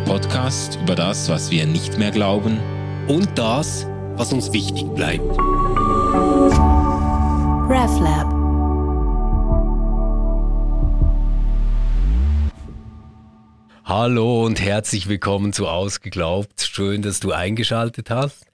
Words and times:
der 0.00 0.12
Podcast 0.12 0.78
über 0.82 0.94
das, 0.94 1.28
was 1.28 1.50
wir 1.50 1.66
nicht 1.66 1.98
mehr 1.98 2.10
glauben 2.10 2.60
und 3.08 3.28
das, 3.36 3.86
was 4.16 4.32
uns 4.32 4.52
wichtig 4.52 4.86
bleibt. 4.94 5.38
RefLab 7.68 8.40
Hallo 13.84 14.44
und 14.44 14.60
herzlich 14.60 15.08
willkommen 15.08 15.52
zu 15.52 15.66
Ausgeglaubt. 15.66 16.60
Schön, 16.60 17.02
dass 17.02 17.18
du 17.18 17.32
eingeschaltet 17.32 18.10
hast. 18.10 18.46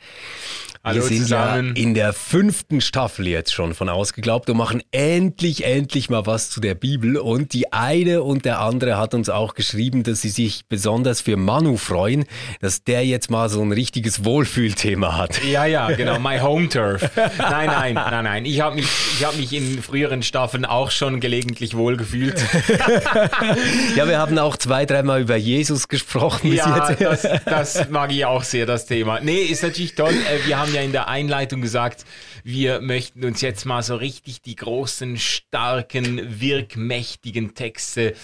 Hallo 0.87 1.01
wir 1.03 1.09
sind 1.09 1.23
zusammen. 1.23 1.75
ja 1.75 1.83
in 1.83 1.95
der 1.95 2.13
fünften 2.13 2.81
Staffel 2.81 3.27
jetzt 3.27 3.53
schon 3.53 3.75
von 3.75 3.89
Ausgeglaubt 3.89 4.49
und 4.49 4.57
machen 4.57 4.83
endlich, 4.93 5.65
endlich 5.65 6.11
mal 6.11 6.27
was 6.27 6.49
zu 6.49 6.61
der 6.61 6.77
Bibel. 6.77 7.17
Und 7.17 7.53
die 7.55 7.73
eine 7.73 8.23
und 8.23 8.45
der 8.45 8.61
andere 8.61 8.97
hat 8.97 9.13
uns 9.13 9.29
auch 9.29 9.55
geschrieben, 9.55 10.05
dass 10.05 10.21
sie 10.23 10.29
sich 10.29 10.67
besonders 10.69 11.21
für 11.21 11.37
Manu 11.37 11.77
freuen, 11.77 12.25
dass 12.61 12.85
der 12.85 13.05
jetzt 13.05 13.33
mal 13.33 13.49
so 13.49 13.61
ein 13.63 13.73
richtiges 13.73 14.25
Wohlfühlthema 14.25 15.17
hat. 15.17 15.43
Ja, 15.43 15.65
ja, 15.65 15.91
genau, 15.91 16.19
my 16.21 16.39
home 16.39 16.69
turf. 16.69 17.11
Nein, 17.37 17.67
nein, 17.67 17.95
nein, 17.95 18.25
nein. 18.25 18.45
Ich 18.45 18.61
habe 18.61 18.77
mich, 18.77 18.87
ich 19.19 19.25
hab 19.25 19.37
mich 19.37 19.53
in 19.53 19.83
früheren 19.83 20.23
Staffeln 20.23 20.65
auch 20.65 20.93
schon 20.93 21.19
gelegentlich 21.19 21.77
wohlgefühlt. 21.77 22.41
ja, 23.97 24.07
wir 24.07 24.19
haben 24.19 24.39
auch 24.39 24.57
zwei, 24.57 24.87
dreimal 24.87 25.21
über 25.21 25.35
Jesus 25.37 25.89
gesprochen. 25.89 26.51
bis 26.51 26.59
Ja, 26.61 26.91
jetzt. 26.91 27.25
das, 27.25 27.45
das 27.45 27.91
mag 27.91 28.13
ich 28.13 28.25
auch 28.25 28.45
sehr, 28.45 28.67
das 28.67 28.87
Thema. 28.87 29.19
Nee, 29.21 29.43
ist 29.43 29.65
natürlich 29.65 29.97
toll. 29.97 30.13
Äh, 30.13 30.47
Wir 30.47 30.61
haben 30.61 30.76
ja 30.77 30.83
in 30.83 30.93
der 30.93 31.09
Einleitung 31.09 31.63
gesagt, 31.63 32.05
wir 32.45 32.81
möchten 32.81 33.25
uns 33.25 33.41
jetzt 33.41 33.65
mal 33.65 33.83
so 33.83 33.97
richtig 33.97 34.43
die 34.43 34.57
großen, 34.57 35.17
starken, 35.17 36.41
wirkmächtigen 36.41 37.55
Texte 37.55 38.15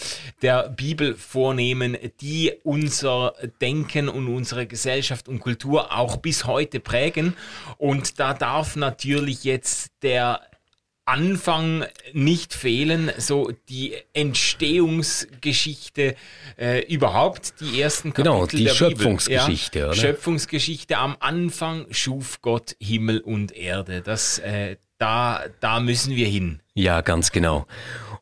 der 0.42 0.68
Bibel 0.68 1.14
vornehmen, 1.14 1.96
die 2.20 2.52
unser 2.62 3.34
Denken 3.60 4.08
und 4.08 4.28
unsere 4.28 4.66
Gesellschaft 4.66 5.28
und 5.28 5.40
Kultur 5.40 5.96
auch 5.96 6.18
bis 6.18 6.44
heute 6.44 6.78
prägen. 6.78 7.34
Und 7.78 8.20
da 8.20 8.34
darf 8.34 8.76
natürlich 8.76 9.44
jetzt 9.44 9.92
der 10.02 10.42
Anfang 11.04 11.84
nicht 12.12 12.54
fehlen, 12.54 13.10
so 13.18 13.50
die 13.68 13.94
Entstehungsgeschichte 14.12 16.14
äh, 16.56 16.84
überhaupt, 16.86 17.54
die 17.60 17.80
ersten 17.80 18.12
Kapitel 18.12 18.32
Genau, 18.32 18.46
die 18.46 18.64
der 18.64 18.74
Schöpfungsgeschichte, 18.74 19.78
Bibel. 19.80 19.88
oder? 19.88 19.96
Schöpfungsgeschichte. 19.96 20.98
Am 20.98 21.16
Anfang 21.20 21.86
schuf 21.90 22.40
Gott 22.40 22.76
Himmel 22.80 23.20
und 23.20 23.52
Erde. 23.52 24.00
Das, 24.00 24.38
äh, 24.38 24.76
da, 24.98 25.44
da 25.60 25.80
müssen 25.80 26.14
wir 26.14 26.28
hin. 26.28 26.61
Ja, 26.74 27.00
ganz 27.02 27.32
genau. 27.32 27.66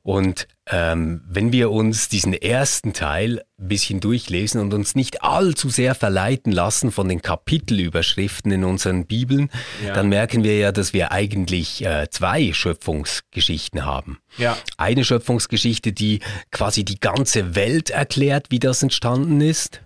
Und 0.03 0.49
ähm, 0.67 1.21
wenn 1.29 1.53
wir 1.53 1.71
uns 1.71 2.09
diesen 2.09 2.33
ersten 2.33 2.95
Teil 2.95 3.43
ein 3.59 3.69
bisschen 3.69 4.01
durchlesen 4.01 4.61
und 4.61 4.73
uns 4.73 4.95
nicht 4.95 5.23
allzu 5.23 5.69
sehr 5.69 5.95
verleiten 5.95 6.53
lassen 6.53 6.91
von 6.91 7.07
den 7.07 7.21
Kapitelüberschriften 7.21 8.51
in 8.51 8.65
unseren 8.65 9.07
Bibeln, 9.07 9.51
Ja. 9.85 9.93
dann 9.93 10.09
merken 10.09 10.43
wir 10.43 10.59
ja, 10.59 10.73
dass 10.73 10.95
wir 10.95 11.13
eigentlich 11.13 11.85
äh, 11.85 12.09
zwei 12.11 12.53
Schöpfungsgeschichten 12.55 13.85
haben. 13.85 14.19
Ja. 14.39 14.57
Eine 14.79 15.05
Schöpfungsgeschichte, 15.05 15.93
die 15.93 16.21
quasi 16.51 16.85
die 16.85 16.99
ganze 16.99 17.55
Welt 17.55 17.91
erklärt, 17.91 18.47
wie 18.51 18.59
das 18.59 18.83
entstanden 18.83 19.41
ist. 19.43 19.83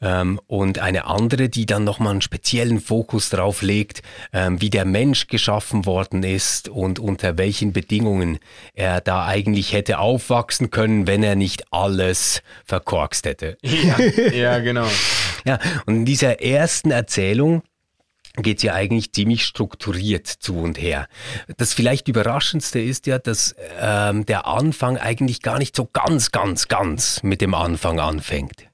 Ähm, 0.00 0.40
und 0.46 0.78
eine 0.78 1.06
andere, 1.06 1.48
die 1.48 1.66
dann 1.66 1.84
nochmal 1.84 2.12
einen 2.12 2.22
speziellen 2.22 2.80
Fokus 2.80 3.30
darauf 3.30 3.62
legt, 3.62 4.02
ähm, 4.32 4.60
wie 4.60 4.70
der 4.70 4.84
Mensch 4.84 5.26
geschaffen 5.26 5.86
worden 5.86 6.22
ist 6.22 6.68
und 6.68 6.98
unter 6.98 7.38
welchen 7.38 7.72
Bedingungen 7.72 8.38
er 8.74 9.00
da 9.00 9.26
eigentlich 9.26 9.72
hätte 9.72 9.98
aufwachsen 9.98 10.70
können, 10.70 11.06
wenn 11.06 11.22
er 11.22 11.36
nicht 11.36 11.72
alles 11.72 12.42
verkorkst 12.64 13.26
hätte. 13.26 13.56
Ja, 13.62 13.98
ja 14.32 14.58
genau. 14.58 14.86
Ja, 15.44 15.58
und 15.86 15.96
in 15.96 16.04
dieser 16.04 16.40
ersten 16.40 16.90
Erzählung 16.90 17.62
geht 18.36 18.58
es 18.58 18.62
ja 18.64 18.74
eigentlich 18.74 19.12
ziemlich 19.12 19.44
strukturiert 19.44 20.26
zu 20.26 20.58
und 20.58 20.80
her. 20.80 21.06
Das 21.56 21.72
vielleicht 21.72 22.08
Überraschendste 22.08 22.80
ist 22.80 23.06
ja, 23.06 23.18
dass 23.18 23.54
ähm, 23.80 24.26
der 24.26 24.46
Anfang 24.46 24.98
eigentlich 24.98 25.40
gar 25.42 25.58
nicht 25.58 25.76
so 25.76 25.88
ganz, 25.92 26.32
ganz, 26.32 26.68
ganz 26.68 27.22
mit 27.22 27.40
dem 27.40 27.54
Anfang 27.54 28.00
anfängt. 28.00 28.66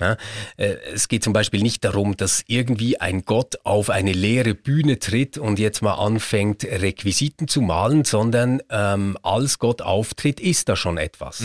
Ja, 0.00 0.16
äh, 0.56 0.74
es 0.92 1.08
geht 1.08 1.24
zum 1.24 1.32
Beispiel 1.32 1.62
nicht 1.62 1.84
darum, 1.84 2.16
dass 2.16 2.44
irgendwie 2.46 3.00
ein 3.00 3.24
Gott 3.24 3.56
auf 3.64 3.90
eine 3.90 4.12
leere 4.12 4.54
Bühne 4.54 4.98
tritt 4.98 5.38
und 5.38 5.58
jetzt 5.58 5.82
mal 5.82 5.94
anfängt, 5.94 6.64
Requisiten 6.64 7.48
zu 7.48 7.60
malen, 7.60 8.04
sondern 8.04 8.60
ähm, 8.70 9.16
als 9.22 9.58
Gott 9.58 9.82
auftritt, 9.82 10.40
ist 10.40 10.68
da 10.68 10.76
schon 10.76 10.98
etwas. 10.98 11.44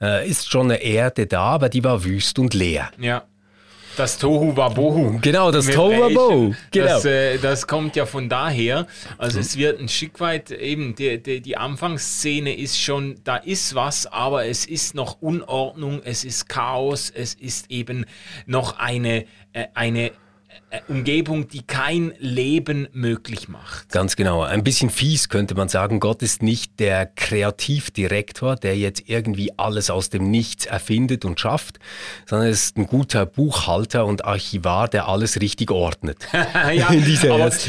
Äh, 0.00 0.28
ist 0.28 0.50
schon 0.50 0.70
eine 0.70 0.82
Erde 0.82 1.26
da, 1.26 1.42
aber 1.44 1.68
die 1.68 1.84
war 1.84 2.04
wüst 2.04 2.38
und 2.38 2.54
leer. 2.54 2.90
Ja. 2.98 3.24
Das 3.96 4.18
Tohu 4.18 4.54
Wabohu. 4.54 5.18
Genau, 5.22 5.50
das 5.50 5.66
Tohu 5.68 5.90
Wabohu, 5.90 6.54
genau. 6.70 6.86
Das, 6.86 7.04
äh, 7.06 7.38
das 7.38 7.66
kommt 7.66 7.96
ja 7.96 8.04
von 8.04 8.28
daher. 8.28 8.86
Also 9.16 9.40
es 9.40 9.56
wird 9.56 9.80
ein 9.80 9.88
Stück 9.88 10.20
weit 10.20 10.50
eben, 10.50 10.94
die, 10.94 11.22
die, 11.22 11.40
die 11.40 11.56
Anfangsszene 11.56 12.54
ist 12.54 12.78
schon, 12.78 13.14
da 13.24 13.36
ist 13.36 13.74
was, 13.74 14.06
aber 14.06 14.44
es 14.44 14.66
ist 14.66 14.94
noch 14.94 15.22
Unordnung, 15.22 16.02
es 16.04 16.24
ist 16.24 16.46
Chaos, 16.48 17.10
es 17.10 17.32
ist 17.32 17.70
eben 17.70 18.04
noch 18.44 18.78
eine, 18.78 19.24
äh, 19.54 19.66
eine 19.72 20.12
Umgebung, 20.88 21.48
die 21.48 21.62
kein 21.62 22.12
Leben 22.18 22.88
möglich 22.92 23.48
macht. 23.48 23.90
Ganz 23.90 24.16
genau. 24.16 24.42
Ein 24.42 24.64
bisschen 24.64 24.90
fies 24.90 25.28
könnte 25.28 25.54
man 25.54 25.68
sagen. 25.68 26.00
Gott 26.00 26.22
ist 26.22 26.42
nicht 26.42 26.78
der 26.80 27.06
Kreativdirektor, 27.06 28.56
der 28.56 28.76
jetzt 28.76 29.04
irgendwie 29.06 29.52
alles 29.56 29.90
aus 29.90 30.10
dem 30.10 30.30
Nichts 30.30 30.66
erfindet 30.66 31.24
und 31.24 31.40
schafft, 31.40 31.78
sondern 32.26 32.48
er 32.48 32.52
ist 32.52 32.76
ein 32.76 32.86
guter 32.86 33.26
Buchhalter 33.26 34.06
und 34.06 34.24
Archivar, 34.24 34.88
der 34.88 35.08
alles 35.08 35.40
richtig 35.40 35.70
ordnet. 35.70 36.28
ja, 36.32 36.88
aber 36.88 37.38
das, 37.38 37.68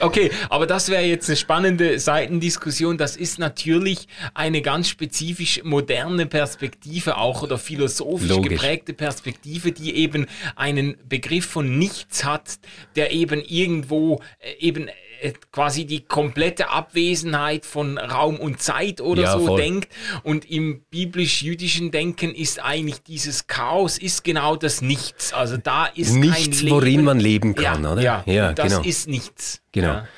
okay, 0.00 0.30
aber 0.48 0.66
das 0.66 0.88
wäre 0.88 1.02
jetzt 1.02 1.28
eine 1.28 1.36
spannende 1.36 1.98
Seitendiskussion. 1.98 2.98
Das 2.98 3.16
ist 3.16 3.38
natürlich 3.38 4.08
eine 4.34 4.62
ganz 4.62 4.88
spezifisch 4.88 5.62
moderne 5.64 6.26
Perspektive 6.26 7.16
auch 7.16 7.42
oder 7.42 7.58
philosophisch 7.58 8.28
Logisch. 8.28 8.60
geprägte 8.60 8.92
Perspektive, 8.92 9.72
die 9.72 9.96
eben 9.96 10.26
einen 10.56 10.96
Begriff 11.08 11.46
von 11.46 11.78
nichts 12.02 12.24
hat, 12.24 12.58
der 12.96 13.12
eben 13.12 13.40
irgendwo 13.40 14.20
äh, 14.40 14.54
eben 14.58 14.88
äh, 15.20 15.32
quasi 15.52 15.84
die 15.84 16.00
komplette 16.00 16.68
Abwesenheit 16.70 17.64
von 17.64 17.96
Raum 17.98 18.38
und 18.38 18.60
Zeit 18.60 19.00
oder 19.00 19.22
Ja, 19.22 19.38
so 19.38 19.46
voll. 19.46 19.60
denkt. 19.60 19.88
Und 20.24 20.50
im 20.50 20.82
biblisch-jüdischen 20.90 21.90
Denken 21.90 22.34
ist 22.34 22.62
eigentlich 22.62 23.02
dieses 23.02 23.46
Chaos 23.46 23.98
ist 23.98 24.24
genau 24.24 24.56
das 24.56 24.82
Nichts. 24.82 25.32
Also 25.32 25.56
da 25.56 25.86
ist 25.86 26.14
Nichts, 26.14 26.68
worin 26.68 27.04
man 27.04 27.20
leben 27.20 27.54
kann, 27.54 27.84
ja, 27.84 27.92
oder? 27.92 28.02
Ja, 28.02 28.22
Ja, 28.26 28.52
das 28.52 28.68
genau. 28.72 28.82
ist 28.84 29.08
nichts. 29.08 29.62
Genau. 29.72 29.88
Ja. 29.88 30.08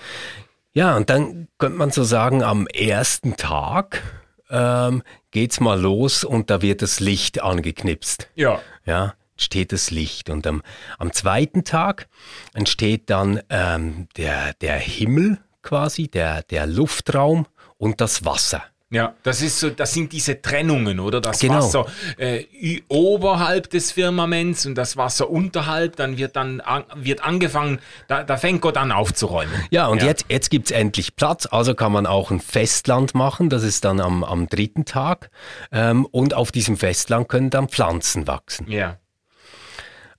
Ja, 0.77 0.97
und 0.97 1.09
dann 1.09 1.47
könnte 1.59 1.79
man 1.79 1.93
so 1.93 2.03
sagen, 2.03 2.43
am 2.43 2.67
ersten 2.67 3.37
Tag 3.37 4.03
ähm, 4.51 5.05
geht's 5.31 5.61
mal 5.61 5.81
los 5.81 6.25
und 6.25 6.51
da 6.51 6.63
wird 6.63 6.83
das 6.83 6.99
Licht 6.99 7.41
angeknipst. 7.43 8.29
ja. 8.35 8.61
ja, 8.85 9.15
entsteht 9.37 9.73
das 9.73 9.91
Licht. 9.91 10.31
Und 10.31 10.47
am, 10.47 10.63
am 10.99 11.13
zweiten 11.13 11.65
Tag 11.65 12.09
entsteht 12.53 13.11
dann 13.11 13.41
ähm, 13.51 14.09
der, 14.17 14.55
der 14.55 14.77
Himmel 14.79 15.39
quasi, 15.63 16.09
der, 16.09 16.43
der 16.43 16.67
Luftraum 16.67 17.47
und 17.79 18.01
das 18.01 18.25
Wasser. 18.25 18.63
Ja, 18.91 19.15
das 19.25 19.43
ist 19.43 19.59
so, 19.59 19.71
das 19.71 19.93
sind 19.93 20.13
diese 20.13 20.41
Trennungen, 20.41 21.01
oder? 21.01 21.21
Das 21.21 21.41
Genau. 21.41 21.57
Wasser 21.57 21.87
äh, 22.17 22.45
oberhalb 22.87 23.69
des 23.71 23.91
Firmaments 23.91 24.67
und 24.67 24.77
das 24.77 24.97
Wasser 24.97 25.31
unterhalb, 25.31 25.97
dann 25.97 26.17
wird 26.17 26.37
dann 26.37 26.61
an, 26.61 26.85
wird 26.95 27.25
angefangen, 27.25 27.81
da, 28.07 28.23
da 28.23 28.37
fängt 28.37 28.61
Gott 28.61 28.77
an 28.77 28.93
aufzuräumen. 28.93 29.53
Ja, 29.71 29.89
und 29.89 30.01
Ja. 30.03 30.07
jetzt, 30.09 30.27
jetzt 30.29 30.49
gibt's 30.51 30.71
endlich 30.71 31.17
Platz, 31.17 31.49
also 31.51 31.75
kann 31.75 31.91
man 31.91 32.07
auch 32.07 32.31
ein 32.31 32.39
Festland 32.39 33.17
machen, 33.17 33.49
das 33.49 33.65
ist 33.65 33.85
dann 33.85 33.99
am, 34.01 34.23
am 34.23 34.49
dritten 34.49 34.85
Tag. 34.85 35.31
Ähm, 35.73 36.07
und 36.07 36.35
auf 36.35 36.53
diesem 36.53 36.77
Festland 36.77 37.29
können 37.29 37.51
dann 37.51 37.69
Pflanzen 37.69 38.29
wachsen. 38.29 38.71
Ja. 38.71 38.99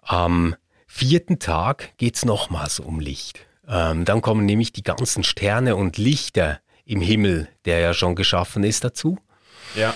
Am 0.05 0.55
vierten 0.85 1.39
Tag 1.39 1.97
geht's 1.97 2.25
nochmals 2.25 2.79
um 2.79 2.99
Licht. 2.99 3.39
Ähm, 3.67 4.05
dann 4.05 4.21
kommen 4.21 4.45
nämlich 4.45 4.71
die 4.71 4.83
ganzen 4.83 5.23
Sterne 5.23 5.75
und 5.75 5.97
Lichter 5.97 6.59
im 6.85 7.01
Himmel, 7.01 7.49
der 7.65 7.79
ja 7.79 7.93
schon 7.95 8.13
geschaffen 8.13 8.63
ist, 8.63 8.83
dazu. 8.83 9.17
Ja. 9.75 9.95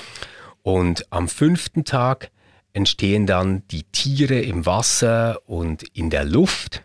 Und 0.64 1.06
am 1.12 1.28
fünften 1.28 1.86
Tag 1.86 2.32
entstehen 2.74 3.28
dann 3.28 3.68
die 3.68 3.84
Tiere 3.84 4.40
im 4.42 4.66
Wasser 4.66 5.40
und 5.46 5.84
in 5.96 6.10
der 6.10 6.26
Luft. 6.26 6.84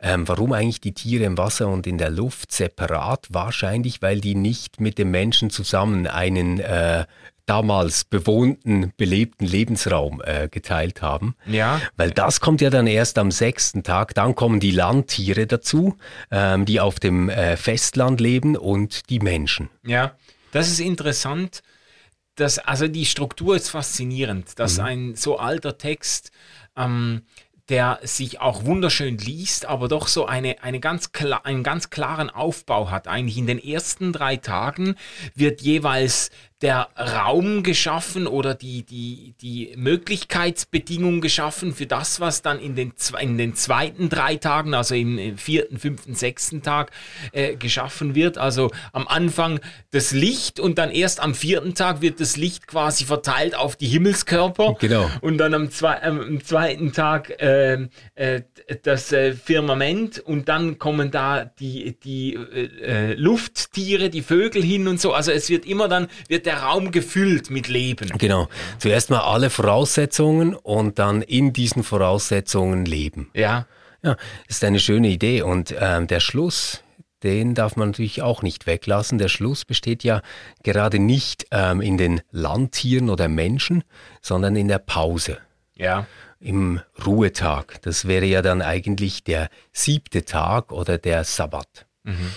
Ähm, 0.00 0.26
warum 0.26 0.52
eigentlich 0.52 0.80
die 0.80 0.94
Tiere 0.94 1.24
im 1.24 1.36
Wasser 1.36 1.68
und 1.68 1.86
in 1.86 1.98
der 1.98 2.10
Luft 2.10 2.50
separat? 2.50 3.26
Wahrscheinlich, 3.28 4.00
weil 4.00 4.20
die 4.20 4.34
nicht 4.34 4.80
mit 4.80 4.96
dem 4.96 5.10
Menschen 5.10 5.50
zusammen 5.50 6.06
einen 6.06 6.60
äh, 6.60 7.04
damals 7.46 8.04
bewohnten, 8.04 8.92
belebten 8.96 9.46
Lebensraum 9.46 10.22
äh, 10.24 10.48
geteilt 10.48 11.02
haben. 11.02 11.34
Ja. 11.46 11.80
Weil 11.96 12.10
das 12.10 12.40
kommt 12.40 12.60
ja 12.60 12.70
dann 12.70 12.86
erst 12.86 13.18
am 13.18 13.30
sechsten 13.30 13.82
Tag. 13.82 14.14
Dann 14.14 14.34
kommen 14.34 14.60
die 14.60 14.70
Landtiere 14.70 15.46
dazu, 15.46 15.96
ähm, 16.30 16.64
die 16.64 16.80
auf 16.80 17.00
dem 17.00 17.28
äh, 17.28 17.56
Festland 17.56 18.20
leben 18.20 18.56
und 18.56 19.10
die 19.10 19.20
Menschen. 19.20 19.68
Ja, 19.86 20.16
das 20.52 20.68
ist 20.68 20.80
interessant. 20.80 21.62
Das, 22.36 22.58
also 22.58 22.88
die 22.88 23.06
Struktur 23.06 23.56
ist 23.56 23.68
faszinierend, 23.68 24.58
dass 24.58 24.78
Mhm. 24.78 24.84
ein 24.84 25.14
so 25.14 25.38
alter 25.38 25.78
Text 25.78 26.30
ähm, 26.76 27.22
der 27.70 27.98
sich 28.02 28.40
auch 28.40 28.64
wunderschön 28.64 29.16
liest, 29.16 29.64
aber 29.64 29.88
doch 29.88 30.06
so 30.06 30.26
eine, 30.26 30.62
eine 30.62 30.80
ganz 30.80 31.10
einen 31.44 31.62
ganz 31.62 31.88
klaren 31.88 32.28
Aufbau 32.28 32.90
hat. 32.90 33.08
Eigentlich 33.08 33.38
in 33.38 33.46
den 33.46 33.62
ersten 33.62 34.12
drei 34.12 34.36
Tagen 34.36 34.96
wird 35.34 35.62
jeweils 35.62 36.30
der 36.62 36.88
Raum 36.96 37.62
geschaffen 37.62 38.26
oder 38.26 38.54
die, 38.54 38.84
die, 38.84 39.34
die 39.40 39.74
Möglichkeitsbedingungen 39.76 41.20
geschaffen 41.20 41.74
für 41.74 41.86
das, 41.86 42.20
was 42.20 42.42
dann 42.42 42.60
in 42.60 42.74
den, 42.74 42.92
in 43.20 43.36
den 43.36 43.54
zweiten 43.54 44.08
drei 44.08 44.36
Tagen, 44.36 44.72
also 44.72 44.94
im 44.94 45.36
vierten, 45.36 45.78
fünften, 45.78 46.14
sechsten 46.14 46.62
Tag 46.62 46.92
äh, 47.32 47.56
geschaffen 47.56 48.14
wird. 48.14 48.38
Also 48.38 48.70
am 48.92 49.08
Anfang 49.08 49.60
das 49.90 50.12
Licht 50.12 50.60
und 50.60 50.78
dann 50.78 50.90
erst 50.90 51.20
am 51.20 51.34
vierten 51.34 51.74
Tag 51.74 52.00
wird 52.00 52.20
das 52.20 52.36
Licht 52.36 52.66
quasi 52.66 53.04
verteilt 53.04 53.56
auf 53.56 53.76
die 53.76 53.88
Himmelskörper. 53.88 54.76
Genau. 54.78 55.10
Und 55.20 55.38
dann 55.38 55.54
am, 55.54 55.70
zwei, 55.70 55.96
äh, 55.96 56.06
am 56.06 56.42
zweiten 56.44 56.92
Tag 56.92 57.30
äh, 57.42 57.88
äh, 58.14 58.42
das 58.82 59.12
äh, 59.12 59.32
Firmament 59.34 60.18
und 60.18 60.48
dann 60.48 60.78
kommen 60.78 61.10
da 61.10 61.44
die, 61.44 61.98
die 62.00 62.34
äh, 62.34 63.10
äh, 63.10 63.14
Lufttiere, 63.14 64.08
die 64.08 64.22
Vögel 64.22 64.62
hin 64.62 64.88
und 64.88 65.00
so. 65.00 65.12
Also 65.12 65.32
es 65.32 65.50
wird 65.50 65.66
immer 65.66 65.88
dann, 65.88 66.08
wird 66.28 66.43
der 66.46 66.62
Raum 66.62 66.90
gefüllt 66.90 67.50
mit 67.50 67.68
Leben. 67.68 68.10
Genau. 68.18 68.48
Zuerst 68.78 69.10
mal 69.10 69.20
alle 69.20 69.50
Voraussetzungen 69.50 70.54
und 70.54 70.98
dann 70.98 71.22
in 71.22 71.52
diesen 71.52 71.82
Voraussetzungen 71.82 72.84
leben. 72.84 73.30
Ja. 73.34 73.66
Ja, 74.02 74.16
ist 74.48 74.62
eine 74.64 74.80
schöne 74.80 75.08
Idee. 75.08 75.42
Und 75.42 75.74
ähm, 75.78 76.06
der 76.06 76.20
Schluss, 76.20 76.82
den 77.22 77.54
darf 77.54 77.76
man 77.76 77.88
natürlich 77.88 78.20
auch 78.20 78.42
nicht 78.42 78.66
weglassen. 78.66 79.16
Der 79.18 79.28
Schluss 79.28 79.64
besteht 79.64 80.04
ja 80.04 80.20
gerade 80.62 80.98
nicht 80.98 81.46
ähm, 81.50 81.80
in 81.80 81.96
den 81.96 82.20
Landtieren 82.30 83.08
oder 83.08 83.28
Menschen, 83.28 83.82
sondern 84.20 84.56
in 84.56 84.68
der 84.68 84.78
Pause. 84.78 85.38
Ja. 85.74 86.06
Im 86.38 86.80
Ruhetag. 87.06 87.80
Das 87.80 88.06
wäre 88.06 88.26
ja 88.26 88.42
dann 88.42 88.60
eigentlich 88.60 89.24
der 89.24 89.48
siebte 89.72 90.26
Tag 90.26 90.70
oder 90.70 90.98
der 90.98 91.24
Sabbat. 91.24 91.86
Mhm. 92.02 92.30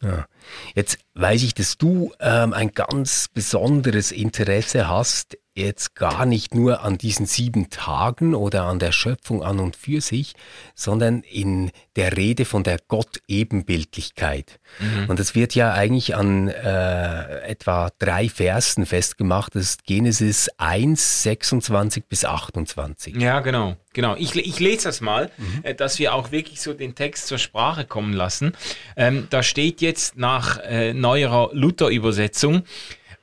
Ja. 0.00 0.26
Jetzt 0.74 0.98
weiß 1.14 1.42
ich, 1.42 1.54
dass 1.54 1.76
du 1.76 2.12
ähm, 2.20 2.52
ein 2.52 2.72
ganz 2.72 3.28
besonderes 3.28 4.12
Interesse 4.12 4.88
hast, 4.88 5.36
jetzt 5.58 5.94
gar 5.94 6.24
nicht 6.24 6.54
nur 6.54 6.82
an 6.82 6.98
diesen 6.98 7.26
sieben 7.26 7.70
Tagen 7.70 8.34
oder 8.34 8.64
an 8.64 8.78
der 8.78 8.92
Schöpfung 8.92 9.42
an 9.42 9.58
und 9.58 9.76
für 9.76 10.00
sich, 10.00 10.34
sondern 10.74 11.22
in 11.22 11.70
der 11.96 12.16
Rede 12.16 12.44
von 12.44 12.62
der 12.62 12.78
Gott-Ebenbildlichkeit. 12.88 14.60
Mhm. 14.78 15.10
Und 15.10 15.18
das 15.18 15.34
wird 15.34 15.54
ja 15.54 15.72
eigentlich 15.72 16.16
an 16.16 16.48
äh, 16.48 17.40
etwa 17.40 17.90
drei 17.98 18.28
Versen 18.28 18.86
festgemacht. 18.86 19.54
Das 19.54 19.62
ist 19.62 19.84
Genesis 19.84 20.48
1, 20.58 21.22
26 21.24 22.04
bis 22.06 22.24
28. 22.24 23.16
Ja, 23.16 23.40
genau. 23.40 23.76
Genau. 23.94 24.14
Ich, 24.16 24.36
ich 24.36 24.60
lese 24.60 24.84
das 24.84 25.00
mal, 25.00 25.30
mhm. 25.36 25.60
äh, 25.64 25.74
dass 25.74 25.98
wir 25.98 26.14
auch 26.14 26.30
wirklich 26.30 26.60
so 26.60 26.72
den 26.72 26.94
Text 26.94 27.26
zur 27.26 27.38
Sprache 27.38 27.84
kommen 27.84 28.12
lassen. 28.12 28.52
Ähm, 28.96 29.26
da 29.30 29.42
steht 29.42 29.80
jetzt 29.80 30.16
nach 30.16 30.58
äh, 30.58 30.94
neuerer 30.94 31.50
Luther-Übersetzung, 31.52 32.62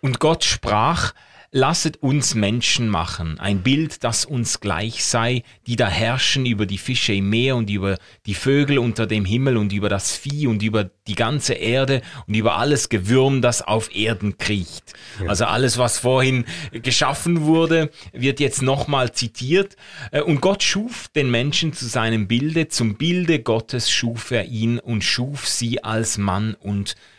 und 0.06 0.20
Gott 0.20 0.44
sprach, 0.44 1.14
Lasset 1.58 2.04
uns 2.04 2.36
Menschen 2.36 2.90
machen, 2.90 3.40
ein 3.40 3.64
Bild, 3.64 4.04
das 4.04 4.26
uns 4.26 4.60
gleich 4.60 5.06
sei, 5.06 5.44
die 5.68 5.78
da 5.78 5.88
herrschen 5.88 6.46
über 6.46 6.66
die 6.66 6.78
Fische 6.78 7.14
im 7.14 7.30
Meer 7.30 7.56
und 7.56 7.70
über 7.70 7.98
die 8.26 8.34
Vögel 8.34 8.78
unter 8.78 9.08
dem 9.08 9.24
Himmel 9.24 9.56
und 9.56 9.72
über 9.72 9.88
das 9.88 10.18
Vieh 10.18 10.48
und 10.48 10.62
über 10.62 10.90
die 11.08 11.16
ganze 11.16 11.54
Erde 11.54 12.02
und 12.28 12.34
über 12.34 12.58
alles 12.58 12.90
Gewürm, 12.90 13.42
das 13.42 13.62
auf 13.62 13.96
Erden 13.96 14.38
kriecht. 14.38 14.96
Ja. 15.22 15.30
Also 15.30 15.46
alles, 15.46 15.78
was 15.78 15.98
vorhin 15.98 16.44
geschaffen 16.74 17.44
wurde, 17.44 17.90
wird 18.12 18.42
jetzt 18.42 18.62
nochmal 18.62 19.14
zitiert. 19.14 19.78
Äh, 20.12 20.24
und 20.24 20.42
Gott 20.42 20.62
schuf 20.62 21.08
den 21.16 21.32
Menschen 21.32 21.72
zu 21.72 21.86
seinem 21.86 22.28
Bilde, 22.28 22.68
zum 22.68 22.98
Bilde 22.98 23.40
Gottes 23.40 23.90
schuf 23.90 24.32
er 24.32 24.44
ihn 24.44 24.78
und 24.78 25.06
schuf 25.06 25.48
sie 25.48 25.82
als 25.82 26.18
Mann 26.18 26.54
und 26.56 26.90
Frau. 26.90 27.15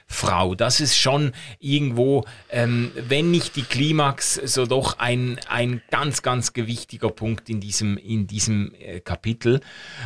Das 0.55 0.81
ist 0.81 0.97
schon 0.97 1.33
irgendwo, 1.59 2.25
ähm, 2.51 2.91
wenn 3.09 3.31
nicht 3.31 3.57
die 3.57 3.63
Klimax, 3.63 4.35
so 4.45 4.65
doch 4.65 4.99
ein, 4.99 5.39
ein 5.49 5.83
ganz, 5.91 6.23
ganz 6.23 6.53
gewichtiger 6.53 7.11
Punkt 7.11 7.51
in 7.51 7.61
diesem, 7.61 7.97
in 7.97 8.27
diesem 8.27 8.73
äh, 8.75 9.01
Kapitel. 9.01 9.61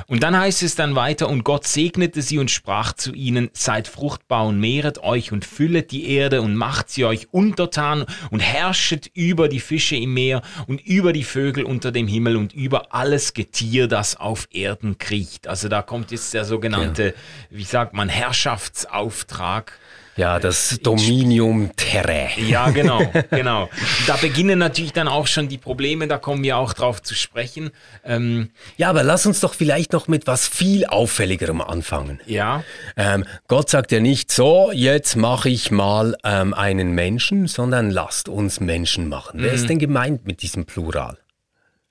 Und 0.07 0.23
dann 0.23 0.37
heißt 0.37 0.63
es 0.63 0.75
dann 0.75 0.95
weiter, 0.95 1.29
und 1.29 1.45
Gott 1.45 1.67
segnete 1.67 2.23
sie 2.23 2.39
und 2.39 2.51
sprach 2.51 2.93
zu 2.93 3.13
ihnen, 3.13 3.51
seid 3.53 3.89
fruchtbar 3.89 4.47
und 4.47 4.59
mehret 4.59 4.99
euch 5.03 5.33
und 5.33 5.45
füllet 5.45 5.91
die 5.91 6.11
Erde 6.11 6.43
und 6.43 6.55
macht 6.55 6.91
sie 6.91 7.05
euch 7.05 7.29
untertan 7.31 8.05
und 8.31 8.41
herrschet 8.41 9.11
über 9.15 9.49
die 9.49 9.61
Fische 9.61 9.97
im 9.97 10.15
Meer 10.15 10.43
und 10.67 10.81
über 10.81 11.13
die 11.13 11.25
Vögel 11.25 11.65
unter 11.65 11.93
dem 11.93 12.09
Himmel 12.09 12.37
und 12.37 12.53
über 12.53 12.95
alles 12.95 13.33
Getier, 13.35 13.87
das 13.87 14.17
auf 14.17 14.49
Erden 14.51 14.99
kriecht. 14.99 15.47
Also 15.47 15.69
da 15.69 15.83
kommt 15.83 16.11
jetzt 16.11 16.35
der 16.35 16.45
sogenannte, 16.45 17.07
ja. 17.07 17.13
wie 17.51 17.65
sagt 17.65 17.95
man, 17.95 18.09
Herrschaftsauftrag 18.09 19.73
ja, 20.21 20.39
das 20.39 20.79
Dominium 20.83 21.71
Terre. 21.77 22.29
Ja, 22.37 22.69
genau, 22.69 23.01
genau. 23.31 23.71
Da 24.07 24.17
beginnen 24.17 24.59
natürlich 24.59 24.93
dann 24.93 25.09
auch 25.09 25.27
schon 25.27 25.49
die 25.49 25.57
Probleme, 25.57 26.07
da 26.09 26.19
kommen 26.19 26.43
wir 26.43 26.59
auch 26.59 26.75
drauf 26.75 27.01
zu 27.01 27.15
sprechen. 27.15 27.71
Ähm, 28.05 28.51
ja, 28.77 28.91
aber 28.91 29.03
lass 29.03 29.25
uns 29.25 29.41
doch 29.41 29.55
vielleicht 29.55 29.95
noch 29.95 30.09
mit 30.09 30.27
was 30.27 30.47
viel 30.47 30.85
Auffälligerem 30.85 31.63
anfangen. 31.63 32.21
Ja. 32.27 32.65
Ähm, 32.99 33.25
Gott 33.49 33.71
sagt 33.71 33.93
ja 33.93 34.01
nicht 34.01 34.31
so, 34.31 34.71
jetzt 34.75 35.17
mache 35.17 35.49
ich 35.49 35.71
mal 35.71 36.15
ähm, 36.23 36.53
einen 36.53 36.93
Menschen, 36.93 37.47
sondern 37.47 37.91
lasst 37.91 38.29
uns 38.29 38.61
Menschen 38.61 39.09
machen. 39.09 39.41
Mhm. 39.41 39.45
Wer 39.45 39.53
ist 39.55 39.63
mhm. 39.63 39.69
denn 39.69 39.79
gemeint 39.79 40.27
mit 40.27 40.43
diesem 40.43 40.67
Plural? 40.67 41.17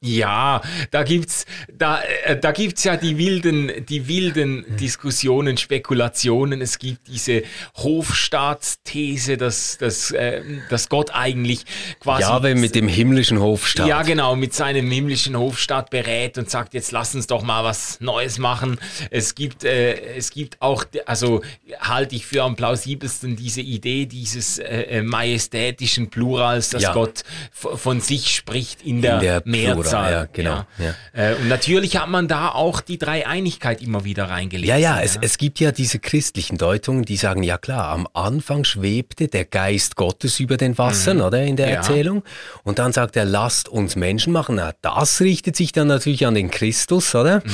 Ja, 0.01 0.61
da 0.91 1.03
gibt's 1.03 1.45
da 1.73 2.01
äh, 2.23 2.39
da 2.39 2.53
gibt's 2.53 2.85
ja 2.85 2.95
die 2.95 3.17
wilden 3.17 3.85
die 3.85 4.07
wilden 4.07 4.63
Diskussionen, 4.77 5.57
Spekulationen. 5.57 6.61
Es 6.61 6.79
gibt 6.79 7.09
diese 7.09 7.43
Hofstaatsthese, 7.75 9.35
dass 9.35 9.77
dass 9.77 10.11
äh, 10.11 10.41
dass 10.69 10.87
Gott 10.87 11.13
eigentlich 11.13 11.65
quasi 11.99 12.21
Jahwe 12.21 12.55
mit 12.55 12.75
dem 12.75 12.87
himmlischen 12.87 13.41
Hofstaat. 13.41 13.89
Ja, 13.89 14.03
genau, 14.03 14.37
mit 14.37 14.53
seinem 14.53 14.89
himmlischen 14.89 15.37
Hofstaat 15.37 15.89
berät 15.89 16.37
und 16.37 16.49
sagt, 16.49 16.73
jetzt 16.75 16.93
lass 16.93 17.13
uns 17.13 17.27
doch 17.27 17.43
mal 17.43 17.65
was 17.65 17.99
Neues 17.99 18.37
machen. 18.37 18.79
Es 19.11 19.35
gibt 19.35 19.65
äh, 19.65 20.15
es 20.15 20.31
gibt 20.31 20.61
auch 20.61 20.85
also 21.07 21.41
halte 21.77 22.15
ich 22.15 22.25
für 22.25 22.43
am 22.43 22.55
plausibelsten 22.55 23.35
diese 23.35 23.59
Idee 23.59 24.05
dieses 24.05 24.59
äh, 24.59 24.83
äh 24.83 25.01
majestätischen 25.01 26.09
Plurals, 26.09 26.69
dass 26.69 26.83
ja. 26.83 26.93
Gott 26.93 27.23
von 27.51 27.99
sich 27.99 28.33
spricht 28.33 28.81
in 28.81 29.01
der, 29.01 29.15
in 29.15 29.19
der 29.19 29.41
Mehrzahl. 29.43 29.88
Zahl. 29.89 30.11
Ja, 30.11 30.27
genau. 30.31 30.65
Ja. 30.77 30.95
Ja. 31.13 31.31
Äh, 31.31 31.35
und 31.35 31.47
natürlich 31.47 31.97
hat 31.97 32.09
man 32.09 32.27
da 32.27 32.49
auch 32.49 32.81
die 32.81 32.97
Dreieinigkeit 32.97 33.81
immer 33.81 34.03
wieder 34.03 34.29
reingelegt. 34.29 34.67
Ja, 34.67 34.77
ja, 34.77 34.99
es, 35.01 35.17
es 35.21 35.37
gibt 35.37 35.59
ja 35.59 35.71
diese 35.71 35.99
christlichen 35.99 36.57
Deutungen, 36.57 37.03
die 37.03 37.17
sagen, 37.17 37.43
ja 37.43 37.57
klar, 37.57 37.89
am 37.89 38.07
Anfang 38.13 38.63
schwebte 38.63 39.27
der 39.27 39.45
Geist 39.45 39.95
Gottes 39.95 40.39
über 40.39 40.57
den 40.57 40.77
Wassern, 40.77 41.17
mhm. 41.17 41.23
oder, 41.23 41.41
in 41.43 41.55
der 41.55 41.71
Erzählung. 41.71 42.23
Und 42.63 42.79
dann 42.79 42.93
sagt 42.93 43.15
er, 43.15 43.25
lasst 43.25 43.69
uns 43.69 43.95
Menschen 43.95 44.33
machen. 44.33 44.55
Na, 44.55 44.73
das 44.81 45.21
richtet 45.21 45.55
sich 45.55 45.71
dann 45.71 45.87
natürlich 45.87 46.25
an 46.25 46.35
den 46.35 46.51
Christus, 46.51 47.13
oder? 47.15 47.39
Mhm. 47.39 47.51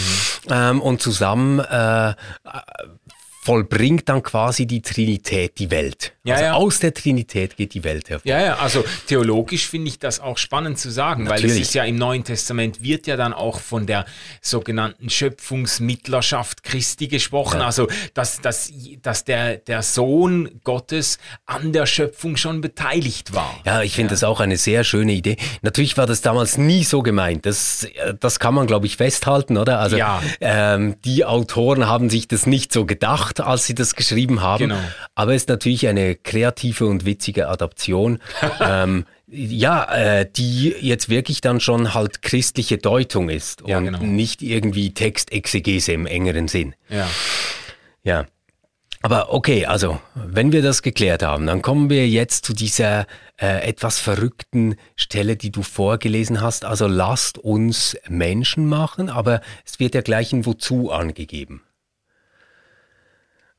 Ähm, 0.49 0.81
und 0.81 1.01
zusammen 1.01 1.59
äh, 1.59 2.13
vollbringt 3.45 4.09
dann 4.09 4.23
quasi 4.23 4.65
die 4.65 4.81
Trinität 4.81 5.59
die 5.59 5.69
Welt. 5.69 6.13
Ja, 6.23 6.33
also 6.33 6.45
ja. 6.45 6.53
aus 6.53 6.79
der 6.79 6.95
Trinität 6.95 7.55
geht 7.55 7.75
die 7.75 7.83
Welt 7.83 8.09
hervor. 8.09 8.27
Ja, 8.27 8.43
ja, 8.43 8.55
also 8.55 8.83
theologisch 9.05 9.67
finde 9.67 9.89
ich 9.89 9.99
das 9.99 10.19
auch 10.19 10.39
spannend 10.39 10.79
zu 10.79 10.89
sagen, 10.89 11.25
Natürlich. 11.25 11.51
weil 11.51 11.61
es 11.61 11.67
ist 11.67 11.75
ja 11.75 11.83
im 11.83 11.95
Neuen 11.95 12.23
Testament 12.23 12.81
wird 12.81 13.05
ja 13.05 13.15
dann 13.15 13.33
auch 13.33 13.59
von 13.59 13.85
der 13.85 14.05
sogenannten 14.41 15.11
Schöpfungsmittlerschaft 15.11 16.63
Christi 16.63 17.07
gesprochen, 17.07 17.59
ja. 17.59 17.67
also 17.67 17.87
dass, 18.15 18.41
dass, 18.41 18.73
dass 19.03 19.25
der, 19.25 19.57
der 19.57 19.83
Sohn 19.83 20.61
Gottes 20.63 21.19
an 21.45 21.71
der 21.71 21.85
Schöpfung 21.85 22.37
schon 22.37 22.61
beteiligt 22.61 23.35
war. 23.35 23.59
Ja, 23.63 23.83
ich 23.83 23.93
finde 23.93 24.09
das 24.15 24.23
auch 24.23 24.39
eine 24.39 24.57
sehr 24.57 24.83
schöne 24.83 25.13
Idee. 25.13 25.37
Natürlich 25.61 25.95
war 25.97 26.07
das 26.07 26.21
damals 26.21 26.57
nie 26.57 26.83
so 26.83 27.03
gemeint, 27.03 27.45
das, 27.45 27.87
das 28.19 28.39
kann 28.39 28.55
man 28.55 28.65
glaube 28.65 28.87
ich 28.87 28.97
festhalten, 28.97 29.57
oder? 29.57 29.79
Also 29.79 29.97
ja. 29.97 30.23
ähm, 30.41 30.95
die 31.05 31.25
Autoren 31.25 31.85
haben 31.87 32.09
sich 32.09 32.27
das 32.27 32.47
nicht 32.47 32.73
so 32.73 32.87
gedacht, 32.87 33.34
gedacht, 33.35 33.49
als 33.49 33.65
sie 33.65 33.75
das 33.75 33.95
geschrieben 33.95 34.41
haben. 34.41 34.69
Genau. 34.69 34.79
Aber 35.13 35.33
es 35.33 35.43
ist 35.43 35.49
natürlich 35.49 35.87
eine 35.87 36.15
kreative 36.15 36.87
und 36.87 37.05
witzige 37.05 37.47
Adaption. 37.47 38.19
ähm, 38.61 39.05
ja, 39.27 39.83
äh, 39.91 40.29
die 40.31 40.75
jetzt 40.81 41.09
wirklich 41.09 41.41
dann 41.41 41.59
schon 41.59 41.93
halt 41.93 42.21
christliche 42.21 42.77
Deutung 42.77 43.29
ist 43.29 43.63
und 43.63 43.69
ja, 43.69 43.79
genau. 43.79 43.99
nicht 43.99 44.41
irgendwie 44.41 44.93
Textexegese 44.93 45.93
im 45.93 46.05
engeren 46.05 46.47
Sinn. 46.47 46.75
Ja. 46.89 47.07
Ja. 48.03 48.25
Aber 49.01 49.33
okay, 49.33 49.65
also 49.65 49.99
wenn 50.15 50.51
wir 50.51 50.63
das 50.63 50.81
geklärt 50.81 51.21
haben, 51.21 51.45
dann 51.45 51.61
kommen 51.61 51.91
wir 51.91 52.07
jetzt 52.07 52.45
zu 52.45 52.53
dieser 52.53 53.05
äh, 53.39 53.67
etwas 53.67 53.99
verrückten 53.99 54.77
Stelle, 54.95 55.35
die 55.35 55.51
du 55.51 55.61
vorgelesen 55.61 56.41
hast. 56.41 56.65
Also 56.65 56.87
lasst 56.87 57.37
uns 57.37 57.97
Menschen 58.07 58.67
machen, 58.67 59.09
aber 59.09 59.41
es 59.63 59.79
wird 59.79 59.93
ja 59.93 60.01
gleich 60.01 60.33
ein 60.33 60.45
Wozu 60.47 60.91
angegeben. 60.91 61.61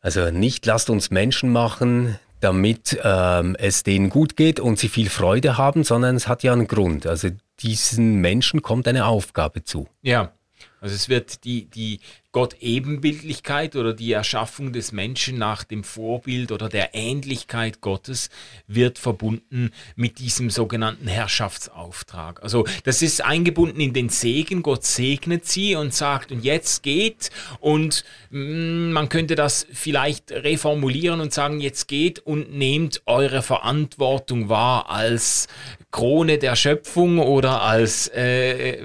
Also 0.01 0.31
nicht 0.31 0.67
lasst 0.67 0.91
uns 0.91 1.11
Menschen 1.11 1.51
machen, 1.53 2.19
damit 2.41 2.99
ähm, 3.03 3.57
es 3.59 3.83
denen 3.83 4.11
gut 4.11 4.37
geht 4.37 4.61
und 4.61 4.79
sie 4.79 4.89
viel 4.89 5.09
Freude 5.09 5.59
haben, 5.59 5.85
sondern 5.85 6.17
es 6.17 6.29
hat 6.29 6.43
ja 6.43 6.53
einen 6.53 6.69
Grund. 6.69 7.07
Also 7.07 7.29
diesen 7.61 8.17
Menschen 8.17 8.63
kommt 8.63 8.87
eine 8.87 9.07
Aufgabe 9.07 9.65
zu. 9.65 9.89
Ja. 10.03 10.33
Also 10.81 10.95
es 10.95 11.09
wird 11.09 11.45
die, 11.45 11.67
die 11.67 12.01
Gott-Ebenbildlichkeit 12.37 13.77
oder 13.77 13.95
die 13.95 14.13
Erschaffung 14.13 14.75
des 14.75 14.93
Menschen 14.93 15.39
nach 15.39 15.65
dem 15.65 15.85
Vorbild 15.85 16.53
oder 16.53 16.69
der 16.69 16.95
Ähnlichkeit 16.95 17.81
Gottes 17.81 18.29
wird 18.67 18.99
verbunden 18.99 19.71
mit 19.95 20.19
diesem 20.19 20.51
sogenannten 20.51 21.09
Herrschaftsauftrag. 21.09 22.43
Also 22.43 22.67
das 22.85 23.01
ist 23.01 23.25
eingebunden 23.25 23.81
in 23.81 23.95
den 23.95 24.11
Segen. 24.11 24.63
Gott 24.63 24.85
segnet 24.85 25.47
sie 25.47 25.77
und 25.77 25.95
sagt, 25.95 26.31
und 26.31 26.45
jetzt 26.45 26.83
geht. 26.83 27.31
Und 27.59 28.05
mh, 28.29 28.41
mm, 28.41 28.93
man 28.93 29.09
könnte 29.09 29.35
das 29.35 29.67
vielleicht 29.73 30.31
reformulieren 30.31 31.23
und 31.23 31.33
sagen, 31.33 31.61
jetzt 31.61 31.89
geht 31.89 32.19
und 32.19 32.55
nehmt 32.55 33.01
eure 33.07 33.41
Verantwortung 33.41 34.51
wahr 34.51 34.91
als 34.91 35.49
Krone 35.91 36.37
der 36.37 36.55
Schöpfung 36.55 37.19
oder 37.19 37.63
als, 37.63 38.09
äh, 38.09 38.83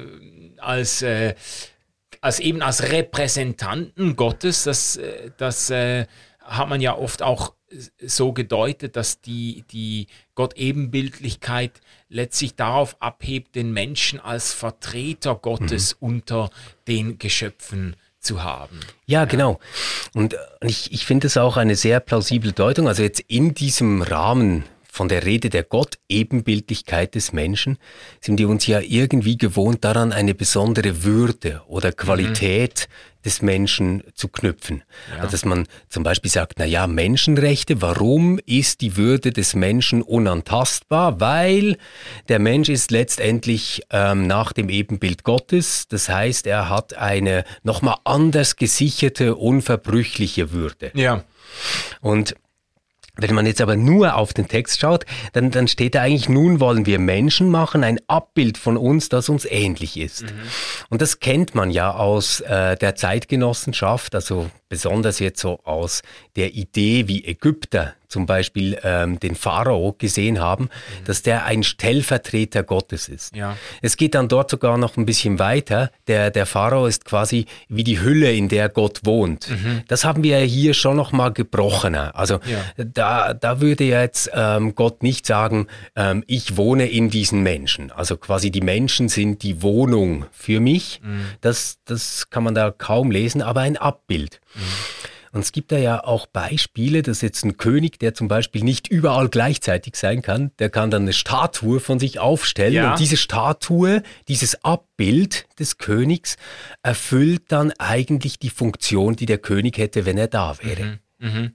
als 0.58 1.02
äh, 1.02 1.36
als 2.22 2.40
eben 2.40 2.62
als 2.62 2.84
Repräsentanten 2.84 4.16
Gottes, 4.16 4.64
das, 4.64 4.98
äh, 4.98 5.32
das 5.38 5.70
äh, 5.70 6.06
hat 6.40 6.70
man 6.70 6.82
ja 6.82 6.96
oft 6.96 7.22
auch 7.22 7.54
so 8.00 8.34
gedeutet, 8.34 8.96
dass 8.96 9.22
die, 9.22 9.64
die 9.72 10.08
Gott-Ebenbildlichkeit 10.36 11.82
letztlich 12.10 12.56
darauf 12.56 13.02
abhebt, 13.02 13.56
den 13.56 13.72
Menschen 13.72 14.20
als 14.20 14.54
Vertreter 14.54 15.36
Gottes 15.36 15.96
mhm. 16.00 16.08
unter 16.08 16.50
den 16.88 17.18
Geschöpfen 17.18 17.96
zu 18.20 18.44
haben. 18.44 18.80
Ja, 19.06 19.26
genau. 19.26 19.60
Und 20.14 20.36
ich, 20.62 20.92
ich 20.92 21.06
finde 21.06 21.28
es 21.28 21.38
auch 21.38 21.58
eine 21.58 21.76
sehr 21.76 22.00
plausible 22.00 22.52
Deutung. 22.52 22.88
Also 22.88 23.04
jetzt 23.04 23.22
in 23.28 23.54
diesem 23.54 24.02
Rahmen 24.02 24.64
von 24.94 25.08
der 25.08 25.26
Rede 25.26 25.50
der 25.50 25.64
Gott-Ebenbildlichkeit 25.64 27.16
des 27.16 27.32
Menschen 27.32 27.78
sind 28.20 28.40
wir 28.40 28.50
uns 28.50 28.68
ja 28.68 28.82
irgendwie 28.82 29.38
gewohnt 29.38 29.86
daran, 29.86 30.12
eine 30.12 30.36
besondere 30.36 31.06
Würde 31.06 31.62
oder 31.68 31.94
Qualität 31.94 32.90
mhm. 32.90 33.24
des 33.24 33.42
Menschen 33.42 34.04
zu 34.16 34.28
knüpfen. 34.28 34.84
Ja. 35.10 35.22
Also 35.22 35.32
dass 35.32 35.46
man 35.46 35.66
zum 35.88 36.04
Beispiel 36.04 36.30
sagt, 36.30 36.60
na 36.60 36.66
ja, 36.66 36.88
Menschenrechte, 36.88 37.82
warum 37.82 38.38
ist 38.46 38.82
die 38.82 38.98
Würde 38.98 39.32
des 39.32 39.56
Menschen 39.56 40.02
unantastbar? 40.02 41.22
Weil 41.22 41.78
der 42.28 42.40
Mensch 42.40 42.68
ist 42.68 42.92
letztendlich 42.92 43.84
ähm, 43.92 44.28
nach 44.28 44.52
dem 44.52 44.68
Ebenbild 44.68 45.24
Gottes. 45.24 45.88
Das 45.88 46.10
heißt, 46.10 46.46
er 46.48 46.68
hat 46.68 46.98
eine 46.98 47.46
nochmal 47.64 47.96
anders 48.04 48.58
gesicherte, 48.58 49.36
unverbrüchliche 49.36 50.52
Würde. 50.52 50.92
Ja. 50.96 51.24
Und 52.02 52.36
wenn 53.18 53.36
man 53.36 53.46
jetzt 53.46 53.62
aber 53.62 53.76
nur 53.76 54.16
auf 54.16 54.34
den 54.34 54.48
Text 54.48 54.80
schaut, 54.80 55.06
dann, 55.34 55.52
dann 55.52 55.68
steht 55.68 55.96
da 55.96 56.02
eigentlich, 56.02 56.30
nun 56.30 56.60
wollen 56.60 56.86
wir 56.86 57.00
Menschen 57.00 57.50
machen, 57.50 57.84
ein 57.84 58.00
Abbild 58.08 58.58
von 58.58 58.78
uns, 58.78 59.10
das 59.10 59.30
uns 59.30 59.46
ähnlich 59.46 59.98
ist. 59.98 60.24
Mhm. 60.24 60.30
Und 60.90 61.02
das 61.02 61.20
kennt 61.20 61.54
man 61.54 61.72
ja 61.72 61.94
aus 61.94 62.40
äh, 62.42 62.76
der 62.78 62.96
Zeitgenossenschaft, 62.96 64.16
also 64.16 64.50
besonders 64.70 65.20
jetzt 65.20 65.42
so 65.42 65.60
aus 65.64 66.02
der 66.36 66.54
Idee, 66.54 67.08
wie 67.08 67.26
Ägypter 67.26 67.96
zum 68.12 68.26
Beispiel 68.26 68.78
ähm, 68.84 69.20
den 69.20 69.36
Pharao 69.36 69.96
gesehen 69.98 70.40
haben, 70.40 70.66
mhm. 70.66 71.06
dass 71.06 71.22
der 71.22 71.46
ein 71.46 71.64
Stellvertreter 71.64 72.64
Gottes 72.64 73.08
ist. 73.08 73.36
Ja. 73.36 73.58
Es 73.82 73.98
geht 73.98 74.16
dann 74.16 74.28
dort 74.28 74.52
sogar 74.52 74.78
noch 74.78 74.98
ein 74.98 75.06
bisschen 75.06 75.40
weiter. 75.40 75.92
Der, 76.08 76.30
der 76.30 76.46
Pharao 76.46 76.86
ist 76.86 77.06
quasi 77.06 77.46
wie 77.70 77.84
die 77.84 78.02
Hülle, 78.02 78.34
in 78.34 78.50
der 78.50 78.70
Gott 78.70 79.02
wohnt. 79.04 79.50
Mhm. 79.50 79.84
Das 79.88 80.04
haben 80.04 80.24
wir 80.24 80.40
hier 80.40 80.74
schon 80.74 80.98
noch 80.98 81.12
mal 81.12 81.32
gebrochener. 81.32 82.16
Also 82.16 82.40
ja. 82.46 82.84
da, 82.84 83.34
da 83.34 83.62
würde 83.62 83.86
jetzt 83.86 84.30
ähm, 84.34 84.76
Gott 84.76 85.04
nicht 85.04 85.26
sagen, 85.26 85.68
ähm, 85.96 86.24
ich 86.28 86.58
wohne 86.58 86.88
in 86.88 87.10
diesen 87.10 87.42
Menschen. 87.44 87.92
Also 87.92 88.18
quasi 88.18 88.52
die 88.52 88.62
Menschen 88.62 89.08
sind 89.08 89.44
die 89.44 89.62
Wohnung 89.62 90.26
für 90.32 90.60
mich. 90.60 91.00
Mhm. 91.04 91.26
Das, 91.40 91.78
das 91.86 92.30
kann 92.30 92.44
man 92.44 92.56
da 92.56 92.72
kaum 92.72 93.10
lesen, 93.10 93.42
aber 93.42 93.62
ein 93.62 93.78
Abbild. 93.78 94.42
Mhm. 94.54 94.60
Und 95.32 95.42
es 95.42 95.52
gibt 95.52 95.72
da 95.72 95.78
ja 95.78 96.04
auch 96.04 96.28
Beispiele, 96.28 97.02
dass 97.04 97.22
jetzt 97.22 97.46
ein 97.46 97.58
König, 97.58 98.00
der 98.00 98.14
zum 98.14 98.28
Beispiel 98.28 98.64
nicht 98.64 98.88
überall 98.88 99.30
gleichzeitig 99.30 99.96
sein 99.96 100.22
kann, 100.22 100.52
der 100.60 100.70
kann 100.70 100.92
dann 100.92 101.04
eine 101.04 101.14
Statue 101.14 101.80
von 101.80 102.00
sich 102.00 102.20
aufstellen 102.20 102.74
ja. 102.74 102.92
und 102.92 103.00
diese 103.00 103.18
Statue, 103.18 104.04
dieses 104.28 104.64
Abbild 104.64 105.48
des 105.58 105.78
Königs 105.78 106.36
erfüllt 106.84 107.44
dann 107.50 107.72
eigentlich 107.80 108.40
die 108.40 108.50
Funktion, 108.50 109.16
die 109.16 109.26
der 109.26 109.38
König 109.38 109.78
hätte, 109.78 110.06
wenn 110.06 110.18
er 110.18 110.28
da 110.28 110.58
wäre. 110.62 111.00
Mhm. 111.20 111.28
Mhm. 111.28 111.54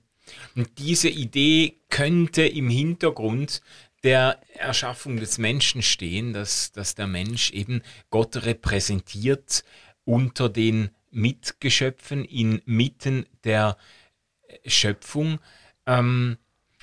Und 0.54 0.78
diese 0.78 1.08
Idee 1.08 1.76
könnte 1.90 2.46
im 2.46 2.70
Hintergrund 2.70 3.60
der 4.02 4.40
Erschaffung 4.54 5.18
des 5.18 5.38
Menschen 5.38 5.82
stehen, 5.82 6.32
dass, 6.32 6.72
dass 6.72 6.94
der 6.94 7.06
Mensch 7.06 7.50
eben 7.50 7.82
Gott 8.10 8.44
repräsentiert 8.44 9.64
unter 10.04 10.48
den 10.48 10.90
Mitgeschöpfen 11.16 12.24
inmitten 12.24 13.26
der 13.44 13.78
Schöpfung. 14.66 15.38
Ähm, 15.86 16.36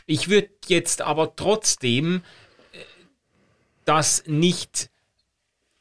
ich 0.06 0.28
würde 0.30 0.50
jetzt 0.68 1.02
aber 1.02 1.36
trotzdem 1.36 2.24
äh, 2.72 2.80
das 3.86 4.24
nicht 4.26 4.90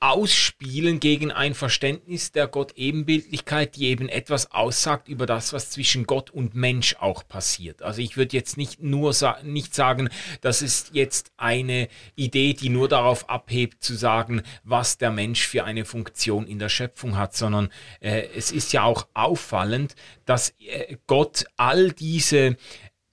ausspielen 0.03 0.99
gegen 0.99 1.31
ein 1.31 1.55
Verständnis 1.55 2.33
der 2.33 2.49
Gott-Ebenbildlichkeit, 2.49 3.77
die 3.77 3.87
eben 3.87 4.09
etwas 4.09 4.51
aussagt 4.51 5.07
über 5.07 5.27
das, 5.27 5.53
was 5.53 5.71
zwischen 5.71 6.07
Gott 6.07 6.29
und 6.31 6.57
Mensch 6.57 6.97
auch 6.99 7.27
passiert. 7.29 7.83
Also 7.83 8.03
ich 8.03 8.17
würde 8.17 8.37
jetzt 8.37 8.57
nicht 8.57 8.83
nur 8.83 9.13
sa 9.13 9.39
nicht 9.45 9.77
sagen, 9.77 10.09
das 10.41 10.61
ist 10.61 10.91
jetzt 10.93 11.31
eine 11.37 11.87
Idee, 12.17 12.53
die 12.53 12.69
nur 12.69 12.89
darauf 12.89 13.31
abhebt 13.31 13.85
zu 13.85 13.95
sagen, 13.95 14.43
was 14.65 14.99
der 14.99 15.13
Mensch 15.13 15.47
für 15.47 15.63
eine 15.63 15.85
Funktion 15.85 16.49
in 16.49 16.59
der 16.59 16.69
Schöpfung 16.69 17.17
hat, 17.17 17.37
sondern 17.37 17.69
äh, 18.01 18.25
es 18.37 18.51
ist 18.51 18.73
ja 18.73 18.83
auch 18.83 19.07
auffallend, 19.15 19.95
dass 20.25 20.53
äh, 20.59 20.97
Gott 21.07 21.45
all 21.57 21.93
diese 21.93 22.57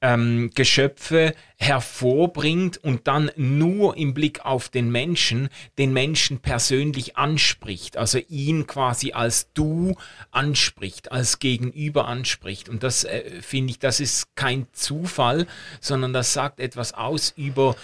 ähm, 0.01 0.51
Geschöpfe 0.55 1.35
hervorbringt 1.57 2.77
und 2.77 3.07
dann 3.07 3.31
nur 3.35 3.97
im 3.97 4.13
Blick 4.13 4.45
auf 4.45 4.69
den 4.69 4.91
Menschen 4.91 5.49
den 5.77 5.91
Menschen 5.91 6.39
persönlich 6.39 7.17
anspricht, 7.17 7.97
also 7.97 8.19
ihn 8.29 8.65
quasi 8.65 9.11
als 9.11 9.51
du 9.53 9.95
anspricht, 10.31 11.11
als 11.11 11.39
Gegenüber 11.39 12.07
anspricht. 12.07 12.69
Und 12.69 12.83
das 12.83 13.03
äh, 13.03 13.41
finde 13.41 13.71
ich, 13.71 13.79
das 13.79 13.99
ist 13.99 14.35
kein 14.35 14.67
Zufall, 14.71 15.47
sondern 15.81 16.13
das 16.13 16.33
sagt 16.33 16.59
etwas 16.59 16.93
aus 16.93 17.33
über, 17.35 17.75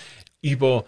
über 0.42 0.86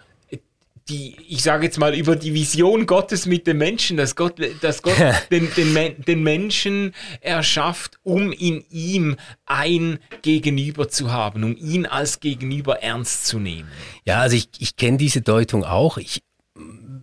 die, 0.90 1.16
ich 1.28 1.44
sage 1.44 1.66
jetzt 1.66 1.78
mal, 1.80 1.96
über 1.96 2.16
die 2.16 2.34
Vision 2.34 2.86
Gottes 2.86 3.26
mit 3.26 3.48
dem 3.48 3.58
Menschen, 3.58 3.98
dass 3.98 4.16
Gott, 4.16 4.36
dass 4.62 4.82
Gott 4.82 4.96
den, 5.32 5.50
den, 5.56 6.04
den 6.04 6.24
Menschen 6.24 6.94
erschafft, 7.22 8.00
um 8.04 8.32
in 8.32 8.64
ihm 8.70 9.18
ein 9.46 10.00
Gegenüber 10.22 10.90
zu 10.90 11.12
haben, 11.12 11.44
um 11.44 11.56
ihn 11.58 11.86
als 11.86 12.20
Gegenüber 12.20 12.82
ernst 12.82 13.28
zu 13.28 13.40
nehmen. 13.40 13.70
Ja, 14.06 14.22
also 14.22 14.36
ich, 14.36 14.50
ich 14.60 14.76
kenne 14.76 14.98
diese 14.98 15.22
Deutung 15.22 15.64
auch. 15.64 15.98
Ich 15.98 16.22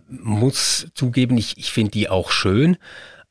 muss 0.07 0.87
zugeben, 0.93 1.37
ich, 1.37 1.57
ich 1.57 1.71
finde 1.71 1.91
die 1.91 2.09
auch 2.09 2.31
schön 2.31 2.77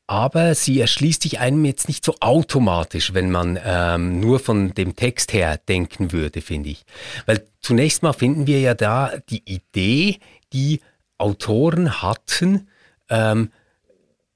aber 0.07 0.53
sie 0.53 0.79
erschließt 0.79 1.23
sich 1.23 1.39
einem 1.39 1.65
jetzt 1.65 1.87
nicht 1.87 2.05
so 2.05 2.15
automatisch, 2.19 3.13
wenn 3.13 3.31
man 3.31 3.59
ähm, 3.63 4.19
nur 4.19 4.39
von 4.39 4.73
dem 4.73 4.95
Text 4.95 5.33
her 5.33 5.57
denken 5.57 6.11
würde, 6.11 6.41
finde 6.41 6.69
ich. 6.69 6.83
Weil 7.25 7.47
zunächst 7.59 8.03
mal 8.03 8.13
finden 8.13 8.45
wir 8.45 8.59
ja 8.59 8.75
da 8.75 9.13
die 9.29 9.41
Idee, 9.45 10.19
die 10.53 10.81
Autoren 11.17 12.01
hatten, 12.01 12.67
ähm, 13.09 13.49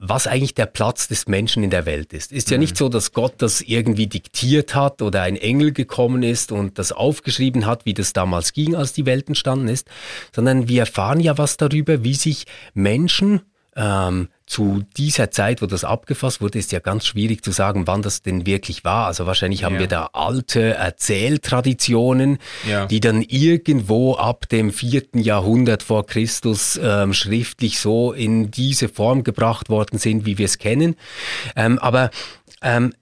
was 0.01 0.27
eigentlich 0.27 0.53
der 0.53 0.65
Platz 0.65 1.09
des 1.09 1.27
Menschen 1.27 1.61
in 1.61 1.69
der 1.69 1.85
Welt 1.85 2.13
ist. 2.13 2.31
Ist 2.31 2.49
ja 2.49 2.57
mhm. 2.57 2.61
nicht 2.61 2.77
so, 2.77 2.87
dass 2.87 3.11
Gott 3.11 3.33
das 3.39 3.59
irgendwie 3.59 4.07
diktiert 4.07 4.73
hat 4.73 5.01
oder 5.01 5.23
ein 5.23 5.35
Engel 5.35 5.73
gekommen 5.73 6.23
ist 6.23 6.53
und 6.53 6.79
das 6.79 6.93
aufgeschrieben 6.93 7.65
hat, 7.65 7.85
wie 7.85 7.93
das 7.93 8.13
damals 8.13 8.53
ging, 8.53 8.75
als 8.75 8.93
die 8.93 9.05
Welt 9.05 9.27
entstanden 9.27 9.67
ist, 9.67 9.89
sondern 10.33 10.69
wir 10.69 10.81
erfahren 10.81 11.19
ja 11.19 11.37
was 11.37 11.57
darüber, 11.57 12.03
wie 12.05 12.13
sich 12.13 12.45
Menschen 12.73 13.41
ähm, 13.75 14.29
zu 14.45 14.83
dieser 14.97 15.29
Zeit, 15.29 15.61
wo 15.61 15.67
das 15.67 15.83
abgefasst 15.83 16.41
wurde, 16.41 16.57
ist 16.57 16.71
ja 16.71 16.79
ganz 16.79 17.05
schwierig 17.05 17.43
zu 17.43 17.51
sagen, 17.51 17.85
wann 17.85 18.01
das 18.01 18.23
denn 18.23 18.45
wirklich 18.47 18.83
war. 18.83 19.05
Also 19.05 19.27
wahrscheinlich 19.27 19.63
haben 19.63 19.75
ja. 19.75 19.81
wir 19.81 19.87
da 19.87 20.09
alte 20.13 20.73
Erzähltraditionen, 20.73 22.39
ja. 22.67 22.87
die 22.87 22.99
dann 22.99 23.21
irgendwo 23.21 24.15
ab 24.15 24.49
dem 24.49 24.71
vierten 24.71 25.19
Jahrhundert 25.19 25.83
vor 25.83 26.05
Christus 26.05 26.79
ähm, 26.81 27.13
schriftlich 27.13 27.79
so 27.79 28.11
in 28.11 28.49
diese 28.49 28.89
Form 28.89 29.23
gebracht 29.23 29.69
worden 29.69 29.99
sind, 29.99 30.25
wie 30.25 30.39
wir 30.39 30.45
es 30.45 30.57
kennen. 30.57 30.95
Ähm, 31.55 31.77
aber 31.77 32.09
ähm, 32.63 32.93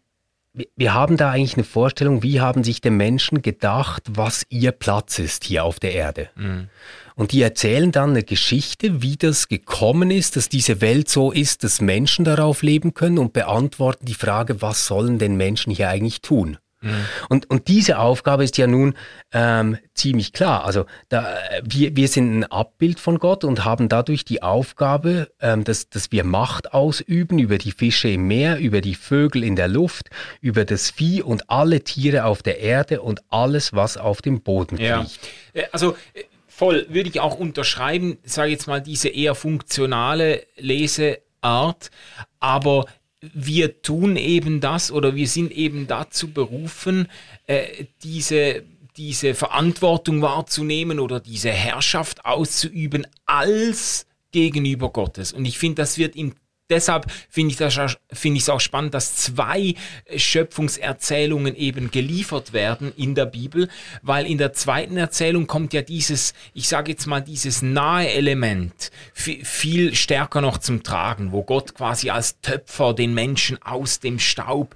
wir 0.76 0.94
haben 0.94 1.18
da 1.18 1.32
eigentlich 1.32 1.56
eine 1.56 1.64
Vorstellung, 1.64 2.24
wie 2.24 2.42
haben 2.42 2.64
sich 2.64 2.82
die 2.82 2.90
Menschen 2.90 3.42
gedacht, 3.42 4.04
was 4.10 4.46
ihr 4.50 4.72
Platz 4.72 5.20
ist 5.20 5.44
hier 5.44 5.64
auf 5.64 5.80
der 5.80 5.94
Erde. 5.94 6.30
Mhm. 6.36 6.70
Und 7.18 7.32
die 7.32 7.42
erzählen 7.42 7.92
dann 7.92 8.12
eine 8.12 8.24
Geschichte, 8.24 9.02
wie 9.02 9.18
das 9.18 9.48
gekommen 9.48 10.12
ist, 10.12 10.36
dass 10.36 10.50
diese 10.50 10.82
Welt 10.82 11.10
so 11.10 11.32
ist, 11.32 11.64
dass 11.64 11.82
Menschen 11.82 12.24
darauf 12.24 12.62
leben 12.62 12.94
können 12.94 13.18
und 13.18 13.34
beantworten 13.34 14.06
die 14.06 14.14
Frage, 14.14 14.62
was 14.62 14.86
sollen 14.86 15.18
denn 15.18 15.36
Menschen 15.36 15.74
hier 15.74 15.90
eigentlich 15.90 16.22
tun? 16.22 16.60
Mhm. 16.82 17.06
Und, 17.30 17.50
und 17.50 17.68
diese 17.70 17.98
Aufgabe 17.98 18.44
ist 18.44 18.60
ja 18.60 18.68
nun 18.68 18.94
ähm, 19.32 19.80
ziemlich 19.96 20.32
klar. 20.32 20.64
Also 20.64 20.86
da, 21.10 21.36
wir, 21.64 21.96
wir 21.96 22.08
sind 22.08 22.38
ein 22.38 22.44
Abbild 22.44 23.00
von 23.00 23.18
Gott 23.18 23.44
und 23.44 23.66
haben 23.66 23.90
dadurch 23.90 24.24
die 24.24 24.44
Aufgabe, 24.44 25.32
ähm, 25.42 25.64
dass, 25.64 25.90
dass 25.90 26.12
wir 26.12 26.24
Macht 26.24 26.74
ausüben 26.74 27.40
über 27.40 27.58
die 27.58 27.72
Fische 27.72 28.10
im 28.10 28.28
Meer, 28.28 28.60
über 28.60 28.82
die 28.82 28.94
Vögel 28.94 29.44
in 29.44 29.56
der 29.56 29.68
Luft, 29.68 30.12
über 30.40 30.66
das 30.66 30.92
Vieh 30.92 31.24
und 31.24 31.50
alle 31.50 31.84
Tiere 31.84 32.26
auf 32.26 32.44
der 32.44 32.60
Erde 32.60 33.02
und 33.02 33.22
alles, 33.30 33.74
was 33.74 33.98
auf 33.98 34.22
dem 34.22 34.42
Boden 34.42 34.78
ja. 34.78 35.00
kriecht. 35.00 35.28
Äh, 35.54 35.64
also 35.72 35.98
äh, 36.14 36.24
voll 36.58 36.88
würde 36.90 37.08
ich 37.08 37.20
auch 37.20 37.38
unterschreiben, 37.38 38.18
sage 38.24 38.50
jetzt 38.50 38.66
mal 38.66 38.82
diese 38.82 39.10
eher 39.10 39.36
funktionale 39.36 40.44
Leseart, 40.56 41.92
aber 42.40 42.86
wir 43.22 43.84
tun 43.84 44.16
eben 44.16 44.60
das 44.60 44.92
oder 44.92 45.16
wir 45.16 45.28
sind 45.28 45.52
eben 45.52 45.86
dazu 45.86 46.32
berufen, 46.34 47.10
äh, 47.46 47.86
diese, 48.02 48.64
diese 48.98 49.36
Verantwortung 49.36 50.24
wahrzunehmen 50.24 51.00
oder 51.00 51.20
diese 51.20 51.52
Herrschaft 51.52 52.26
auszuüben 52.26 53.06
als 53.28 54.08
gegenüber 54.32 54.90
Gottes. 54.90 55.34
Und 55.34 55.46
ich 55.46 55.60
finde, 55.60 55.84
das 55.84 56.00
wird 56.00 56.16
im 56.16 56.34
deshalb 56.70 57.12
finde 57.30 57.54
ich 57.54 58.42
es 58.42 58.50
auch 58.50 58.60
spannend, 58.60 58.94
dass 58.94 59.16
zwei 59.16 59.76
Schöpfungserzählungen 60.16 61.56
eben 61.56 61.92
geliefert 61.92 62.54
werden 62.54 62.92
in 62.98 63.16
der 63.16 63.26
Bibel, 63.26 63.70
weil 64.02 64.26
in 64.26 64.38
der 64.38 64.54
zweiten 64.54 64.98
Erzählung 64.98 65.48
kommt 65.48 65.74
ja 65.74 65.82
dieses, 65.82 66.34
ich 66.54 66.68
sage 66.68 66.92
jetzt 66.92 67.06
mal 67.06 67.22
dieses 67.22 67.62
nahe 67.62 68.10
Element 68.10 68.92
viel 69.14 69.96
stärker 69.96 70.42
noch 70.42 70.58
zum 70.58 70.84
Tragen, 70.84 71.32
wo 71.32 71.44
Gott 71.44 71.76
quasi 71.76 72.10
als 72.10 72.40
Töpfer 72.42 72.94
den 72.94 73.14
Menschen 73.14 73.62
aus 73.62 74.00
dem 74.00 74.20
Staub 74.20 74.76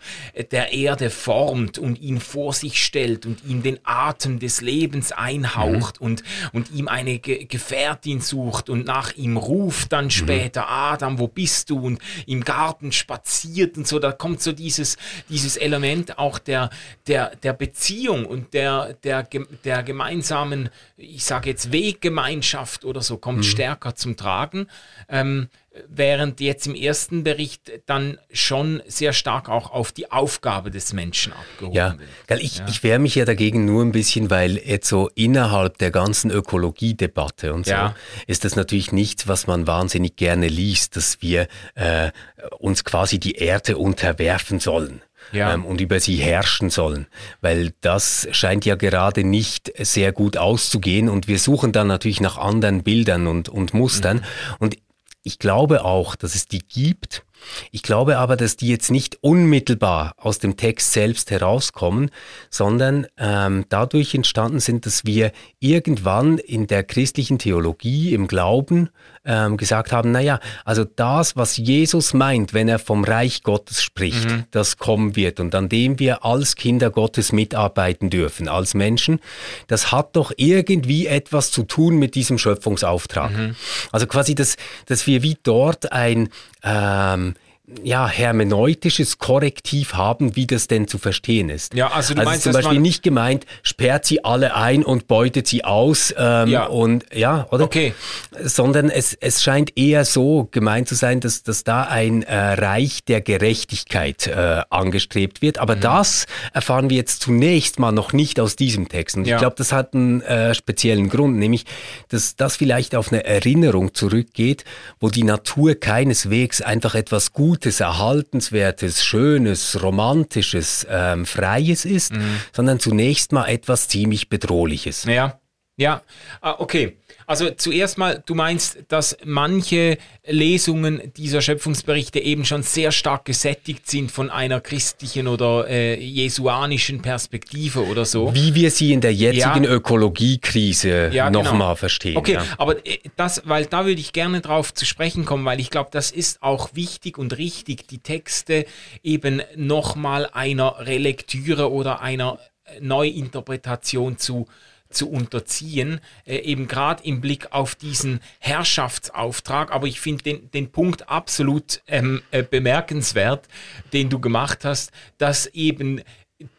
der 0.52 0.74
Erde 0.74 1.10
formt 1.10 1.78
und 1.78 2.00
ihn 2.00 2.20
vor 2.20 2.54
sich 2.54 2.84
stellt 2.84 3.26
und 3.26 3.44
ihm 3.46 3.64
den 3.64 3.80
Atem 3.84 4.40
des 4.40 4.62
Lebens 4.62 5.12
einhaucht 5.12 6.00
mhm. 6.00 6.08
und 6.08 6.24
und 6.54 6.72
ihm 6.72 6.88
eine 6.88 7.20
Ge 7.20 7.46
Gefährtin 7.46 8.22
sucht 8.22 8.70
und 8.70 8.86
nach 8.86 9.14
ihm 9.16 9.38
ruft 9.38 9.92
dann 9.92 10.06
mhm. 10.06 10.12
später 10.12 10.62
mhm. 10.62 10.68
Adam, 10.70 11.20
wo 11.20 11.28
bist 11.28 11.70
du? 11.70 11.81
Und 11.84 12.00
im 12.26 12.44
Garten 12.44 12.92
spaziert 12.92 13.78
und 13.78 13.88
so, 13.88 14.00
da 14.00 14.12
kommt 14.12 14.42
so 14.42 14.52
dieses, 14.52 14.98
dieses 15.30 15.58
Element 15.58 16.18
auch 16.18 16.40
der, 16.40 16.70
der, 17.08 17.36
der 17.38 17.54
Beziehung 17.54 18.26
und 18.26 18.54
der, 18.54 18.94
der, 19.04 19.28
der 19.64 19.84
gemeinsamen, 19.84 20.70
ich 20.98 21.24
sage 21.24 21.50
jetzt 21.50 21.72
Weggemeinschaft 21.72 22.86
oder 22.86 23.02
so, 23.02 23.18
kommt 23.18 23.40
mhm. 23.40 23.44
stärker 23.44 23.96
zum 23.96 24.18
Tragen. 24.18 24.68
Ähm, 25.10 25.50
während 25.88 26.42
jetzt 26.42 26.68
im 26.68 26.76
ersten 26.76 27.24
Bericht 27.24 27.72
dann 27.86 28.18
schon 28.34 28.82
sehr 28.88 29.14
stark 29.14 29.48
auch 29.48 29.72
auf 29.72 29.94
die 29.94 30.12
Aufgabe 30.12 30.70
des 30.70 30.92
Menschen 30.92 31.32
abgehoben 31.32 31.76
ja, 31.76 31.96
wird. 32.28 32.42
Ich, 32.42 32.58
ja. 32.58 32.66
ich 32.68 32.84
wehre 32.84 33.00
mich 33.00 33.16
ja 33.16 33.24
dagegen 33.24 33.64
nur 33.64 33.84
ein 33.84 33.94
bisschen, 33.94 34.30
weil 34.30 34.58
jetzt 34.58 34.90
so 34.90 35.10
innerhalb 35.16 35.78
der 35.78 35.92
ganzen 35.92 36.30
Ökologiedebatte 36.30 37.54
und 37.54 37.66
so 37.66 37.72
ja. 37.72 37.96
ist 38.28 38.44
das 38.44 38.58
natürlich 38.58 38.92
nichts, 38.92 39.30
was 39.30 39.48
man 39.48 39.66
wahnsinnig 39.66 40.18
gerne 40.18 40.50
liest, 40.50 40.98
dass 40.98 41.22
wir 41.22 41.48
äh, 41.76 42.12
uns 42.60 42.84
quasi 42.84 43.18
die 43.20 43.36
Erde 43.36 43.78
unterwerfen 43.78 44.60
sollen. 44.60 45.02
Ja. 45.32 45.54
Ähm, 45.54 45.66
und 45.66 45.80
über 45.80 46.00
sie 46.00 46.16
herrschen 46.16 46.72
sollen, 46.72 47.06
weil 47.42 47.74
das 47.82 48.28
scheint 48.32 48.66
ja 48.66 48.74
gerade 48.76 49.24
nicht 49.24 49.72
sehr 49.78 50.12
gut 50.12 50.36
auszugehen 50.36 51.10
und 51.10 51.28
wir 51.28 51.38
suchen 51.38 51.72
dann 51.72 51.88
natürlich 51.88 52.22
nach 52.22 52.38
anderen 52.38 52.82
Bildern 52.82 53.28
und, 53.28 53.48
und 53.48 53.74
Mustern 53.76 54.18
mhm. 54.18 54.24
und 54.58 54.78
ich 55.24 55.40
glaube 55.40 55.86
auch, 55.86 56.16
dass 56.16 56.36
es 56.36 56.46
die 56.46 56.60
gibt. 56.68 57.24
Ich 57.72 57.82
glaube 57.82 58.18
aber, 58.18 58.38
dass 58.38 58.56
die 58.56 58.68
jetzt 58.68 58.92
nicht 58.92 59.18
unmittelbar 59.22 60.14
aus 60.18 60.40
dem 60.40 60.58
Text 60.58 60.94
selbst 60.94 61.32
herauskommen, 61.32 62.12
sondern 62.50 63.08
ähm, 63.18 63.66
dadurch 63.70 64.14
entstanden 64.14 64.60
sind, 64.60 64.86
dass 64.86 65.06
wir 65.06 65.32
irgendwann 65.60 66.38
in 66.38 66.68
der 66.68 66.84
christlichen 66.84 67.40
Theologie, 67.40 68.14
im 68.14 68.28
Glauben 68.28 68.90
ähm, 69.26 69.58
gesagt 69.58 69.92
haben, 69.92 70.12
naja, 70.12 70.40
also 70.66 70.84
das, 70.84 71.36
was 71.36 71.58
Jesus 71.58 72.14
meint, 72.14 72.54
wenn 72.54 72.68
er 72.68 72.80
vom 72.80 73.04
Reich 73.04 73.44
Gottes 73.44 73.84
spricht, 73.84 74.30
mhm. 74.30 74.46
das 74.52 74.78
kommen 74.78 75.16
wird 75.16 75.40
und 75.40 75.54
an 75.54 75.70
dem 75.70 76.00
wir 76.00 76.26
als 76.26 76.56
Kinder 76.56 76.90
Gottes 76.90 77.32
mitarbeiten 77.32 78.10
dürfen, 78.10 78.48
als 78.48 78.74
Menschen, 78.74 79.20
das 79.68 79.92
hat 79.92 80.16
doch 80.16 80.32
irgendwie 80.38 81.08
etwas 81.08 81.52
zu 81.52 81.64
tun 81.64 81.98
mit 81.98 82.16
diesem 82.16 82.38
Schöpfungsauftrag. 82.38 83.32
Mhm. 83.32 83.56
Also 83.92 84.08
quasi, 84.08 84.36
dass, 84.36 84.56
dass 84.88 85.06
wir 85.06 85.22
wie 85.22 85.38
dort 85.44 85.92
ein 85.92 86.30
ähm, 86.64 87.36
ja, 87.84 88.08
hermeneutisches 88.08 89.18
Korrektiv 89.18 89.94
haben, 89.94 90.36
wie 90.36 90.48
das 90.48 90.68
denn 90.68 90.88
zu 90.88 90.98
verstehen 90.98 91.50
ist. 91.50 91.74
Ja, 91.74 91.88
also 91.92 92.14
du 92.14 92.20
also 92.20 92.30
meinst 92.30 92.44
zum 92.44 92.54
Beispiel 92.54 92.80
nicht 92.80 93.04
gemeint, 93.04 93.46
sperrt 93.64 94.06
sie 94.06 94.24
alle 94.24 94.56
ein 94.56 94.84
und 94.84 95.08
beutet 95.08 95.48
sie 95.48 95.64
aus 95.64 96.14
ähm, 96.18 96.50
ja. 96.50 96.66
und 96.66 97.06
ja, 97.14 97.48
oder? 97.52 97.66
Okay. 97.66 97.94
Sondern 98.42 98.90
es, 98.90 99.14
es 99.14 99.42
scheint 99.42 99.78
eher 99.78 100.06
so 100.06 100.48
gemeint 100.52 100.88
zu 100.88 100.96
sein, 100.96 101.20
dass, 101.20 101.44
dass 101.44 101.64
da 101.64 101.84
ein 101.84 102.24
äh, 102.24 102.36
Reich 102.36 103.04
der 103.06 103.22
Gerechtigkeit 103.22 104.28
äh, 104.28 104.62
angestrebt 104.70 105.42
wird. 105.42 105.58
Aber 105.58 105.76
mhm. 105.76 105.82
das 105.82 106.26
erfahren 106.54 106.90
wir 106.90 106.98
jetzt 106.98 107.22
zunächst 107.22 107.80
mal 107.80 107.92
noch 107.92 108.14
nicht 108.14 108.40
aus 108.40 108.56
diesem 108.56 108.90
Text. 108.90 109.18
Und 109.18 109.26
ja. 109.26 109.36
ich 109.36 109.40
glaube, 109.40 109.56
das 109.58 109.72
hat 109.72 109.94
einen 109.94 110.22
äh, 110.22 110.54
speziellen 110.54 111.10
Grund, 111.10 111.38
nämlich, 111.38 111.66
dass 112.10 112.36
das 112.36 112.58
vielleicht 112.58 112.96
auf 112.96 113.12
eine 113.12 113.24
Erinnerung 113.24 113.94
zurückgeht, 113.94 114.66
wo 115.00 115.10
die 115.10 115.24
Natur 115.24 115.76
keineswegs 115.76 116.62
einfach 116.62 116.96
etwas 116.96 117.34
Gutes 117.34 117.61
Gutes, 117.62 117.80
Erhaltenswertes, 117.80 119.06
Schönes, 119.06 119.84
Romantisches, 119.84 120.88
ähm, 120.90 121.28
Freies 121.28 121.86
ist, 121.86 122.12
mhm. 122.12 122.42
sondern 122.52 122.80
zunächst 122.80 123.34
mal 123.34 123.46
etwas 123.46 123.88
ziemlich 123.88 124.30
Bedrohliches. 124.30 125.04
Ja, 125.04 125.40
ja, 125.78 126.02
ah, 126.42 126.56
okay. 126.58 126.98
Also 127.32 127.50
zuerst 127.52 127.98
mal, 127.98 128.22
du 128.26 128.36
meinst, 128.36 128.80
dass 128.90 129.16
manche 129.24 129.98
Lesungen 130.28 131.14
dieser 131.16 131.42
Schöpfungsberichte 131.42 132.20
eben 132.20 132.44
schon 132.44 132.62
sehr 132.62 132.92
stark 132.92 133.24
gesättigt 133.24 133.90
sind 133.90 134.12
von 134.12 134.30
einer 134.30 134.60
christlichen 134.60 135.30
oder 135.30 135.66
äh, 135.70 135.98
jesuanischen 135.98 137.02
Perspektive 137.02 137.86
oder 137.86 138.04
so. 138.04 138.36
Wie 138.36 138.54
wir 138.54 138.70
sie 138.70 138.92
in 138.92 139.00
der 139.00 139.14
jetzigen 139.14 139.64
ja. 139.64 139.70
Ökologiekrise 139.70 141.10
ja, 141.14 141.30
nochmal 141.30 141.54
genau. 141.54 141.76
verstehen. 141.76 142.18
Okay, 142.18 142.34
ja. 142.34 142.46
aber 142.58 142.86
äh, 142.86 142.98
das, 143.16 143.44
weil 143.46 143.66
da 143.66 143.86
würde 143.86 144.02
ich 144.02 144.12
gerne 144.12 144.42
drauf 144.42 144.74
zu 144.74 144.86
sprechen 144.86 145.24
kommen, 145.24 145.46
weil 145.46 145.62
ich 145.62 145.70
glaube, 145.70 145.90
das 145.94 146.12
ist 146.12 146.44
auch 146.44 146.72
wichtig 146.74 147.18
und 147.18 147.38
richtig, 147.38 147.88
die 147.88 148.00
Texte 148.00 148.66
eben 149.04 149.42
nochmal 149.56 150.28
einer 150.34 150.80
Relektüre 150.80 151.72
oder 151.72 152.02
einer 152.02 152.40
Neuinterpretation 152.82 154.18
zu 154.18 154.48
zu 154.92 155.10
unterziehen, 155.10 156.00
äh, 156.26 156.38
eben 156.38 156.68
gerade 156.68 157.04
im 157.04 157.22
Blick 157.22 157.52
auf 157.52 157.76
diesen 157.76 158.20
Herrschaftsauftrag. 158.40 159.72
Aber 159.72 159.88
ich 159.88 160.00
finde 160.00 160.24
den, 160.24 160.52
den 160.52 160.72
Punkt 160.72 161.10
absolut 161.10 161.82
ähm, 161.88 162.22
äh, 162.32 162.44
bemerkenswert, 162.44 163.48
den 163.94 164.10
du 164.10 164.20
gemacht 164.20 164.66
hast, 164.66 164.92
dass 165.18 165.48
eben 165.48 166.02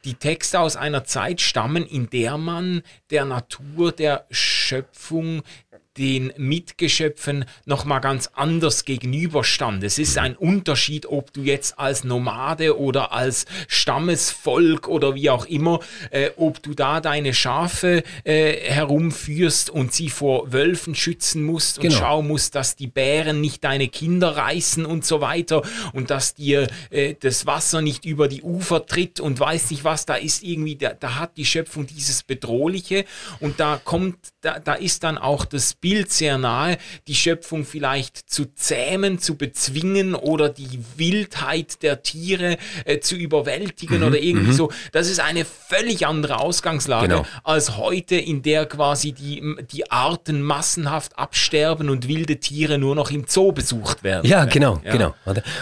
die 0.05 0.14
Texte 0.14 0.61
aus 0.61 0.77
einer 0.77 1.05
Zeit 1.05 1.40
stammen, 1.40 1.87
in 1.87 2.09
der 2.11 2.38
man 2.38 2.83
der 3.11 3.25
Natur, 3.25 3.92
der 3.92 4.27
Schöpfung, 4.31 5.42
den 5.98 6.33
Mitgeschöpfen 6.38 7.44
nochmal 7.66 8.00
ganz 8.00 8.31
anders 8.33 8.85
gegenüberstand. 8.85 9.85
Es 9.85 9.98
ist 9.98 10.16
ein 10.16 10.37
Unterschied, 10.37 11.07
ob 11.07 11.33
du 11.33 11.42
jetzt 11.42 11.78
als 11.78 12.05
Nomade 12.05 12.78
oder 12.78 13.12
als 13.12 13.44
Stammesvolk 13.68 14.88
oder 14.88 15.14
wie 15.14 15.28
auch 15.28 15.44
immer, 15.44 15.81
äh, 16.11 16.31
ob 16.37 16.62
du 16.62 16.74
da 16.74 17.00
deine 17.00 17.35
Schafe 17.35 18.02
äh, 18.24 18.55
herumführst 18.70 19.68
und 19.68 19.92
sie 19.92 20.09
vor 20.09 20.52
Wölfen 20.52 20.94
schützen 20.94 21.44
musst 21.44 21.78
und 21.78 21.88
genau. 21.88 21.98
schauen 21.98 22.28
musst, 22.28 22.55
dass 22.55 22.74
die 22.76 22.87
Bären 22.87 23.40
nicht 23.40 23.62
deine 23.62 23.88
Kinder 23.88 24.37
reißen 24.37 24.87
und 24.87 25.05
so 25.05 25.20
weiter 25.20 25.62
und 25.92 26.11
dass 26.11 26.35
dir 26.35 26.68
äh, 26.90 27.14
das 27.20 27.44
Wasser 27.44 27.83
nicht 27.83 28.07
über 28.07 28.28
die 28.28 28.42
Ufer 28.42 28.87
tritt 28.87 29.20
und 29.20 29.38
weiß 29.38 29.70
nicht 29.70 29.85
was, 29.85 30.07
da 30.07 30.14
ist 30.14 30.42
irgendwie, 30.42 30.76
da, 30.76 30.94
da 30.94 31.16
hat 31.16 31.37
die 31.37 31.44
Schöpfung 31.44 31.87
dieses 31.87 32.22
Bedrohliche 32.22 33.05
und 33.40 33.61
da 33.61 33.78
kommt, 33.83 34.16
da, 34.40 34.59
da 34.59 34.74
ist 34.74 35.05
dann 35.05 35.18
auch 35.18 35.44
das 35.44 35.74
Bild 35.83 36.11
sehr 36.11 36.38
nahe, 36.38 36.79
die 37.09 37.14
Schöpfung 37.14 37.66
vielleicht 37.66 38.31
zu 38.31 38.47
zähmen, 38.55 39.18
zu 39.18 39.37
bezwingen 39.37 40.14
oder 40.14 40.49
die 40.49 40.79
Wildheit 40.97 41.83
der 41.83 42.03
Tiere 42.03 42.57
äh, 42.87 43.01
zu 43.01 43.16
überwältigen 43.16 43.99
mhm, 43.99 44.07
oder 44.07 44.18
irgendwie 44.18 44.53
mhm. 44.53 44.57
so. 44.57 44.73
Das 44.92 45.11
ist 45.11 45.21
eine 45.21 45.45
völlig 45.45 46.07
andere 46.07 46.38
Ausgangslage 46.38 47.09
genau. 47.09 47.27
als 47.42 47.77
heute, 47.77 48.14
in 48.14 48.42
der 48.42 48.64
quasi 48.66 49.12
die, 49.12 49.42
die 49.73 49.90
Arten 49.90 50.40
massenhaft 50.40 51.18
absterben 51.18 51.90
und 51.90 52.09
wilde 52.09 52.38
Tiere 52.38 52.79
nur 52.79 52.95
noch 52.95 53.11
im 53.11 53.25
Zoo 53.27 53.53
besucht 53.53 54.05
werden. 54.05 54.27
Ja, 54.27 54.45
genau, 54.45 54.81
ja. 54.85 54.92
genau. 54.92 55.14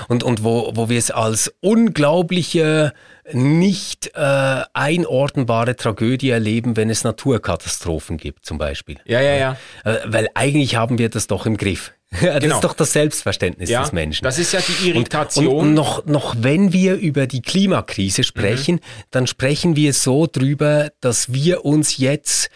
Und, 0.09 0.23
und 0.23 0.45
wo, 0.45 0.71
wo 0.75 0.91
wir 0.91 0.99
es 0.99 1.11
als 1.11 1.51
unglaubliche 1.61 2.93
nicht 3.33 4.12
äh, 4.14 4.62
einordnbare 4.73 5.77
Tragödie 5.77 6.31
erleben, 6.31 6.77
wenn 6.77 6.90
es 6.90 7.05
Naturkatastrophen 7.05 8.16
gibt, 8.16 8.47
zum 8.47 8.59
Beispiel. 8.59 8.99
Ja, 9.05 9.21
ja, 9.21 9.35
ja. 9.35 9.57
Äh, 9.85 9.99
weil 10.07 10.29
eigentlich 10.35 10.77
haben 10.77 10.99
wir 10.99 11.09
das 11.09 11.27
doch 11.27 11.47
im 11.47 11.57
Griff. 11.57 11.93
Das 12.21 12.40
genau. 12.40 12.57
ist 12.57 12.64
doch 12.64 12.75
das 12.75 12.93
Selbstverständnis 12.93 13.71
ja, 13.71 13.83
des 13.83 13.93
Menschen. 13.93 14.25
Das 14.25 14.38
ist 14.38 14.53
ja 14.53 14.61
die 14.61 14.88
Irritation. 14.88 15.47
Und, 15.47 15.59
und 15.59 15.75
noch, 15.75 16.07
noch 16.07 16.35
wenn 16.40 16.73
wir 16.73 16.97
über 16.97 17.29
die 17.29 17.40
Klimakrise 17.40 18.25
sprechen, 18.25 18.77
mhm. 18.77 19.05
dann 19.12 19.27
sprechen 19.29 19.77
wir 19.77 19.95
so 19.95 20.27
drüber, 20.27 20.90
dass 21.01 21.33
wir 21.33 21.64
uns 21.64 21.99
jetzt 21.99 22.51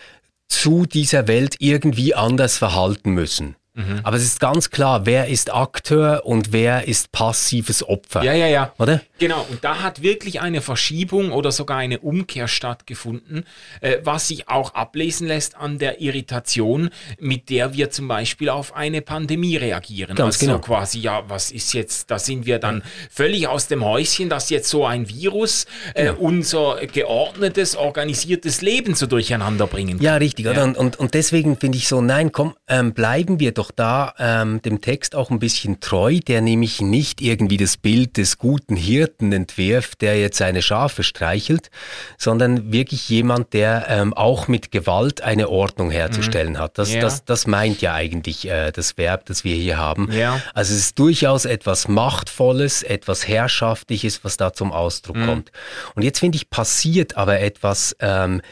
zu 0.49 0.87
dieser 0.87 1.29
Welt 1.29 1.55
irgendwie 1.61 2.15
anders 2.17 2.59
verhalten 2.59 3.13
müssen. 3.13 3.55
Mhm. 3.77 4.01
Aber 4.05 4.17
es 4.17 4.23
ist 4.23 4.39
ganz 4.39 4.71
klar, 4.71 5.05
wer 5.05 5.27
ist 5.27 5.53
Akteur 5.53 6.25
und 6.25 6.53
wer 6.53 6.87
ist 6.87 7.11
passives 7.11 7.87
Opfer. 7.87 8.23
Ja, 8.23 8.33
ja, 8.33 8.47
ja. 8.47 8.73
Oder? 8.79 9.01
Genau, 9.19 9.45
und 9.51 9.65
da 9.65 9.83
hat 9.83 10.01
wirklich 10.01 10.41
eine 10.41 10.61
Verschiebung 10.61 11.33
oder 11.33 11.51
sogar 11.51 11.79
eine 11.79 11.99
Umkehr 11.99 12.47
stattgefunden, 12.47 13.45
äh, 13.81 13.99
was 14.05 14.29
sich 14.29 14.49
auch 14.49 14.75
ablesen 14.75 15.27
lässt 15.27 15.57
an 15.57 15.79
der 15.79 16.01
Irritation, 16.01 16.91
mit 17.19 17.51
der 17.51 17.75
wir 17.75 17.91
zum 17.91 18.07
Beispiel 18.07 18.49
auf 18.49 18.77
eine 18.77 19.03
Pandemie 19.03 19.57
reagieren. 19.57 20.15
Ganz 20.15 20.37
also 20.37 20.47
genau. 20.47 20.59
quasi, 20.61 21.01
ja, 21.01 21.25
was 21.29 21.51
ist 21.51 21.73
jetzt, 21.75 22.13
da 22.13 22.21
sind 22.21 22.47
wir 22.47 22.61
dann 22.61 22.83
völlig 23.11 23.49
aus 23.49 23.67
dem 23.67 23.85
Häuschen, 23.85 24.29
dass 24.29 24.51
jetzt 24.51 24.69
so 24.69 24.87
ein 24.87 25.09
Virus 25.09 25.67
äh, 25.95 26.07
genau. 26.07 26.19
unser 26.21 26.77
geordnetes, 26.87 27.75
organisiertes 27.75 28.63
Leben 28.63 28.95
so 28.95 29.07
durcheinander 29.07 29.67
bringen 29.67 29.97
kann. 29.97 30.05
Ja, 30.05 30.15
richtig. 30.15 30.47
Ja. 30.47 30.63
Und, 30.63 30.77
und, 30.77 30.97
und 30.97 31.15
deswegen 31.15 31.57
finde 31.57 31.79
ich 31.79 31.89
so, 31.89 32.01
nein, 32.01 32.31
komm, 32.31 32.55
ähm, 32.69 32.95
bleiben 32.95 33.41
wir 33.41 33.53
doch 33.53 33.64
doch 33.65 33.71
da 33.71 34.15
ähm, 34.19 34.61
dem 34.63 34.81
Text 34.81 35.15
auch 35.15 35.31
ein 35.31 35.39
bisschen 35.39 35.81
treu, 35.81 36.19
der 36.19 36.41
nämlich 36.41 36.81
nicht 36.81 37.21
irgendwie 37.23 37.57
das 37.57 37.77
Bild 37.77 38.17
des 38.17 38.37
guten 38.39 38.77
Hirten 38.77 39.33
entwirft, 39.33 40.03
der 40.03 40.21
jetzt 40.21 40.39
seine 40.39 40.61
Schafe 40.61 41.03
streichelt, 41.03 41.71
sondern 42.19 42.73
wirklich 42.73 43.09
jemand, 43.09 43.53
der 43.55 43.87
ähm, 43.89 44.13
auch 44.13 44.49
mit 44.49 44.71
Gewalt 44.71 45.23
eine 45.23 45.49
Ordnung 45.49 45.91
herzustellen 45.91 46.55
mhm. 46.55 46.59
hat. 46.59 46.79
Das, 46.79 46.93
ja. 46.93 47.01
das, 47.01 47.25
das 47.25 47.47
meint 47.47 47.81
ja 47.81 47.95
eigentlich 47.95 48.49
äh, 48.49 48.71
das 48.71 48.99
Verb, 48.99 49.25
das 49.27 49.45
wir 49.45 49.57
hier 49.57 49.79
haben. 49.79 50.13
Ja. 50.13 50.41
Also 50.53 50.75
es 50.75 50.81
ist 50.81 50.99
durchaus 50.99 51.47
etwas 51.47 51.89
Machtvolles, 51.89 52.83
etwas 52.83 53.27
Herrschaftliches, 53.27 54.25
was 54.25 54.37
da 54.37 54.53
zum 54.53 54.73
Ausdruck 54.73 55.17
mhm. 55.17 55.27
kommt. 55.27 55.53
Und 55.95 56.03
jetzt 56.03 56.19
finde 56.19 56.37
ich, 56.37 56.51
passiert 56.51 57.17
aber 57.17 57.41
etwas 57.41 57.97
ähm, 58.01 58.43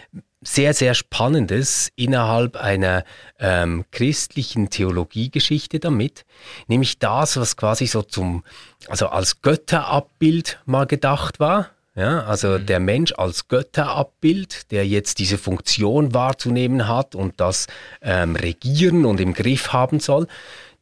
sehr, 0.43 0.75
sehr 0.75 0.95
Spannendes 0.95 1.91
innerhalb 1.97 2.57
einer 2.57 3.05
ähm, 3.39 3.85
christlichen 3.91 4.71
Theologiegeschichte 4.71 5.79
damit, 5.79 6.25
nämlich 6.67 6.99
das, 6.99 7.37
was 7.37 7.57
quasi 7.57 7.87
so 7.87 8.03
zum, 8.03 8.45
also 8.89 9.09
als 9.09 9.41
Götterabbild 9.43 10.61
mal 10.67 10.87
gedacht 10.87 11.41
war. 11.41 11.71
Ja, 11.95 12.25
also 12.25 12.59
mhm. 12.59 12.67
der 12.67 12.81
Mensch 12.81 13.13
als 13.17 13.49
Götterabbild, 13.49 14.71
der 14.71 14.87
jetzt 14.87 15.19
diese 15.19 15.37
Funktion 15.37 16.15
wahrzunehmen 16.15 16.89
hat 16.89 17.15
und 17.15 17.39
das 17.39 17.67
ähm, 18.01 18.35
regieren 18.35 19.05
und 19.05 19.21
im 19.21 19.35
Griff 19.35 19.75
haben 19.75 20.01
soll, 20.01 20.27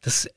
das 0.03 0.31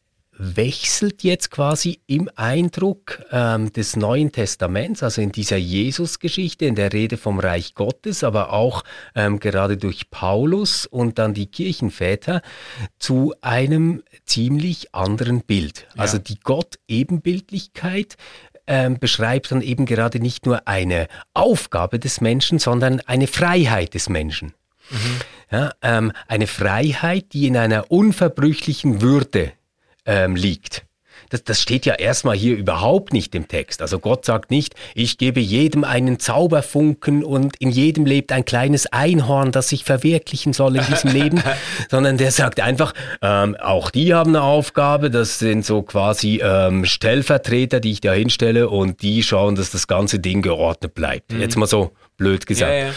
wechselt 0.44 1.24
jetzt 1.24 1.52
quasi 1.52 2.00
im 2.08 2.30
Eindruck 2.36 3.24
ähm, 3.32 3.72
des 3.72 3.96
Neuen 3.96 4.32
Testaments, 4.32 5.02
also 5.04 5.22
in 5.22 5.32
dieser 5.32 5.58
Jesus-Geschichte, 5.58 6.66
in 6.66 6.76
der 6.76 6.92
Rede 6.92 7.18
vom 7.18 7.40
Reich 7.40 7.76
Gottes, 7.76 8.24
aber 8.24 8.52
auch 8.52 8.84
ähm, 9.16 9.40
gerade 9.40 9.78
durch 9.78 10.10
Paulus 10.10 10.86
und 10.86 11.18
dann 11.18 11.34
die 11.34 11.48
Kirchenväter 11.48 12.42
zu 13.00 13.34
einem 13.42 14.04
ziemlich 14.26 14.94
anderen 14.94 15.42
Bild. 15.42 15.88
Ja. 15.96 16.02
Also 16.02 16.18
die 16.18 16.40
Gott-Ebenbildlichkeit 16.40 18.18
ähm, 18.68 19.00
beschreibt 19.00 19.52
dann 19.52 19.62
eben 19.62 19.86
gerade 19.86 20.20
nicht 20.20 20.46
nur 20.46 20.68
eine 20.68 21.08
Aufgabe 21.34 22.00
des 22.00 22.22
Menschen, 22.22 22.60
sondern 22.60 23.00
eine 23.02 23.28
Freiheit 23.28 23.94
des 23.94 24.10
Menschen. 24.10 24.54
Mhm. 24.90 24.98
Ja, 25.52 25.72
ähm, 25.82 26.12
eine 26.28 26.48
Freiheit, 26.48 27.34
die 27.34 27.48
in 27.48 27.56
einer 27.56 27.92
unverbrüchlichen 27.92 29.02
Würde 29.02 29.54
ähm, 30.06 30.36
liegt. 30.36 30.86
Das, 31.30 31.44
das 31.44 31.62
steht 31.62 31.88
ja 31.88 31.96
erstmal 31.96 32.36
hier 32.36 32.56
überhaupt 32.56 33.12
nicht 33.12 33.34
im 33.34 33.48
Text. 33.48 33.82
Also 33.82 33.98
Gott 33.98 34.24
sagt 34.24 34.52
nicht, 34.52 34.76
ich 34.94 35.18
gebe 35.18 35.40
jedem 35.40 35.84
einen 35.84 36.20
Zauberfunken 36.20 37.24
und 37.24 37.56
in 37.58 37.72
jedem 37.72 38.06
lebt 38.06 38.32
ein 38.32 38.46
kleines 38.46 38.86
Einhorn, 38.86 39.52
das 39.52 39.70
sich 39.70 39.84
verwirklichen 39.84 40.54
soll 40.54 40.76
in 40.76 40.86
diesem 40.86 41.12
Leben, 41.12 41.42
sondern 41.90 42.18
der 42.18 42.32
sagt 42.32 42.60
einfach, 42.60 42.94
ähm, 43.24 43.56
auch 43.60 43.90
die 43.90 44.14
haben 44.14 44.30
eine 44.30 44.44
Aufgabe, 44.44 45.10
das 45.10 45.40
sind 45.40 45.66
so 45.66 45.82
quasi 45.82 46.40
ähm, 46.44 46.86
Stellvertreter, 46.86 47.80
die 47.80 47.94
ich 47.94 48.02
da 48.02 48.14
hinstelle 48.14 48.70
und 48.70 49.02
die 49.02 49.24
schauen, 49.24 49.56
dass 49.56 49.72
das 49.72 49.88
ganze 49.88 50.20
Ding 50.20 50.44
geordnet 50.44 50.94
bleibt. 50.94 51.34
Mhm. 51.34 51.42
Jetzt 51.42 51.58
mal 51.58 51.66
so 51.66 51.94
blöd 52.18 52.46
gesagt. 52.46 52.72
Ja, 52.72 52.88
ja. 52.88 52.94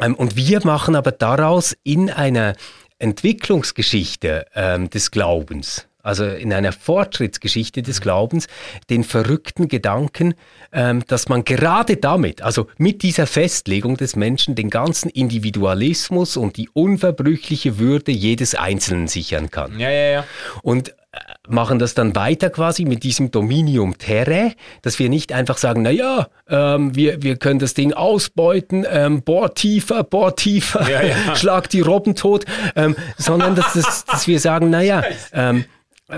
Ähm, 0.00 0.14
und 0.14 0.36
wir 0.36 0.64
machen 0.64 0.94
aber 0.94 1.10
daraus 1.10 1.76
in 1.82 2.10
einer 2.10 2.54
Entwicklungsgeschichte 3.00 4.46
ähm, 4.54 4.88
des 4.88 5.10
Glaubens, 5.10 5.88
also 6.02 6.24
in 6.24 6.52
einer 6.52 6.72
Fortschrittsgeschichte 6.72 7.82
des 7.82 8.00
mhm. 8.00 8.02
Glaubens, 8.02 8.46
den 8.90 9.04
verrückten 9.04 9.68
Gedanken, 9.68 10.34
ähm, 10.72 11.04
dass 11.06 11.28
man 11.28 11.44
gerade 11.44 11.96
damit, 11.96 12.42
also 12.42 12.66
mit 12.76 13.02
dieser 13.02 13.26
Festlegung 13.26 13.96
des 13.96 14.16
Menschen, 14.16 14.54
den 14.54 14.70
ganzen 14.70 15.08
Individualismus 15.08 16.36
und 16.36 16.56
die 16.56 16.68
unverbrüchliche 16.70 17.78
Würde 17.78 18.12
jedes 18.12 18.54
Einzelnen 18.54 19.08
sichern 19.08 19.50
kann. 19.50 19.78
Ja, 19.78 19.90
ja, 19.90 20.10
ja. 20.10 20.24
Und 20.62 20.90
äh, 20.90 20.94
machen 21.48 21.78
das 21.78 21.94
dann 21.94 22.16
weiter 22.16 22.50
quasi 22.50 22.84
mit 22.84 23.02
diesem 23.02 23.30
Dominium 23.30 23.98
Terre, 23.98 24.54
dass 24.80 24.98
wir 24.98 25.08
nicht 25.08 25.32
einfach 25.32 25.58
sagen, 25.58 25.82
na 25.82 25.90
ja, 25.90 26.28
ähm, 26.48 26.96
wir, 26.96 27.22
wir 27.22 27.36
können 27.36 27.58
das 27.58 27.74
Ding 27.74 27.92
ausbeuten, 27.92 28.86
ähm, 28.88 29.22
bohr 29.22 29.54
tiefer, 29.54 30.04
bohr 30.04 30.34
tiefer, 30.36 30.88
ja, 30.88 31.02
ja. 31.02 31.36
schlag 31.36 31.68
die 31.68 31.80
Robben 31.80 32.14
tot, 32.14 32.44
ähm, 32.76 32.96
sondern 33.18 33.54
dass, 33.54 33.74
dass, 33.74 34.04
dass 34.04 34.26
wir 34.26 34.40
sagen, 34.40 34.70
na 34.70 34.82
ja, 34.82 35.02
ähm, 35.32 35.64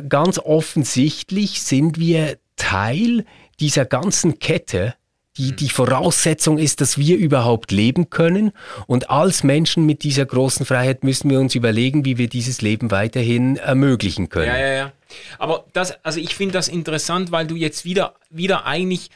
ganz 0.08 0.38
offensichtlich 0.38 1.62
sind 1.62 1.98
wir 1.98 2.38
Teil 2.56 3.24
dieser 3.60 3.84
ganzen 3.84 4.38
Kette, 4.38 4.94
die 5.36 5.50
hm. 5.50 5.56
die 5.56 5.68
Voraussetzung 5.68 6.58
ist, 6.58 6.80
dass 6.80 6.98
wir 6.98 7.16
überhaupt 7.16 7.72
leben 7.72 8.10
können. 8.10 8.52
Und 8.86 9.10
als 9.10 9.42
Menschen 9.42 9.86
mit 9.86 10.02
dieser 10.02 10.26
großen 10.26 10.64
Freiheit 10.66 11.04
müssen 11.04 11.30
wir 11.30 11.40
uns 11.40 11.54
überlegen, 11.54 12.04
wie 12.04 12.18
wir 12.18 12.28
dieses 12.28 12.62
Leben 12.62 12.90
weiterhin 12.90 13.56
ermöglichen 13.56 14.28
können. 14.28 14.48
Ja, 14.48 14.58
ja, 14.58 14.72
ja. 14.72 14.92
Aber 15.38 15.66
das, 15.72 16.04
also 16.04 16.20
ich 16.20 16.34
finde 16.34 16.54
das 16.54 16.68
interessant, 16.68 17.32
weil 17.32 17.46
du 17.46 17.56
jetzt 17.56 17.84
wieder, 17.84 18.14
wieder 18.30 18.66
eigentlich 18.66 19.10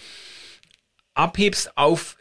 abhebst 1.15 1.77
auf 1.77 2.17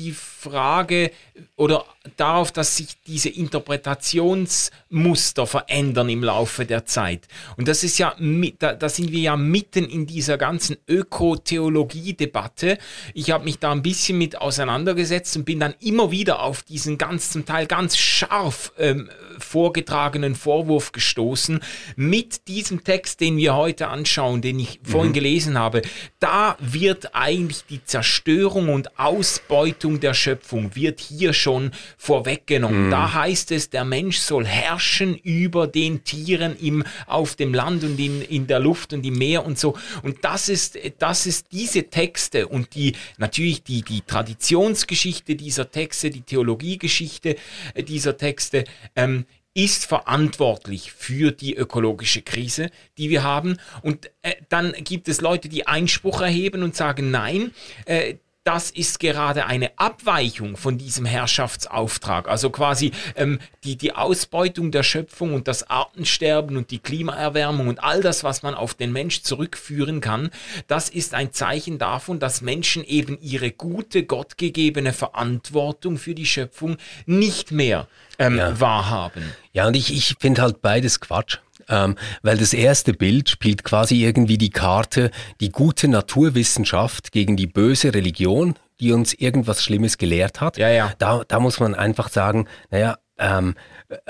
die 0.00 0.12
Frage 0.12 1.10
oder 1.56 1.84
darauf, 2.16 2.52
dass 2.52 2.76
sich 2.76 2.96
diese 3.06 3.28
Interpretationsmuster 3.28 5.46
verändern 5.46 6.08
im 6.08 6.24
Laufe 6.24 6.64
der 6.64 6.86
Zeit. 6.86 7.28
Und 7.56 7.68
das 7.68 7.84
ist 7.84 7.98
ja, 7.98 8.16
da, 8.58 8.72
da 8.74 8.88
sind 8.88 9.12
wir 9.12 9.20
ja 9.20 9.36
mitten 9.36 9.84
in 9.84 10.06
dieser 10.06 10.38
ganzen 10.38 10.78
Ökotheologie-Debatte. 10.88 12.78
Ich 13.12 13.30
habe 13.30 13.44
mich 13.44 13.58
da 13.58 13.72
ein 13.72 13.82
bisschen 13.82 14.16
mit 14.16 14.40
auseinandergesetzt 14.40 15.36
und 15.36 15.44
bin 15.44 15.60
dann 15.60 15.74
immer 15.80 16.10
wieder 16.10 16.42
auf 16.42 16.62
diesen 16.62 16.96
ganz 16.96 17.30
zum 17.30 17.44
Teil 17.44 17.66
ganz 17.66 17.98
scharf 17.98 18.72
ähm, 18.78 19.10
vorgetragenen 19.38 20.34
Vorwurf 20.34 20.92
gestoßen. 20.92 21.60
Mit 21.96 22.48
diesem 22.48 22.84
Text, 22.84 23.20
den 23.20 23.36
wir 23.36 23.54
heute 23.54 23.88
anschauen, 23.88 24.40
den 24.40 24.58
ich 24.58 24.80
vorhin 24.82 25.10
mhm. 25.10 25.14
gelesen 25.14 25.58
habe, 25.58 25.82
da 26.18 26.56
wird 26.60 27.14
eigentlich 27.14 27.64
die 27.68 27.84
Zerstörung 27.84 28.70
und 28.70 28.98
Ausbeutung 28.98 29.89
der 29.98 30.14
Schöpfung 30.14 30.76
wird 30.76 31.00
hier 31.00 31.32
schon 31.32 31.72
vorweggenommen. 31.98 32.86
Mhm. 32.86 32.90
Da 32.90 33.14
heißt 33.14 33.50
es, 33.50 33.70
der 33.70 33.84
Mensch 33.84 34.18
soll 34.18 34.46
herrschen 34.46 35.16
über 35.16 35.66
den 35.66 36.04
Tieren 36.04 36.56
im, 36.60 36.84
auf 37.06 37.34
dem 37.34 37.52
Land 37.52 37.82
und 37.82 37.98
in, 37.98 38.22
in 38.22 38.46
der 38.46 38.60
Luft 38.60 38.92
und 38.92 39.04
im 39.04 39.18
Meer 39.18 39.44
und 39.44 39.58
so. 39.58 39.76
Und 40.02 40.24
das 40.24 40.48
ist, 40.48 40.78
das 40.98 41.26
ist 41.26 41.46
diese 41.50 41.90
Texte 41.90 42.46
und 42.46 42.74
die, 42.74 42.94
natürlich 43.18 43.64
die, 43.64 43.82
die 43.82 44.02
Traditionsgeschichte 44.02 45.34
dieser 45.34 45.70
Texte, 45.70 46.10
die 46.10 46.22
Theologiegeschichte 46.22 47.36
dieser 47.76 48.16
Texte, 48.16 48.64
ähm, 48.94 49.24
ist 49.54 49.86
verantwortlich 49.86 50.92
für 50.92 51.32
die 51.32 51.56
ökologische 51.56 52.22
Krise, 52.22 52.70
die 52.98 53.10
wir 53.10 53.22
haben. 53.22 53.56
Und 53.82 54.10
äh, 54.22 54.34
dann 54.48 54.72
gibt 54.72 55.08
es 55.08 55.20
Leute, 55.20 55.48
die 55.48 55.66
Einspruch 55.66 56.20
erheben 56.20 56.62
und 56.62 56.76
sagen, 56.76 57.10
nein, 57.10 57.52
äh, 57.84 58.14
das 58.50 58.72
ist 58.72 58.98
gerade 58.98 59.46
eine 59.46 59.70
Abweichung 59.78 60.56
von 60.56 60.76
diesem 60.76 61.04
Herrschaftsauftrag. 61.04 62.26
Also 62.26 62.50
quasi 62.50 62.90
ähm, 63.14 63.38
die, 63.62 63.76
die 63.76 63.94
Ausbeutung 63.94 64.72
der 64.72 64.82
Schöpfung 64.82 65.34
und 65.34 65.46
das 65.46 65.70
Artensterben 65.70 66.56
und 66.56 66.72
die 66.72 66.80
Klimaerwärmung 66.80 67.68
und 67.68 67.80
all 67.80 68.00
das, 68.00 68.24
was 68.24 68.42
man 68.42 68.56
auf 68.56 68.74
den 68.74 68.90
Mensch 68.90 69.22
zurückführen 69.22 70.00
kann, 70.00 70.30
das 70.66 70.88
ist 70.88 71.14
ein 71.14 71.32
Zeichen 71.32 71.78
davon, 71.78 72.18
dass 72.18 72.40
Menschen 72.40 72.82
eben 72.82 73.18
ihre 73.20 73.52
gute, 73.52 74.02
gottgegebene 74.02 74.92
Verantwortung 74.92 75.96
für 75.96 76.16
die 76.16 76.26
Schöpfung 76.26 76.76
nicht 77.06 77.52
mehr 77.52 77.86
ähm, 78.18 78.36
ja. 78.36 78.58
wahrhaben. 78.58 79.22
Ja, 79.52 79.68
und 79.68 79.76
ich, 79.76 79.94
ich 79.94 80.16
finde 80.18 80.42
halt 80.42 80.60
beides 80.60 80.98
Quatsch. 80.98 81.38
Ähm, 81.68 81.96
weil 82.22 82.38
das 82.38 82.52
erste 82.52 82.92
Bild 82.92 83.28
spielt 83.28 83.64
quasi 83.64 84.04
irgendwie 84.04 84.38
die 84.38 84.50
Karte, 84.50 85.10
die 85.40 85.50
gute 85.50 85.88
Naturwissenschaft 85.88 87.12
gegen 87.12 87.36
die 87.36 87.46
böse 87.46 87.94
Religion, 87.94 88.54
die 88.80 88.92
uns 88.92 89.12
irgendwas 89.14 89.62
Schlimmes 89.62 89.98
gelehrt 89.98 90.40
hat. 90.40 90.56
Ja, 90.56 90.70
ja. 90.70 90.92
Da, 90.98 91.22
da 91.26 91.40
muss 91.40 91.60
man 91.60 91.74
einfach 91.74 92.08
sagen, 92.08 92.46
naja, 92.70 92.96
ähm, 93.18 93.54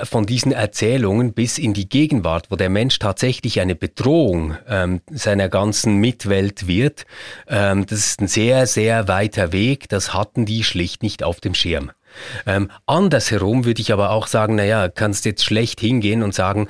von 0.02 0.26
diesen 0.26 0.52
Erzählungen 0.52 1.32
bis 1.32 1.58
in 1.58 1.74
die 1.74 1.88
Gegenwart, 1.88 2.50
wo 2.50 2.56
der 2.56 2.70
Mensch 2.70 2.98
tatsächlich 2.98 3.60
eine 3.60 3.74
Bedrohung 3.74 4.56
ähm, 4.68 5.00
seiner 5.10 5.48
ganzen 5.48 5.96
Mitwelt 5.96 6.66
wird, 6.66 7.06
ähm, 7.48 7.86
das 7.86 7.98
ist 7.98 8.20
ein 8.20 8.28
sehr, 8.28 8.66
sehr 8.66 9.08
weiter 9.08 9.52
Weg. 9.52 9.88
Das 9.88 10.14
hatten 10.14 10.46
die 10.46 10.64
schlicht 10.64 11.02
nicht 11.02 11.22
auf 11.22 11.40
dem 11.40 11.54
Schirm. 11.54 11.90
Ähm, 12.46 12.70
andersherum 12.86 13.64
würde 13.64 13.80
ich 13.80 13.92
aber 13.92 14.10
auch 14.10 14.26
sagen, 14.26 14.56
naja, 14.56 14.88
kannst 14.88 15.24
jetzt 15.24 15.44
schlecht 15.44 15.80
hingehen 15.80 16.22
und 16.22 16.34
sagen, 16.34 16.68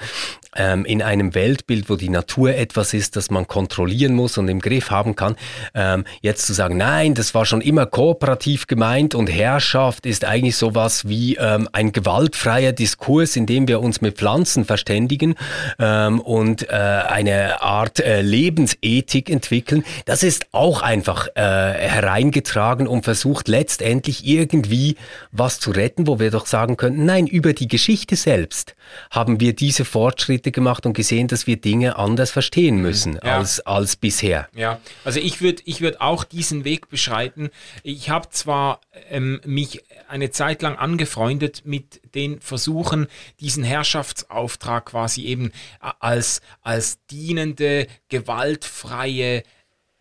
ähm, 0.57 0.85
in 0.85 1.03
einem 1.03 1.35
Weltbild, 1.35 1.89
wo 1.89 1.97
die 1.97 2.09
Natur 2.09 2.55
etwas 2.55 2.95
ist, 2.95 3.17
das 3.17 3.31
man 3.31 3.47
kontrollieren 3.47 4.15
muss 4.15 4.39
und 4.39 4.49
im 4.49 4.61
Griff 4.61 4.91
haben 4.91 5.17
kann, 5.17 5.37
ähm, 5.75 6.05
jetzt 6.21 6.47
zu 6.47 6.53
sagen, 6.53 6.77
nein, 6.77 7.15
das 7.15 7.35
war 7.35 7.47
schon 7.47 7.61
immer 7.61 7.87
kooperativ 7.87 8.67
gemeint 8.67 9.15
und 9.15 9.29
Herrschaft 9.29 10.07
ist 10.07 10.25
eigentlich 10.25 10.57
sowas 10.57 11.09
wie 11.09 11.37
ähm, 11.37 11.69
ein 11.73 11.93
gewaltfreier 11.93 12.73
Diskurs, 12.73 13.37
in 13.37 13.47
dem 13.47 13.69
wir 13.69 13.81
uns 13.81 14.01
mit 14.01 14.17
Pflanzen 14.17 14.65
verständigen 14.65 15.35
ähm, 15.79 16.21
und 16.21 16.69
äh, 16.69 16.73
eine 16.73 17.63
Art 17.63 18.01
äh, 18.01 18.23
Lebensethik 18.23 19.31
entwickeln, 19.31 19.85
das 20.05 20.23
ist 20.23 20.47
auch 20.53 20.83
einfach 20.83 21.29
äh, 21.35 21.41
hereingetragen 21.41 22.87
und 22.87 23.05
versucht 23.05 23.49
letztendlich 23.49 24.27
irgendwie 24.27 24.97
was 25.33 25.61
zu 25.61 25.71
retten, 25.71 26.07
wo 26.07 26.19
wir 26.19 26.31
doch 26.31 26.47
sagen 26.47 26.77
könnten, 26.77 27.05
nein, 27.05 27.27
über 27.27 27.53
die 27.53 27.69
Geschichte 27.69 28.17
selbst 28.17 28.75
haben 29.11 29.41
wir 29.41 29.55
diese 29.55 29.85
Fortschritte 29.85 30.40
Fortschritte 30.41 30.53
gemacht 30.53 30.87
und 30.87 30.95
gesehen, 30.95 31.29
dass 31.29 31.47
wir 31.47 31.57
Dinge 31.57 31.97
anders 31.97 32.31
verstehen 32.31 32.77
mhm. 32.77 32.83
müssen 32.83 33.15
ja. 33.23 33.39
als, 33.39 33.61
als 33.61 33.97
bisher. 33.97 34.49
Ja, 34.55 34.81
also 35.05 35.21
ich 35.21 35.41
würde 35.43 35.63
ich 35.67 35.81
würd 35.81 36.01
auch 36.01 36.25
diesen 36.25 36.65
Weg 36.65 36.89
beschreiten. 36.89 37.51
Ich 37.83 38.09
habe 38.09 38.29
zwar 38.31 38.81
ähm, 39.11 39.41
mich 39.45 39.83
eine 40.09 40.31
Zeit 40.31 40.63
lang 40.63 40.77
angefreundet 40.77 41.63
mit 41.65 42.01
den 42.15 42.41
Versuchen, 42.41 43.07
diesen 43.41 43.65
Herrschaftsauftrag 43.65 44.87
quasi 44.87 45.25
eben 45.25 45.53
als, 45.81 46.41
als 46.63 46.99
dienende, 47.11 47.87
gewaltfreie 48.09 49.43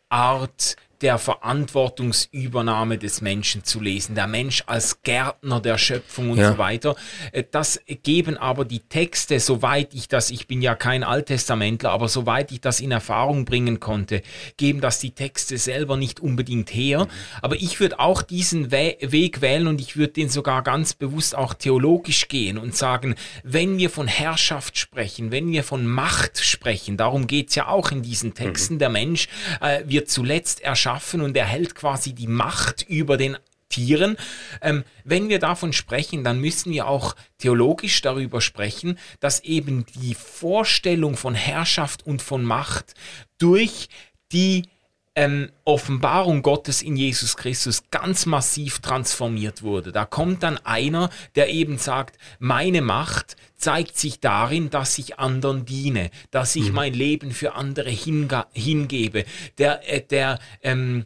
Art 0.09 0.75
der 1.01 1.17
Verantwortungsübernahme 1.17 2.97
des 2.97 3.21
Menschen 3.21 3.63
zu 3.63 3.79
lesen, 3.79 4.15
der 4.15 4.27
Mensch 4.27 4.63
als 4.65 5.01
Gärtner 5.01 5.61
der 5.61 5.77
Schöpfung 5.77 6.31
und 6.31 6.39
ja. 6.39 6.51
so 6.51 6.57
weiter. 6.57 6.95
Äh, 7.31 7.43
das 7.49 7.79
geben 8.03 8.37
aber 8.37 8.65
die 8.65 8.79
Texte, 8.79 9.39
soweit 9.39 9.93
ich 9.93 10.07
das, 10.07 10.29
ich 10.29 10.47
bin 10.47 10.61
ja 10.61 10.75
kein 10.75 11.03
Alttestamentler, 11.03 11.91
aber 11.91 12.09
soweit 12.09 12.51
ich 12.51 12.61
das 12.61 12.79
in 12.79 12.91
Erfahrung 12.91 13.45
bringen 13.45 13.79
konnte, 13.79 14.21
geben 14.57 14.81
das 14.81 14.99
die 14.99 15.11
Texte 15.11 15.57
selber 15.57 15.97
nicht 15.97 16.19
unbedingt 16.19 16.73
her. 16.73 17.07
Aber 17.41 17.55
ich 17.55 17.79
würde 17.79 17.99
auch 17.99 18.21
diesen 18.21 18.71
We 18.71 18.97
Weg 19.01 19.41
wählen 19.41 19.67
und 19.67 19.79
ich 19.79 19.95
würde 19.97 20.13
den 20.13 20.29
sogar 20.29 20.63
ganz 20.63 20.93
bewusst 20.93 21.35
auch 21.35 21.53
theologisch 21.53 22.27
gehen 22.27 22.57
und 22.57 22.75
sagen, 22.75 23.15
wenn 23.43 23.77
wir 23.77 23.89
von 23.89 24.07
Herrschaft 24.07 24.77
sprechen, 24.77 25.31
wenn 25.31 25.51
wir 25.51 25.63
von 25.63 25.85
Macht 25.85 26.39
sprechen, 26.43 26.97
darum 26.97 27.27
geht's 27.27 27.55
ja 27.55 27.67
auch 27.67 27.91
in 27.91 28.01
diesen 28.01 28.33
Texten, 28.33 28.75
mhm. 28.75 28.79
der 28.79 28.89
Mensch 28.89 29.27
äh, 29.61 29.83
wird 29.85 30.09
zuletzt 30.09 30.61
erschaffen 30.61 30.88
erschaffen 30.89 31.21
und 31.21 31.37
erhält 31.37 31.75
quasi 31.75 32.13
die 32.13 32.27
Macht 32.27 32.85
über 32.87 33.17
den 33.17 33.37
Tieren. 33.69 34.17
Ähm, 34.61 34.83
wenn 35.03 35.29
wir 35.29 35.37
davon 35.37 35.73
sprechen, 35.73 36.23
dann 36.23 36.41
müssen 36.41 36.71
wir 36.71 36.87
auch 36.87 37.15
theologisch 37.37 38.01
darüber 38.01 38.41
sprechen, 38.41 38.97
dass 39.19 39.41
eben 39.41 39.85
die 40.01 40.15
Vorstellung 40.15 41.15
von 41.15 41.35
Herrschaft 41.35 42.05
und 42.05 42.23
von 42.23 42.43
Macht 42.43 42.95
durch 43.37 43.89
die 44.31 44.63
ähm, 45.19 45.51
Offenbarung 45.65 46.43
Gottes 46.43 46.81
in 46.81 46.95
Jesus 46.95 47.35
Christus 47.35 47.83
ganz 47.91 48.25
massiv 48.25 48.79
transformiert 48.79 49.63
wurde. 49.63 49.91
Da 49.91 50.05
kommt 50.05 50.43
dann 50.43 50.57
einer, 50.59 51.09
der 51.35 51.49
eben 51.49 51.77
sagt, 51.77 52.17
meine 52.39 52.81
Macht 52.81 53.35
zeigt 53.57 53.97
sich 53.97 54.21
darin, 54.21 54.69
dass 54.69 54.97
ich 54.97 55.19
anderen 55.19 55.65
diene, 55.65 56.09
dass 56.31 56.55
ich 56.55 56.69
mhm. 56.69 56.75
mein 56.75 56.93
Leben 56.93 57.31
für 57.31 57.55
andere 57.55 57.89
hingebe, 57.89 59.25
der, 59.57 59.93
äh, 59.93 60.01
der 60.01 60.39
ähm, 60.63 61.05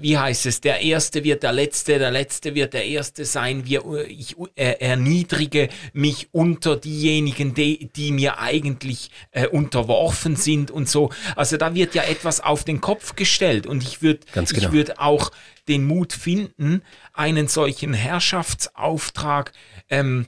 wie 0.00 0.18
heißt 0.18 0.46
es, 0.46 0.60
der 0.60 0.80
Erste 0.80 1.24
wird 1.24 1.42
der 1.42 1.52
Letzte, 1.52 1.98
der 1.98 2.10
Letzte 2.10 2.54
wird 2.54 2.74
der 2.74 2.84
Erste 2.84 3.24
sein. 3.24 3.66
Wir, 3.66 3.84
ich 4.06 4.36
äh, 4.54 4.76
erniedrige 4.80 5.68
mich 5.92 6.28
unter 6.32 6.76
diejenigen, 6.76 7.54
die, 7.54 7.90
die 7.94 8.12
mir 8.12 8.38
eigentlich 8.38 9.10
äh, 9.32 9.46
unterworfen 9.46 10.36
sind 10.36 10.70
und 10.70 10.88
so. 10.88 11.10
Also 11.36 11.56
da 11.56 11.74
wird 11.74 11.94
ja 11.94 12.02
etwas 12.04 12.40
auf 12.40 12.64
den 12.64 12.80
Kopf 12.80 13.16
gestellt 13.16 13.66
und 13.66 13.82
ich 13.82 14.02
würde 14.02 14.20
genau. 14.32 14.46
ich 14.50 14.72
würde 14.72 14.98
auch 14.98 15.30
den 15.68 15.86
Mut 15.86 16.12
finden, 16.12 16.82
einen 17.12 17.48
solchen 17.48 17.94
Herrschaftsauftrag 17.94 19.52
ähm, 19.88 20.26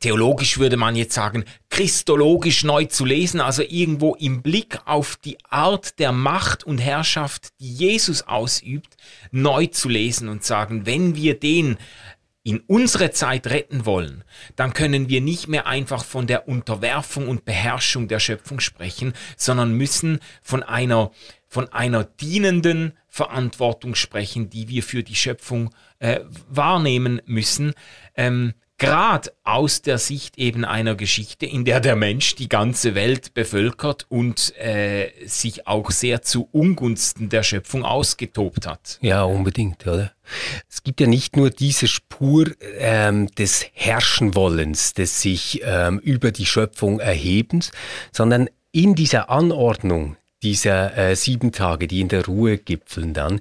theologisch 0.00 0.58
würde 0.58 0.76
man 0.76 0.96
jetzt 0.96 1.14
sagen, 1.14 1.44
christologisch 1.70 2.64
neu 2.64 2.86
zu 2.86 3.04
lesen, 3.04 3.40
also 3.40 3.62
irgendwo 3.62 4.14
im 4.14 4.42
Blick 4.42 4.78
auf 4.84 5.16
die 5.16 5.38
Art 5.44 5.98
der 5.98 6.12
Macht 6.12 6.64
und 6.64 6.78
Herrschaft, 6.78 7.48
die 7.60 7.72
Jesus 7.72 8.22
ausübt, 8.22 8.96
neu 9.30 9.66
zu 9.66 9.88
lesen 9.88 10.28
und 10.28 10.44
sagen, 10.44 10.86
wenn 10.86 11.14
wir 11.14 11.38
den 11.38 11.76
in 12.46 12.60
unsere 12.60 13.10
Zeit 13.10 13.46
retten 13.46 13.86
wollen, 13.86 14.22
dann 14.54 14.74
können 14.74 15.08
wir 15.08 15.22
nicht 15.22 15.48
mehr 15.48 15.66
einfach 15.66 16.04
von 16.04 16.26
der 16.26 16.46
Unterwerfung 16.46 17.28
und 17.28 17.46
Beherrschung 17.46 18.06
der 18.06 18.20
Schöpfung 18.20 18.60
sprechen, 18.60 19.14
sondern 19.38 19.72
müssen 19.72 20.20
von 20.42 20.62
einer, 20.62 21.10
von 21.48 21.72
einer 21.72 22.04
dienenden 22.04 22.92
Verantwortung 23.08 23.94
sprechen, 23.94 24.50
die 24.50 24.68
wir 24.68 24.82
für 24.82 25.02
die 25.02 25.14
Schöpfung 25.14 25.70
äh, 26.00 26.20
wahrnehmen 26.50 27.22
müssen. 27.24 27.72
Ähm, 28.14 28.52
Gerade 28.76 29.32
aus 29.44 29.82
der 29.82 29.98
Sicht 29.98 30.36
eben 30.36 30.64
einer 30.64 30.96
Geschichte, 30.96 31.46
in 31.46 31.64
der 31.64 31.78
der 31.78 31.94
Mensch 31.94 32.34
die 32.34 32.48
ganze 32.48 32.96
Welt 32.96 33.32
bevölkert 33.32 34.06
und 34.08 34.52
äh, 34.58 35.10
sich 35.26 35.68
auch 35.68 35.92
sehr 35.92 36.22
zu 36.22 36.48
Ungunsten 36.50 37.28
der 37.28 37.44
Schöpfung 37.44 37.84
ausgetobt 37.84 38.66
hat. 38.66 38.98
Ja, 39.00 39.22
unbedingt, 39.22 39.86
oder? 39.86 40.12
Es 40.68 40.82
gibt 40.82 41.00
ja 41.00 41.06
nicht 41.06 41.36
nur 41.36 41.50
diese 41.50 41.86
Spur 41.86 42.50
ähm, 42.78 43.28
des 43.36 43.64
Herrschenwollens, 43.74 44.94
des 44.94 45.22
sich 45.22 45.62
ähm, 45.64 46.00
über 46.00 46.32
die 46.32 46.46
Schöpfung 46.46 46.98
erhebens, 46.98 47.70
sondern 48.10 48.48
in 48.72 48.96
dieser 48.96 49.30
Anordnung 49.30 50.16
dieser 50.42 50.96
äh, 50.96 51.16
sieben 51.16 51.52
Tage, 51.52 51.86
die 51.86 52.00
in 52.00 52.08
der 52.08 52.26
Ruhe 52.26 52.58
gipfeln 52.58 53.14
dann, 53.14 53.34
mhm. 53.34 53.40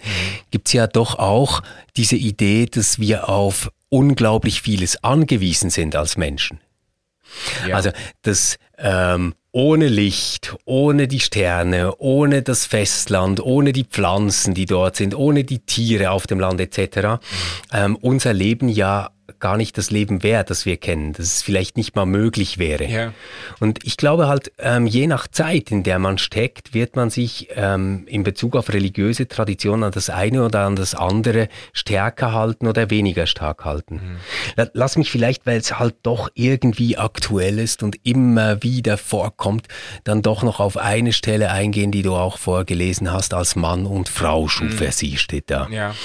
gibt's 0.52 0.74
ja 0.74 0.88
doch 0.88 1.19
auch 1.19 1.62
diese 1.98 2.15
Idee, 2.15 2.65
dass 2.65 3.00
wir 3.00 3.30
auf 3.30 3.72
unglaublich 3.93 4.63
vieles 4.63 5.03
angewiesen 5.03 5.69
sind 5.69 5.95
als 5.95 6.17
Menschen. 6.17 6.60
Ja. 7.67 7.75
Also 7.75 7.91
das 8.23 8.58
ähm, 8.77 9.36
ohne 9.51 9.88
Licht, 9.88 10.56
ohne 10.65 11.08
die 11.08 11.19
Sterne, 11.19 11.95
ohne 11.97 12.41
das 12.41 12.65
Festland, 12.65 13.39
ohne 13.39 13.71
die 13.71 13.84
Pflanzen, 13.84 14.56
die 14.56 14.65
dort 14.65 14.95
sind, 14.95 15.15
ohne 15.15 15.43
die 15.43 15.60
Tiere 15.60 16.10
auf 16.10 16.25
dem 16.25 16.39
Land 16.39 16.60
etc. 16.60 16.97
Mhm. 16.97 17.19
Ähm, 17.71 17.95
unser 17.97 18.34
Leben 18.34 18.67
ja 18.67 19.12
gar 19.39 19.57
nicht 19.57 19.77
das 19.77 19.89
Leben 19.89 20.21
wäre, 20.21 20.43
das 20.43 20.65
wir 20.65 20.77
kennen, 20.77 21.13
dass 21.13 21.27
es 21.27 21.41
vielleicht 21.41 21.77
nicht 21.77 21.95
mal 21.95 22.05
möglich 22.05 22.57
wäre. 22.57 22.86
Ja. 22.86 23.13
Und 23.59 23.86
ich 23.86 23.95
glaube 23.95 24.27
halt, 24.27 24.51
ähm, 24.59 24.86
je 24.86 25.07
nach 25.07 25.27
Zeit, 25.27 25.71
in 25.71 25.83
der 25.83 25.97
man 25.97 26.17
steckt, 26.17 26.73
wird 26.73 26.95
man 26.97 27.09
sich 27.09 27.47
ähm, 27.55 28.05
in 28.07 28.23
Bezug 28.23 28.55
auf 28.55 28.73
religiöse 28.73 29.27
Traditionen 29.27 29.86
an 29.86 29.91
das 29.91 30.09
eine 30.09 30.43
oder 30.43 30.62
an 30.62 30.75
das 30.75 30.93
andere 30.93 31.47
stärker 31.71 32.33
halten 32.33 32.67
oder 32.67 32.89
weniger 32.89 33.25
stark 33.25 33.63
halten. 33.63 34.19
Mhm. 34.57 34.67
Lass 34.73 34.97
mich 34.97 35.09
vielleicht, 35.09 35.45
weil 35.45 35.57
es 35.57 35.79
halt 35.79 35.95
doch 36.03 36.29
irgendwie 36.33 36.97
aktuell 36.97 37.59
ist 37.59 37.81
und 37.81 37.97
immer 38.03 38.62
wieder 38.62 38.97
vorkommt, 38.97 39.67
dann 40.03 40.21
doch 40.21 40.43
noch 40.43 40.59
auf 40.59 40.75
eine 40.75 41.13
Stelle 41.13 41.51
eingehen, 41.51 41.91
die 41.91 42.01
du 42.01 42.15
auch 42.15 42.38
vorgelesen 42.38 43.13
hast, 43.13 43.33
als 43.33 43.55
Mann 43.55 43.86
und 43.86 44.09
Frau 44.09 44.49
schuf 44.49 44.79
mhm. 44.79 44.86
er 44.86 44.91
sie, 44.91 45.17
steht 45.17 45.49
da. 45.49 45.67
Ja. 45.69 45.95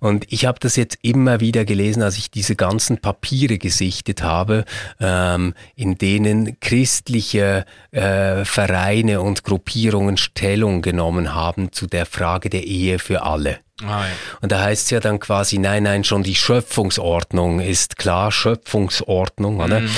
Und 0.00 0.26
ich 0.30 0.44
habe 0.44 0.58
das 0.60 0.76
jetzt 0.76 0.98
immer 1.00 1.40
wieder 1.40 1.64
gelesen, 1.64 2.02
als 2.02 2.18
ich 2.18 2.30
diese 2.30 2.57
ganzen 2.58 2.98
Papiere 2.98 3.56
gesichtet 3.56 4.22
habe, 4.22 4.66
ähm, 5.00 5.54
in 5.74 5.96
denen 5.96 6.60
christliche 6.60 7.64
äh, 7.92 8.44
Vereine 8.44 9.22
und 9.22 9.44
Gruppierungen 9.44 10.18
Stellung 10.18 10.82
genommen 10.82 11.34
haben 11.34 11.72
zu 11.72 11.86
der 11.86 12.04
Frage 12.04 12.50
der 12.50 12.64
Ehe 12.64 12.98
für 12.98 13.22
alle. 13.22 13.60
Ah, 13.82 14.02
ja. 14.02 14.12
Und 14.40 14.52
da 14.52 14.60
heißt 14.60 14.84
es 14.84 14.90
ja 14.90 15.00
dann 15.00 15.20
quasi, 15.20 15.58
nein, 15.58 15.84
nein, 15.84 16.04
schon 16.04 16.24
die 16.24 16.34
Schöpfungsordnung 16.34 17.60
ist 17.60 17.96
klar, 17.96 18.32
Schöpfungsordnung, 18.32 19.60
oder? 19.60 19.80
Mhm. 19.80 19.90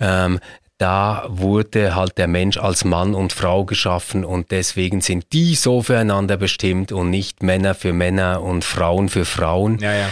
Ähm, 0.00 0.40
da 0.78 1.26
wurde 1.28 1.96
halt 1.96 2.18
der 2.18 2.28
Mensch 2.28 2.56
als 2.56 2.84
Mann 2.84 3.14
und 3.14 3.32
Frau 3.32 3.64
geschaffen 3.64 4.24
und 4.24 4.52
deswegen 4.52 5.00
sind 5.00 5.32
die 5.32 5.56
so 5.56 5.82
füreinander 5.82 6.36
bestimmt 6.36 6.92
und 6.92 7.10
nicht 7.10 7.42
Männer 7.42 7.74
für 7.74 7.92
Männer 7.92 8.42
und 8.42 8.64
Frauen 8.64 9.08
für 9.08 9.24
Frauen. 9.24 9.78
Ja, 9.78 9.92
ja. 9.92 10.08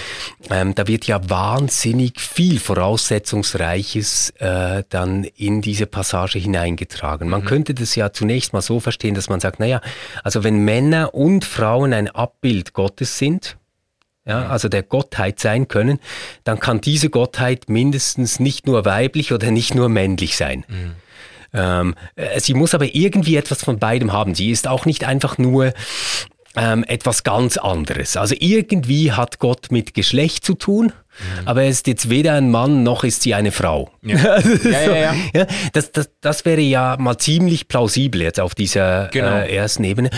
Ähm, 0.50 0.74
da 0.74 0.88
wird 0.88 1.06
ja 1.06 1.30
wahnsinnig 1.30 2.20
viel 2.20 2.58
Voraussetzungsreiches 2.58 4.30
äh, 4.38 4.82
dann 4.88 5.22
in 5.24 5.62
diese 5.62 5.86
Passage 5.86 6.38
hineingetragen. 6.38 7.28
Man 7.28 7.42
mhm. 7.42 7.46
könnte 7.46 7.74
das 7.74 7.94
ja 7.94 8.12
zunächst 8.12 8.52
mal 8.52 8.62
so 8.62 8.80
verstehen, 8.80 9.14
dass 9.14 9.28
man 9.28 9.38
sagt, 9.38 9.60
naja, 9.60 9.80
also 10.24 10.42
wenn 10.42 10.64
Männer 10.64 11.14
und 11.14 11.44
Frauen 11.44 11.92
ein 11.92 12.08
Abbild 12.08 12.72
Gottes 12.72 13.18
sind, 13.18 13.56
ja, 14.26 14.48
also 14.48 14.68
der 14.68 14.82
Gottheit 14.82 15.38
sein 15.40 15.68
können, 15.68 16.00
dann 16.44 16.58
kann 16.58 16.80
diese 16.80 17.10
Gottheit 17.10 17.68
mindestens 17.68 18.40
nicht 18.40 18.66
nur 18.66 18.84
weiblich 18.84 19.32
oder 19.32 19.50
nicht 19.50 19.74
nur 19.74 19.88
männlich 19.88 20.36
sein. 20.36 20.64
Mhm. 20.68 20.92
Ähm, 21.54 21.94
äh, 22.16 22.40
sie 22.40 22.54
muss 22.54 22.74
aber 22.74 22.94
irgendwie 22.94 23.36
etwas 23.36 23.62
von 23.62 23.78
beidem 23.78 24.12
haben. 24.12 24.34
Sie 24.34 24.50
ist 24.50 24.66
auch 24.66 24.84
nicht 24.84 25.04
einfach 25.04 25.38
nur 25.38 25.72
ähm, 26.56 26.84
etwas 26.88 27.22
ganz 27.22 27.56
anderes. 27.56 28.16
Also 28.16 28.34
irgendwie 28.38 29.12
hat 29.12 29.38
Gott 29.38 29.70
mit 29.70 29.94
Geschlecht 29.94 30.44
zu 30.44 30.54
tun, 30.54 30.86
mhm. 30.86 31.46
aber 31.46 31.62
er 31.62 31.68
ist 31.68 31.86
jetzt 31.86 32.10
weder 32.10 32.32
ein 32.34 32.50
Mann 32.50 32.82
noch 32.82 33.04
ist 33.04 33.22
sie 33.22 33.34
eine 33.34 33.52
Frau. 33.52 33.90
Ja. 34.02 34.16
also, 34.32 34.68
ja, 34.68 34.96
ja, 34.96 35.14
ja. 35.34 35.46
das, 35.72 35.92
das, 35.92 36.10
das 36.20 36.44
wäre 36.44 36.62
ja 36.62 36.96
mal 36.98 37.18
ziemlich 37.18 37.68
plausibel 37.68 38.22
jetzt 38.22 38.40
auf 38.40 38.54
dieser 38.54 39.08
genau. 39.08 39.36
äh, 39.36 39.54
ersten 39.54 39.84
Ebene. 39.84 40.10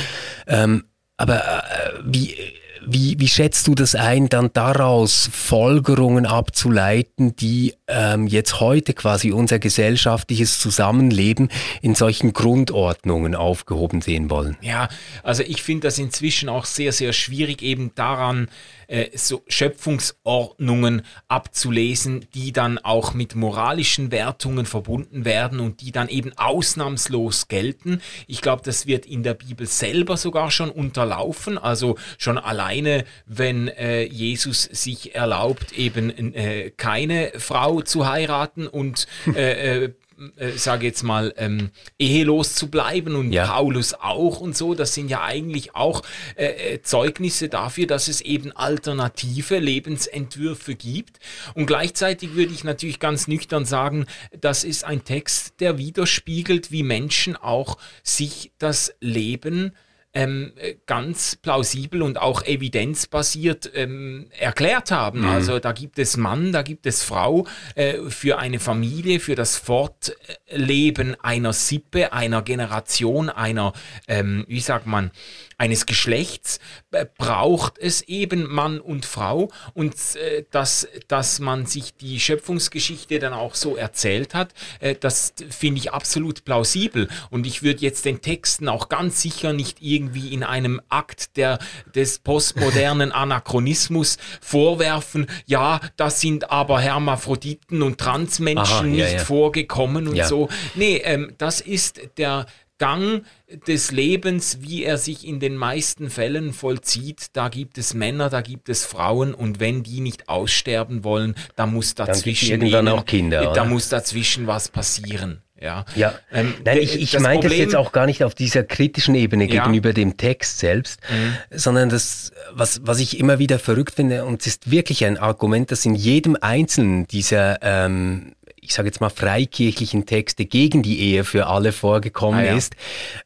Ähm, 0.46 0.84
aber 1.16 1.36
äh, 1.36 1.98
wie 2.04 2.36
wie, 2.86 3.18
wie 3.18 3.28
schätzt 3.28 3.66
du 3.66 3.74
das 3.74 3.94
ein, 3.94 4.28
dann 4.28 4.50
daraus 4.52 5.28
Folgerungen 5.32 6.26
abzuleiten, 6.26 7.36
die 7.36 7.74
ähm, 7.88 8.26
jetzt 8.26 8.60
heute 8.60 8.92
quasi 8.92 9.32
unser 9.32 9.58
gesellschaftliches 9.58 10.58
Zusammenleben 10.58 11.48
in 11.82 11.94
solchen 11.94 12.32
Grundordnungen 12.32 13.34
aufgehoben 13.34 14.00
sehen 14.00 14.30
wollen? 14.30 14.56
Ja, 14.60 14.88
also 15.22 15.42
ich 15.42 15.62
finde 15.62 15.88
das 15.88 15.98
inzwischen 15.98 16.48
auch 16.48 16.66
sehr, 16.66 16.92
sehr 16.92 17.12
schwierig, 17.12 17.62
eben 17.62 17.92
daran 17.94 18.48
äh, 18.88 19.16
so 19.16 19.42
Schöpfungsordnungen 19.48 21.02
abzulesen, 21.28 22.26
die 22.34 22.52
dann 22.52 22.78
auch 22.78 23.14
mit 23.14 23.34
moralischen 23.34 24.10
Wertungen 24.10 24.66
verbunden 24.66 25.24
werden 25.24 25.60
und 25.60 25.80
die 25.80 25.92
dann 25.92 26.08
eben 26.08 26.32
ausnahmslos 26.36 27.48
gelten. 27.48 28.00
Ich 28.26 28.40
glaube, 28.40 28.62
das 28.64 28.86
wird 28.86 29.06
in 29.06 29.22
der 29.22 29.34
Bibel 29.34 29.66
selber 29.66 30.16
sogar 30.16 30.50
schon 30.50 30.70
unterlaufen. 30.70 31.58
Also 31.58 31.96
schon 32.18 32.38
alleine, 32.38 33.04
wenn 33.26 33.68
äh, 33.68 34.04
Jesus 34.04 34.62
sich 34.62 35.14
erlaubt, 35.14 35.72
eben 35.72 36.34
äh, 36.34 36.70
keine 36.76 37.32
Frau 37.38 37.77
zu 37.82 38.06
heiraten 38.06 38.66
und 38.66 39.06
äh, 39.34 39.84
äh 39.84 39.92
äh, 40.36 40.50
sage 40.52 40.86
jetzt 40.86 41.04
mal, 41.04 41.32
ähm, 41.36 41.70
ehelos 41.98 42.56
zu 42.56 42.68
bleiben 42.68 43.14
und 43.14 43.32
ja. 43.32 43.46
Paulus 43.46 43.94
auch 43.94 44.40
und 44.40 44.56
so. 44.56 44.74
Das 44.74 44.94
sind 44.94 45.08
ja 45.08 45.22
eigentlich 45.22 45.76
auch 45.76 46.02
äh, 46.34 46.74
äh, 46.74 46.82
Zeugnisse 46.82 47.48
dafür, 47.48 47.86
dass 47.86 48.08
es 48.08 48.20
eben 48.20 48.50
alternative 48.50 49.58
Lebensentwürfe 49.58 50.74
gibt. 50.74 51.20
Und 51.54 51.66
gleichzeitig 51.66 52.34
würde 52.34 52.52
ich 52.52 52.64
natürlich 52.64 52.98
ganz 52.98 53.28
nüchtern 53.28 53.64
sagen, 53.64 54.06
das 54.40 54.64
ist 54.64 54.84
ein 54.84 55.04
Text, 55.04 55.60
der 55.60 55.78
widerspiegelt, 55.78 56.72
wie 56.72 56.82
Menschen 56.82 57.36
auch 57.36 57.78
sich 58.02 58.50
das 58.58 58.94
Leben 59.00 59.72
ähm, 60.18 60.52
ganz 60.86 61.36
plausibel 61.36 62.02
und 62.02 62.20
auch 62.20 62.42
evidenzbasiert 62.42 63.70
ähm, 63.74 64.26
erklärt 64.36 64.90
haben. 64.90 65.20
Mhm. 65.20 65.28
Also 65.28 65.60
da 65.60 65.70
gibt 65.70 65.96
es 66.00 66.16
Mann, 66.16 66.50
da 66.50 66.62
gibt 66.62 66.86
es 66.86 67.04
Frau 67.04 67.46
äh, 67.76 67.98
für 68.08 68.38
eine 68.38 68.58
Familie, 68.58 69.20
für 69.20 69.36
das 69.36 69.56
Fortleben 69.56 71.14
einer 71.22 71.52
Sippe, 71.52 72.12
einer 72.12 72.42
Generation, 72.42 73.28
einer, 73.28 73.72
ähm, 74.08 74.44
wie 74.48 74.58
sagt 74.58 74.86
man, 74.86 75.12
eines 75.56 75.86
Geschlechts 75.86 76.58
äh, 76.90 77.06
braucht 77.16 77.78
es 77.78 78.02
eben 78.02 78.48
Mann 78.48 78.80
und 78.80 79.06
Frau 79.06 79.50
und 79.74 79.94
äh, 80.16 80.44
dass, 80.50 80.88
dass 81.06 81.38
man 81.38 81.66
sich 81.66 81.94
die 81.94 82.18
Schöpfungsgeschichte 82.18 83.20
dann 83.20 83.32
auch 83.32 83.54
so 83.54 83.76
erzählt 83.76 84.34
hat, 84.34 84.52
äh, 84.80 84.94
das 84.94 85.34
finde 85.50 85.80
ich 85.80 85.92
absolut 85.92 86.44
plausibel 86.44 87.08
und 87.30 87.46
ich 87.46 87.62
würde 87.62 87.82
jetzt 87.82 88.04
den 88.04 88.20
Texten 88.20 88.68
auch 88.68 88.88
ganz 88.88 89.20
sicher 89.20 89.52
nicht 89.52 89.78
irgendwie 89.80 90.07
in 90.16 90.42
einem 90.42 90.80
Akt 90.88 91.36
der, 91.36 91.58
des 91.94 92.18
postmodernen 92.18 93.12
Anachronismus 93.18 94.18
vorwerfen, 94.40 95.26
ja, 95.46 95.80
das 95.96 96.20
sind 96.20 96.50
aber 96.50 96.80
Hermaphroditen 96.80 97.82
und 97.82 97.98
Transmenschen 97.98 98.64
Aha, 98.64 98.84
ja, 98.84 99.04
nicht 99.04 99.12
ja. 99.12 99.24
vorgekommen 99.24 100.08
und 100.08 100.16
ja. 100.16 100.26
so. 100.26 100.48
Nee, 100.74 101.02
ähm, 101.04 101.32
das 101.38 101.60
ist 101.60 102.00
der 102.18 102.46
Gang 102.78 103.24
des 103.66 103.90
Lebens, 103.90 104.58
wie 104.60 104.84
er 104.84 104.98
sich 104.98 105.26
in 105.26 105.40
den 105.40 105.56
meisten 105.56 106.10
Fällen 106.10 106.52
vollzieht. 106.52 107.26
Da 107.32 107.48
gibt 107.48 107.76
es 107.76 107.92
Männer, 107.92 108.30
da 108.30 108.40
gibt 108.40 108.68
es 108.68 108.84
Frauen 108.84 109.34
und 109.34 109.60
wenn 109.60 109.82
die 109.82 110.00
nicht 110.00 110.28
aussterben 110.28 111.04
wollen, 111.04 111.34
da 111.56 111.66
muss 111.66 111.94
dazwischen 111.94 112.60
dann 112.60 112.68
ihnen, 112.68 112.88
auch 112.88 113.04
Kinder, 113.04 113.52
da 113.52 113.64
muss 113.64 113.88
dazwischen 113.88 114.46
was 114.46 114.68
passieren. 114.68 115.42
Ja, 115.60 115.84
ja. 115.96 116.14
Ähm, 116.32 116.54
Nein, 116.64 116.78
ich, 116.78 117.00
ich 117.00 117.18
meine 117.18 117.42
das 117.42 117.56
jetzt 117.56 117.74
auch 117.74 117.90
gar 117.92 118.06
nicht 118.06 118.22
auf 118.22 118.34
dieser 118.34 118.62
kritischen 118.62 119.14
Ebene 119.14 119.46
gegenüber 119.48 119.88
ja. 119.88 119.94
dem 119.94 120.16
Text 120.16 120.58
selbst, 120.58 121.00
mhm. 121.10 121.34
sondern 121.58 121.88
das, 121.88 122.32
was, 122.52 122.80
was 122.84 123.00
ich 123.00 123.18
immer 123.18 123.38
wieder 123.38 123.58
verrückt 123.58 123.94
finde, 123.94 124.24
und 124.24 124.40
es 124.42 124.46
ist 124.46 124.70
wirklich 124.70 125.04
ein 125.04 125.18
Argument, 125.18 125.72
das 125.72 125.84
in 125.84 125.94
jedem 125.94 126.36
einzelnen 126.40 127.06
dieser 127.08 127.58
ähm, 127.62 128.34
ich 128.60 128.74
sage 128.74 128.88
jetzt 128.88 129.00
mal, 129.00 129.08
freikirchlichen 129.08 130.04
Texte 130.04 130.44
gegen 130.44 130.82
die 130.82 131.00
Ehe 131.00 131.24
für 131.24 131.46
alle 131.46 131.72
vorgekommen 131.72 132.40
ah, 132.40 132.44
ja. 132.44 132.56
ist, 132.56 132.76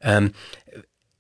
ähm, 0.00 0.32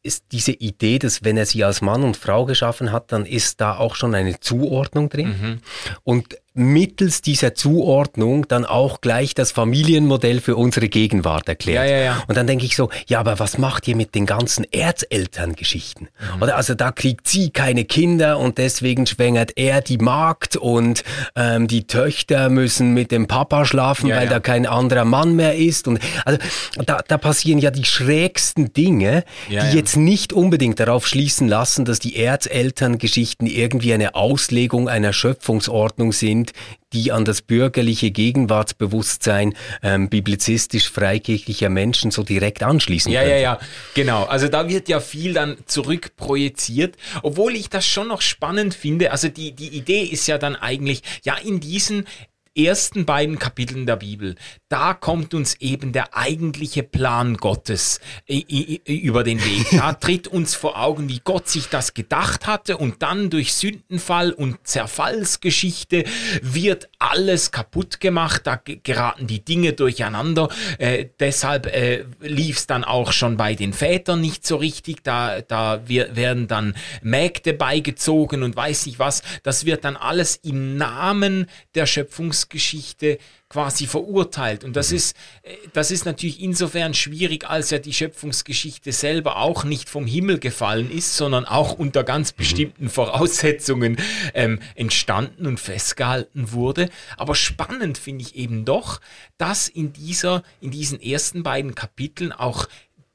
ist 0.02 0.26
diese 0.32 0.52
Idee, 0.52 0.98
dass 0.98 1.24
wenn 1.24 1.36
er 1.36 1.46
sie 1.46 1.64
als 1.64 1.80
Mann 1.80 2.02
und 2.02 2.16
Frau 2.16 2.44
geschaffen 2.44 2.92
hat, 2.92 3.12
dann 3.12 3.26
ist 3.26 3.60
da 3.60 3.76
auch 3.76 3.94
schon 3.94 4.14
eine 4.14 4.38
Zuordnung 4.40 5.08
drin. 5.08 5.28
Mhm. 5.28 5.58
Und 6.04 6.36
mittels 6.54 7.22
dieser 7.22 7.54
Zuordnung 7.54 8.46
dann 8.46 8.66
auch 8.66 9.00
gleich 9.00 9.34
das 9.34 9.52
Familienmodell 9.52 10.40
für 10.40 10.56
unsere 10.56 10.88
Gegenwart 10.88 11.48
erklärt. 11.48 11.88
Ja, 11.88 11.96
ja, 11.96 12.04
ja. 12.04 12.22
Und 12.26 12.36
dann 12.36 12.46
denke 12.46 12.66
ich 12.66 12.76
so, 12.76 12.90
ja, 13.06 13.20
aber 13.20 13.38
was 13.38 13.56
macht 13.56 13.88
ihr 13.88 13.96
mit 13.96 14.14
den 14.14 14.26
ganzen 14.26 14.64
Erzelterngeschichten? 14.70 16.08
Mhm. 16.36 16.42
Oder 16.42 16.56
also 16.56 16.74
da 16.74 16.92
kriegt 16.92 17.26
sie 17.26 17.50
keine 17.50 17.84
Kinder 17.84 18.38
und 18.38 18.58
deswegen 18.58 19.06
schwängert 19.06 19.52
er 19.56 19.80
die 19.80 19.96
Magd 19.98 20.56
und 20.56 21.04
ähm, 21.36 21.68
die 21.68 21.86
Töchter 21.86 22.50
müssen 22.50 22.92
mit 22.92 23.12
dem 23.12 23.28
Papa 23.28 23.64
schlafen, 23.64 24.10
weil 24.10 24.28
da 24.28 24.38
kein 24.40 24.66
anderer 24.66 25.06
Mann 25.06 25.34
mehr 25.34 25.56
ist. 25.56 25.88
Und 25.88 26.00
also 26.26 26.38
da, 26.84 27.00
da 27.06 27.16
passieren 27.16 27.60
ja 27.60 27.70
die 27.70 27.84
schrägsten 27.84 28.72
Dinge, 28.74 29.24
die 29.48 29.76
jetzt 29.76 29.96
nicht 29.96 30.32
unbedingt 30.32 30.80
darauf 30.80 31.06
schließen 31.06 31.48
lassen, 31.48 31.86
dass 31.86 31.98
die 31.98 32.16
Erzelterngeschichten 32.16 33.46
irgendwie 33.46 33.94
eine 33.94 34.14
Auslegung 34.14 34.88
einer 34.88 35.12
Schöpfungsordnung 35.12 36.12
sind 36.12 36.41
sind, 36.42 36.52
die 36.92 37.10
an 37.12 37.24
das 37.24 37.42
bürgerliche 37.42 38.10
Gegenwartsbewusstsein 38.10 39.54
ähm, 39.82 40.08
biblizistisch 40.08 40.90
freikirchlicher 40.90 41.70
Menschen 41.70 42.10
so 42.10 42.22
direkt 42.22 42.62
anschließen 42.62 43.10
ja, 43.10 43.20
können. 43.20 43.32
Ja, 43.32 43.36
ja, 43.36 43.42
ja, 43.54 43.60
genau. 43.94 44.24
Also 44.24 44.48
da 44.48 44.68
wird 44.68 44.88
ja 44.88 45.00
viel 45.00 45.32
dann 45.32 45.56
zurückprojiziert, 45.66 46.96
obwohl 47.22 47.54
ich 47.54 47.70
das 47.70 47.86
schon 47.86 48.08
noch 48.08 48.20
spannend 48.20 48.74
finde. 48.74 49.12
Also 49.12 49.28
die, 49.28 49.52
die 49.52 49.68
Idee 49.68 50.02
ist 50.02 50.26
ja 50.26 50.38
dann 50.38 50.56
eigentlich, 50.56 51.02
ja, 51.24 51.36
in 51.36 51.60
diesen 51.60 52.06
ersten 52.54 53.06
beiden 53.06 53.38
Kapiteln 53.38 53.86
der 53.86 53.96
Bibel, 53.96 54.34
da 54.72 54.94
kommt 54.94 55.34
uns 55.34 55.54
eben 55.60 55.92
der 55.92 56.16
eigentliche 56.16 56.82
Plan 56.82 57.36
Gottes 57.36 58.00
über 58.26 59.22
den 59.22 59.44
Weg. 59.44 59.66
Da 59.72 59.92
tritt 60.00 60.28
uns 60.28 60.54
vor 60.54 60.80
Augen, 60.80 61.08
wie 61.08 61.20
Gott 61.22 61.48
sich 61.48 61.68
das 61.68 61.94
gedacht 61.94 62.46
hatte 62.46 62.76
und 62.78 63.02
dann 63.02 63.30
durch 63.30 63.54
Sündenfall 63.54 64.32
und 64.32 64.66
Zerfallsgeschichte 64.66 66.04
wird 66.40 66.88
alles 66.98 67.50
kaputt 67.50 68.00
gemacht, 68.00 68.42
da 68.44 68.60
geraten 68.64 69.26
die 69.26 69.44
Dinge 69.44 69.74
durcheinander. 69.74 70.48
Äh, 70.78 71.06
deshalb 71.20 71.66
äh, 71.66 72.04
lief 72.20 72.56
es 72.56 72.66
dann 72.66 72.84
auch 72.84 73.12
schon 73.12 73.36
bei 73.36 73.54
den 73.54 73.72
Vätern 73.72 74.20
nicht 74.20 74.46
so 74.46 74.56
richtig, 74.56 75.04
da, 75.04 75.42
da 75.42 75.82
wir, 75.86 76.16
werden 76.16 76.48
dann 76.48 76.74
Mägde 77.02 77.52
beigezogen 77.52 78.42
und 78.42 78.56
weiß 78.56 78.86
nicht 78.86 78.98
was. 78.98 79.22
Das 79.42 79.66
wird 79.66 79.84
dann 79.84 79.96
alles 79.96 80.36
im 80.36 80.76
Namen 80.76 81.46
der 81.74 81.86
Schöpfungs 81.86 82.32
Schöpfungsgeschichte 82.32 83.18
quasi 83.52 83.86
verurteilt. 83.86 84.64
Und 84.64 84.76
das 84.76 84.90
mhm. 84.90 84.96
ist, 84.96 85.16
äh, 85.42 85.54
das 85.74 85.90
ist 85.90 86.06
natürlich 86.06 86.40
insofern 86.40 86.94
schwierig, 86.94 87.48
als 87.48 87.70
ja 87.70 87.78
die 87.78 87.92
Schöpfungsgeschichte 87.92 88.92
selber 88.92 89.36
auch 89.36 89.64
nicht 89.64 89.90
vom 89.90 90.06
Himmel 90.06 90.38
gefallen 90.38 90.90
ist, 90.90 91.16
sondern 91.16 91.44
auch 91.44 91.78
unter 91.78 92.02
ganz 92.02 92.32
mhm. 92.32 92.36
bestimmten 92.38 92.88
Voraussetzungen 92.88 93.98
ähm, 94.32 94.60
entstanden 94.74 95.46
und 95.46 95.60
festgehalten 95.60 96.52
wurde. 96.52 96.88
Aber 97.18 97.34
spannend 97.34 97.98
finde 97.98 98.24
ich 98.24 98.36
eben 98.36 98.64
doch, 98.64 99.00
dass 99.36 99.68
in 99.68 99.92
dieser, 99.92 100.42
in 100.60 100.70
diesen 100.70 101.00
ersten 101.00 101.42
beiden 101.42 101.74
Kapiteln 101.74 102.32
auch 102.32 102.66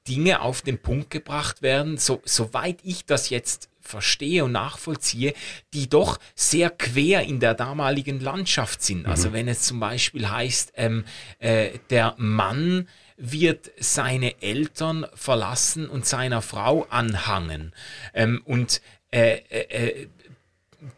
Dinge 0.07 0.41
auf 0.41 0.61
den 0.61 0.77
Punkt 0.77 1.09
gebracht 1.09 1.61
werden, 1.61 1.97
so, 1.97 2.21
soweit 2.23 2.77
ich 2.83 3.05
das 3.05 3.29
jetzt 3.29 3.69
verstehe 3.87 4.45
und 4.45 4.51
nachvollziehe, 4.51 5.33
die 5.73 5.89
doch 5.89 6.19
sehr 6.35 6.69
quer 6.69 7.23
in 7.23 7.39
der 7.39 7.53
damaligen 7.53 8.19
Landschaft 8.19 8.83
sind. 8.83 9.03
Mhm. 9.03 9.09
Also 9.09 9.33
wenn 9.33 9.47
es 9.47 9.63
zum 9.63 9.79
Beispiel 9.79 10.29
heißt, 10.29 10.73
ähm, 10.75 11.05
äh, 11.39 11.79
der 11.89 12.15
Mann 12.17 12.87
wird 13.17 13.71
seine 13.79 14.41
Eltern 14.43 15.07
verlassen 15.15 15.89
und 15.89 16.05
seiner 16.05 16.41
Frau 16.41 16.85
anhangen 16.89 17.73
ähm, 18.13 18.41
und 18.45 18.81
äh, 19.11 19.37
äh, 19.49 20.07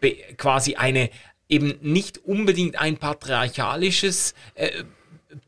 äh 0.01 0.15
quasi 0.37 0.75
eine 0.75 1.09
eben 1.47 1.75
nicht 1.81 2.19
unbedingt 2.19 2.79
ein 2.79 2.97
patriarchalisches 2.97 4.33
äh, 4.55 4.83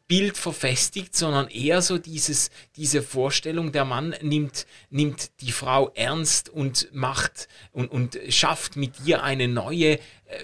Bild 0.08 0.38
verfestigt, 0.38 1.16
sondern 1.16 1.48
eher 1.48 1.82
so 1.82 1.98
dieses, 1.98 2.52
diese 2.76 3.02
Vorstellung, 3.02 3.72
der 3.72 3.86
Mann 3.86 4.16
nimmt, 4.22 4.68
nimmt 4.90 5.32
die 5.42 5.52
Frau 5.52 5.90
ernst 5.96 6.50
und 6.50 6.90
macht 6.94 7.48
und, 7.72 7.92
und 7.92 8.20
schafft 8.30 8.76
mit 8.76 8.94
ihr 9.06 9.24
eine 9.24 9.48
neue 9.48 9.94
äh, 9.94 10.00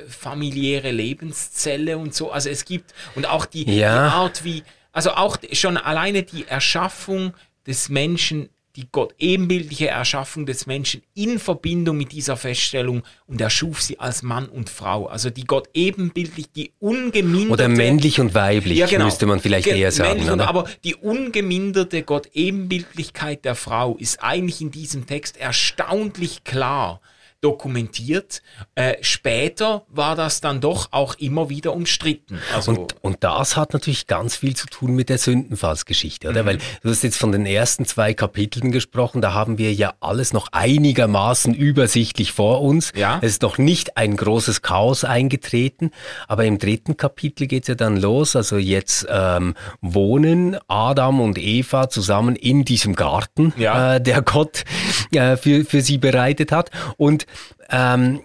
familiäre 0.09 0.91
Lebenszelle 0.91 1.97
und 1.97 2.15
so. 2.15 2.31
Also 2.31 2.49
es 2.49 2.65
gibt, 2.65 2.93
und 3.15 3.27
auch 3.27 3.45
die, 3.45 3.65
Ja. 3.65 4.07
die 4.07 4.13
Art, 4.13 4.43
wie, 4.43 4.63
also 4.91 5.11
auch 5.11 5.37
schon 5.53 5.77
alleine 5.77 6.23
die 6.23 6.47
Erschaffung 6.47 7.33
des 7.67 7.89
Menschen 7.89 8.49
die 8.77 8.87
Gott 8.91 9.15
ebenbildliche 9.17 9.87
Erschaffung 9.87 10.45
des 10.45 10.67
Menschen 10.67 11.01
in 11.15 11.39
Verbindung 11.39 11.97
mit 11.97 12.11
dieser 12.11 12.37
Feststellung 12.37 13.01
und 13.25 13.41
er 13.41 13.49
schuf 13.49 13.81
sie 13.81 13.99
als 13.99 14.21
Mann 14.21 14.47
und 14.47 14.69
Frau. 14.69 15.07
Also 15.07 15.31
die 15.31 15.45
Gott 15.45 15.67
ebenbildlich, 15.73 16.51
die 16.51 16.71
ungeminderte... 16.79 17.51
Oder 17.51 17.67
männlich 17.67 18.19
und 18.19 18.35
weiblich, 18.35 18.77
Ja, 18.77 18.85
genau. 18.85 19.05
müsste 19.05 19.25
man 19.25 19.39
vielleicht 19.39 19.67
eher 19.67 19.91
sagen. 19.91 20.29
und-? 20.29 20.41
Aber 20.41 20.65
die 20.83 20.95
ungeminderte 20.95 22.03
Gott 22.03 22.29
Ebenbildlichkeit 22.33 23.43
der 23.45 23.55
Frau 23.55 23.97
ist 23.97 24.23
eigentlich 24.23 24.61
in 24.61 24.69
diesem 24.69 25.07
Text 25.07 25.37
erstaunlich 25.37 26.43
klar 26.43 27.01
dokumentiert. 27.41 28.41
Äh, 28.75 28.95
später 29.01 29.83
war 29.89 30.15
das 30.15 30.41
dann 30.41 30.61
doch 30.61 30.89
auch 30.91 31.15
immer 31.15 31.49
wieder 31.49 31.73
umstritten. 31.73 32.39
Also, 32.55 32.71
Und, 32.71 32.95
und 33.03 33.23
das 33.23 33.55
hat 33.55 33.73
natürlich 33.73 34.07
ganz 34.07 34.35
viel 34.35 34.55
zu 34.55 34.67
tun 34.67 34.95
mit 34.95 35.09
der 35.09 35.17
Sündenfallsgeschichte, 35.17 36.27
Mhm. 36.27 36.31
oder? 36.33 36.45
Weil 36.45 36.57
du 36.81 36.89
hast 36.89 37.03
jetzt 37.03 37.17
von 37.17 37.31
den 37.31 37.45
ersten 37.45 37.85
zwei 37.85 38.13
Kapiteln 38.13 38.71
gesprochen, 38.71 39.21
da 39.21 39.33
haben 39.33 39.57
wir 39.57 39.73
ja 39.73 39.93
alles 39.99 40.33
noch 40.33 40.47
einigermaßen 40.51 41.53
übersichtlich 41.53 42.31
vor 42.31 42.61
uns. 42.61 42.91
Ja. 42.95 43.19
Es 43.21 43.31
ist 43.31 43.41
noch 43.41 43.57
nicht 43.57 43.97
ein 43.97 44.15
großes 44.17 44.61
Chaos 44.61 45.03
eingetreten, 45.03 45.91
aber 46.27 46.45
im 46.45 46.57
dritten 46.57 46.97
Kapitel 46.97 47.47
geht's 47.47 47.67
ja 47.67 47.75
dann 47.75 47.97
los. 47.97 48.35
Also 48.35 48.57
jetzt 48.57 49.05
ähm, 49.09 49.53
wohnen 49.81 50.57
Adam 50.67 51.21
und 51.21 51.37
Eva 51.37 51.89
zusammen 51.89 52.35
in 52.35 52.65
diesem 52.65 52.95
Garten, 52.95 53.53
Ja. 53.57 53.95
äh, 53.95 54.01
der 54.01 54.21
Gott 54.21 54.63
äh, 55.11 55.37
für, 55.37 55.65
für 55.65 55.81
sie 55.81 55.97
bereitet 55.97 56.51
hat. 56.51 56.71
Und 56.97 57.25
ähm, 57.69 58.21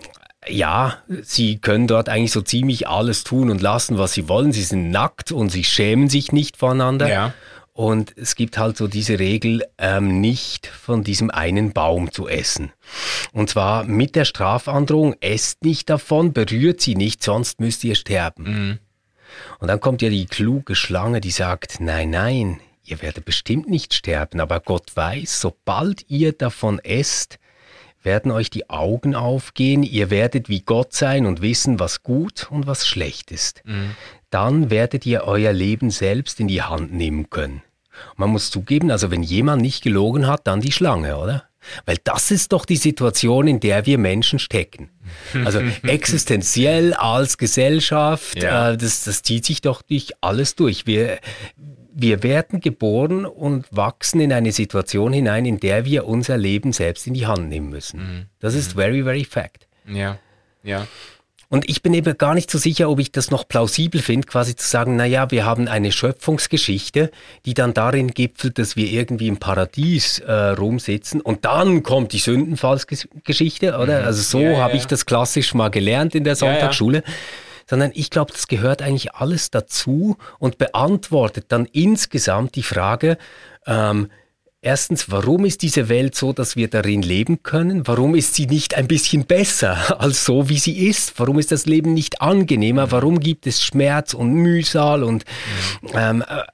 ja, 0.48 0.98
sie 1.22 1.58
können 1.58 1.86
dort 1.86 2.08
eigentlich 2.08 2.32
so 2.32 2.42
ziemlich 2.42 2.88
alles 2.88 3.24
tun 3.24 3.50
und 3.50 3.62
lassen, 3.62 3.98
was 3.98 4.12
sie 4.12 4.28
wollen. 4.28 4.52
Sie 4.52 4.62
sind 4.62 4.90
nackt 4.90 5.30
und 5.32 5.50
sie 5.50 5.64
schämen 5.64 6.08
sich 6.08 6.32
nicht 6.32 6.56
voneinander. 6.56 7.08
Ja. 7.08 7.34
Und 7.74 8.12
es 8.18 8.34
gibt 8.34 8.58
halt 8.58 8.76
so 8.76 8.86
diese 8.86 9.18
Regel, 9.18 9.64
ähm, 9.78 10.20
nicht 10.20 10.66
von 10.66 11.04
diesem 11.04 11.30
einen 11.30 11.72
Baum 11.72 12.12
zu 12.12 12.28
essen. 12.28 12.70
Und 13.32 13.48
zwar 13.48 13.84
mit 13.84 14.14
der 14.14 14.26
Strafandrohung, 14.26 15.14
esst 15.20 15.64
nicht 15.64 15.88
davon, 15.88 16.34
berührt 16.34 16.82
sie 16.82 16.96
nicht, 16.96 17.22
sonst 17.22 17.60
müsst 17.60 17.82
ihr 17.84 17.94
sterben. 17.94 18.78
Und 19.58 19.68
dann 19.68 19.80
kommt 19.80 20.02
ja 20.02 20.10
die 20.10 20.26
kluge 20.26 20.74
Schlange, 20.74 21.22
die 21.22 21.30
sagt, 21.30 21.80
nein, 21.80 22.10
nein, 22.10 22.60
ihr 22.84 23.00
werdet 23.00 23.24
bestimmt 23.24 23.70
nicht 23.70 23.94
sterben, 23.94 24.40
aber 24.40 24.60
Gott 24.60 24.94
weiß, 24.94 25.40
sobald 25.40 26.04
ihr 26.10 26.32
davon 26.32 26.78
esst, 26.80 27.38
werden 28.04 28.30
euch 28.32 28.50
die 28.50 28.68
Augen 28.70 29.14
aufgehen, 29.14 29.82
ihr 29.82 30.10
werdet 30.10 30.48
wie 30.48 30.60
Gott 30.60 30.92
sein 30.92 31.26
und 31.26 31.42
wissen, 31.42 31.78
was 31.78 32.02
gut 32.02 32.48
und 32.50 32.66
was 32.66 32.86
schlecht 32.86 33.30
ist. 33.30 33.62
Dann 34.30 34.70
werdet 34.70 35.06
ihr 35.06 35.24
euer 35.24 35.52
Leben 35.52 35.90
selbst 35.90 36.40
in 36.40 36.48
die 36.48 36.62
Hand 36.62 36.92
nehmen 36.92 37.30
können. 37.30 37.62
Man 38.16 38.30
muss 38.30 38.50
zugeben, 38.50 38.90
also 38.90 39.10
wenn 39.10 39.22
jemand 39.22 39.62
nicht 39.62 39.82
gelogen 39.82 40.26
hat, 40.26 40.46
dann 40.46 40.60
die 40.60 40.72
Schlange, 40.72 41.16
oder? 41.18 41.44
Weil 41.86 41.98
das 42.02 42.32
ist 42.32 42.52
doch 42.52 42.64
die 42.64 42.76
Situation, 42.76 43.46
in 43.46 43.60
der 43.60 43.86
wir 43.86 43.98
Menschen 43.98 44.38
stecken. 44.38 44.90
Also 45.44 45.60
existenziell 45.84 46.94
als 46.94 47.38
Gesellschaft, 47.38 48.42
Ja. 48.42 48.70
äh, 48.72 48.76
das, 48.76 49.04
das 49.04 49.22
zieht 49.22 49.44
sich 49.44 49.60
doch 49.60 49.82
durch 49.82 50.12
alles 50.20 50.56
durch. 50.56 50.86
Wir, 50.86 51.18
wir 51.94 52.22
werden 52.22 52.60
geboren 52.60 53.26
und 53.26 53.66
wachsen 53.70 54.20
in 54.20 54.32
eine 54.32 54.52
Situation 54.52 55.12
hinein, 55.12 55.44
in 55.46 55.60
der 55.60 55.84
wir 55.84 56.06
unser 56.06 56.36
Leben 56.36 56.72
selbst 56.72 57.06
in 57.06 57.14
die 57.14 57.26
Hand 57.26 57.48
nehmen 57.48 57.68
müssen. 57.70 58.28
Das 58.40 58.54
ist 58.54 58.72
very, 58.74 59.02
very 59.02 59.24
fact. 59.24 59.66
ja, 59.86 60.18
ja. 60.62 60.86
Und 61.52 61.68
ich 61.68 61.82
bin 61.82 61.92
eben 61.92 62.16
gar 62.16 62.32
nicht 62.32 62.50
so 62.50 62.56
sicher, 62.56 62.88
ob 62.88 62.98
ich 62.98 63.12
das 63.12 63.30
noch 63.30 63.46
plausibel 63.46 64.00
finde, 64.00 64.26
quasi 64.26 64.56
zu 64.56 64.66
sagen, 64.66 64.96
na 64.96 65.04
ja, 65.04 65.30
wir 65.30 65.44
haben 65.44 65.68
eine 65.68 65.92
Schöpfungsgeschichte, 65.92 67.10
die 67.44 67.52
dann 67.52 67.74
darin 67.74 68.08
gipfelt, 68.08 68.58
dass 68.58 68.74
wir 68.74 68.90
irgendwie 68.90 69.28
im 69.28 69.36
Paradies 69.36 70.20
äh, 70.20 70.32
rumsitzen 70.32 71.20
und 71.20 71.44
dann 71.44 71.82
kommt 71.82 72.14
die 72.14 72.20
Sündenfallsgeschichte, 72.20 73.76
oder? 73.76 74.06
Also 74.06 74.22
so 74.22 74.40
Ja, 74.40 74.60
habe 74.60 74.72
ja. 74.72 74.78
ich 74.78 74.86
das 74.86 75.04
klassisch 75.04 75.52
mal 75.52 75.68
gelernt 75.68 76.14
in 76.14 76.24
der 76.24 76.36
Ja, 76.36 76.54
ja. 76.54 77.12
Sondern 77.72 77.92
ich 77.94 78.10
glaube, 78.10 78.32
das 78.32 78.48
gehört 78.48 78.82
eigentlich 78.82 79.14
alles 79.14 79.50
dazu 79.50 80.18
und 80.38 80.58
beantwortet 80.58 81.46
dann 81.48 81.64
insgesamt 81.64 82.54
die 82.54 82.62
Frage, 82.62 83.16
ähm, 83.66 84.10
Erstens, 84.64 85.10
warum 85.10 85.44
ist 85.44 85.62
diese 85.62 85.88
Welt 85.88 86.14
so, 86.14 86.32
dass 86.32 86.54
wir 86.54 86.68
darin 86.68 87.02
leben 87.02 87.42
können? 87.42 87.88
Warum 87.88 88.14
ist 88.14 88.36
sie 88.36 88.46
nicht 88.46 88.76
ein 88.76 88.86
bisschen 88.86 89.24
besser 89.24 89.76
als 90.00 90.24
so, 90.24 90.48
wie 90.48 90.58
sie 90.58 90.86
ist? 90.86 91.18
Warum 91.18 91.40
ist 91.40 91.50
das 91.50 91.66
Leben 91.66 91.94
nicht 91.94 92.22
angenehmer? 92.22 92.92
Warum 92.92 93.18
gibt 93.18 93.48
es 93.48 93.60
Schmerz 93.60 94.14
und 94.14 94.34
Mühsal? 94.34 95.02
Und 95.02 95.24
ähm, 95.94 96.22
äh, 96.22 96.34
äh, 96.34 96.44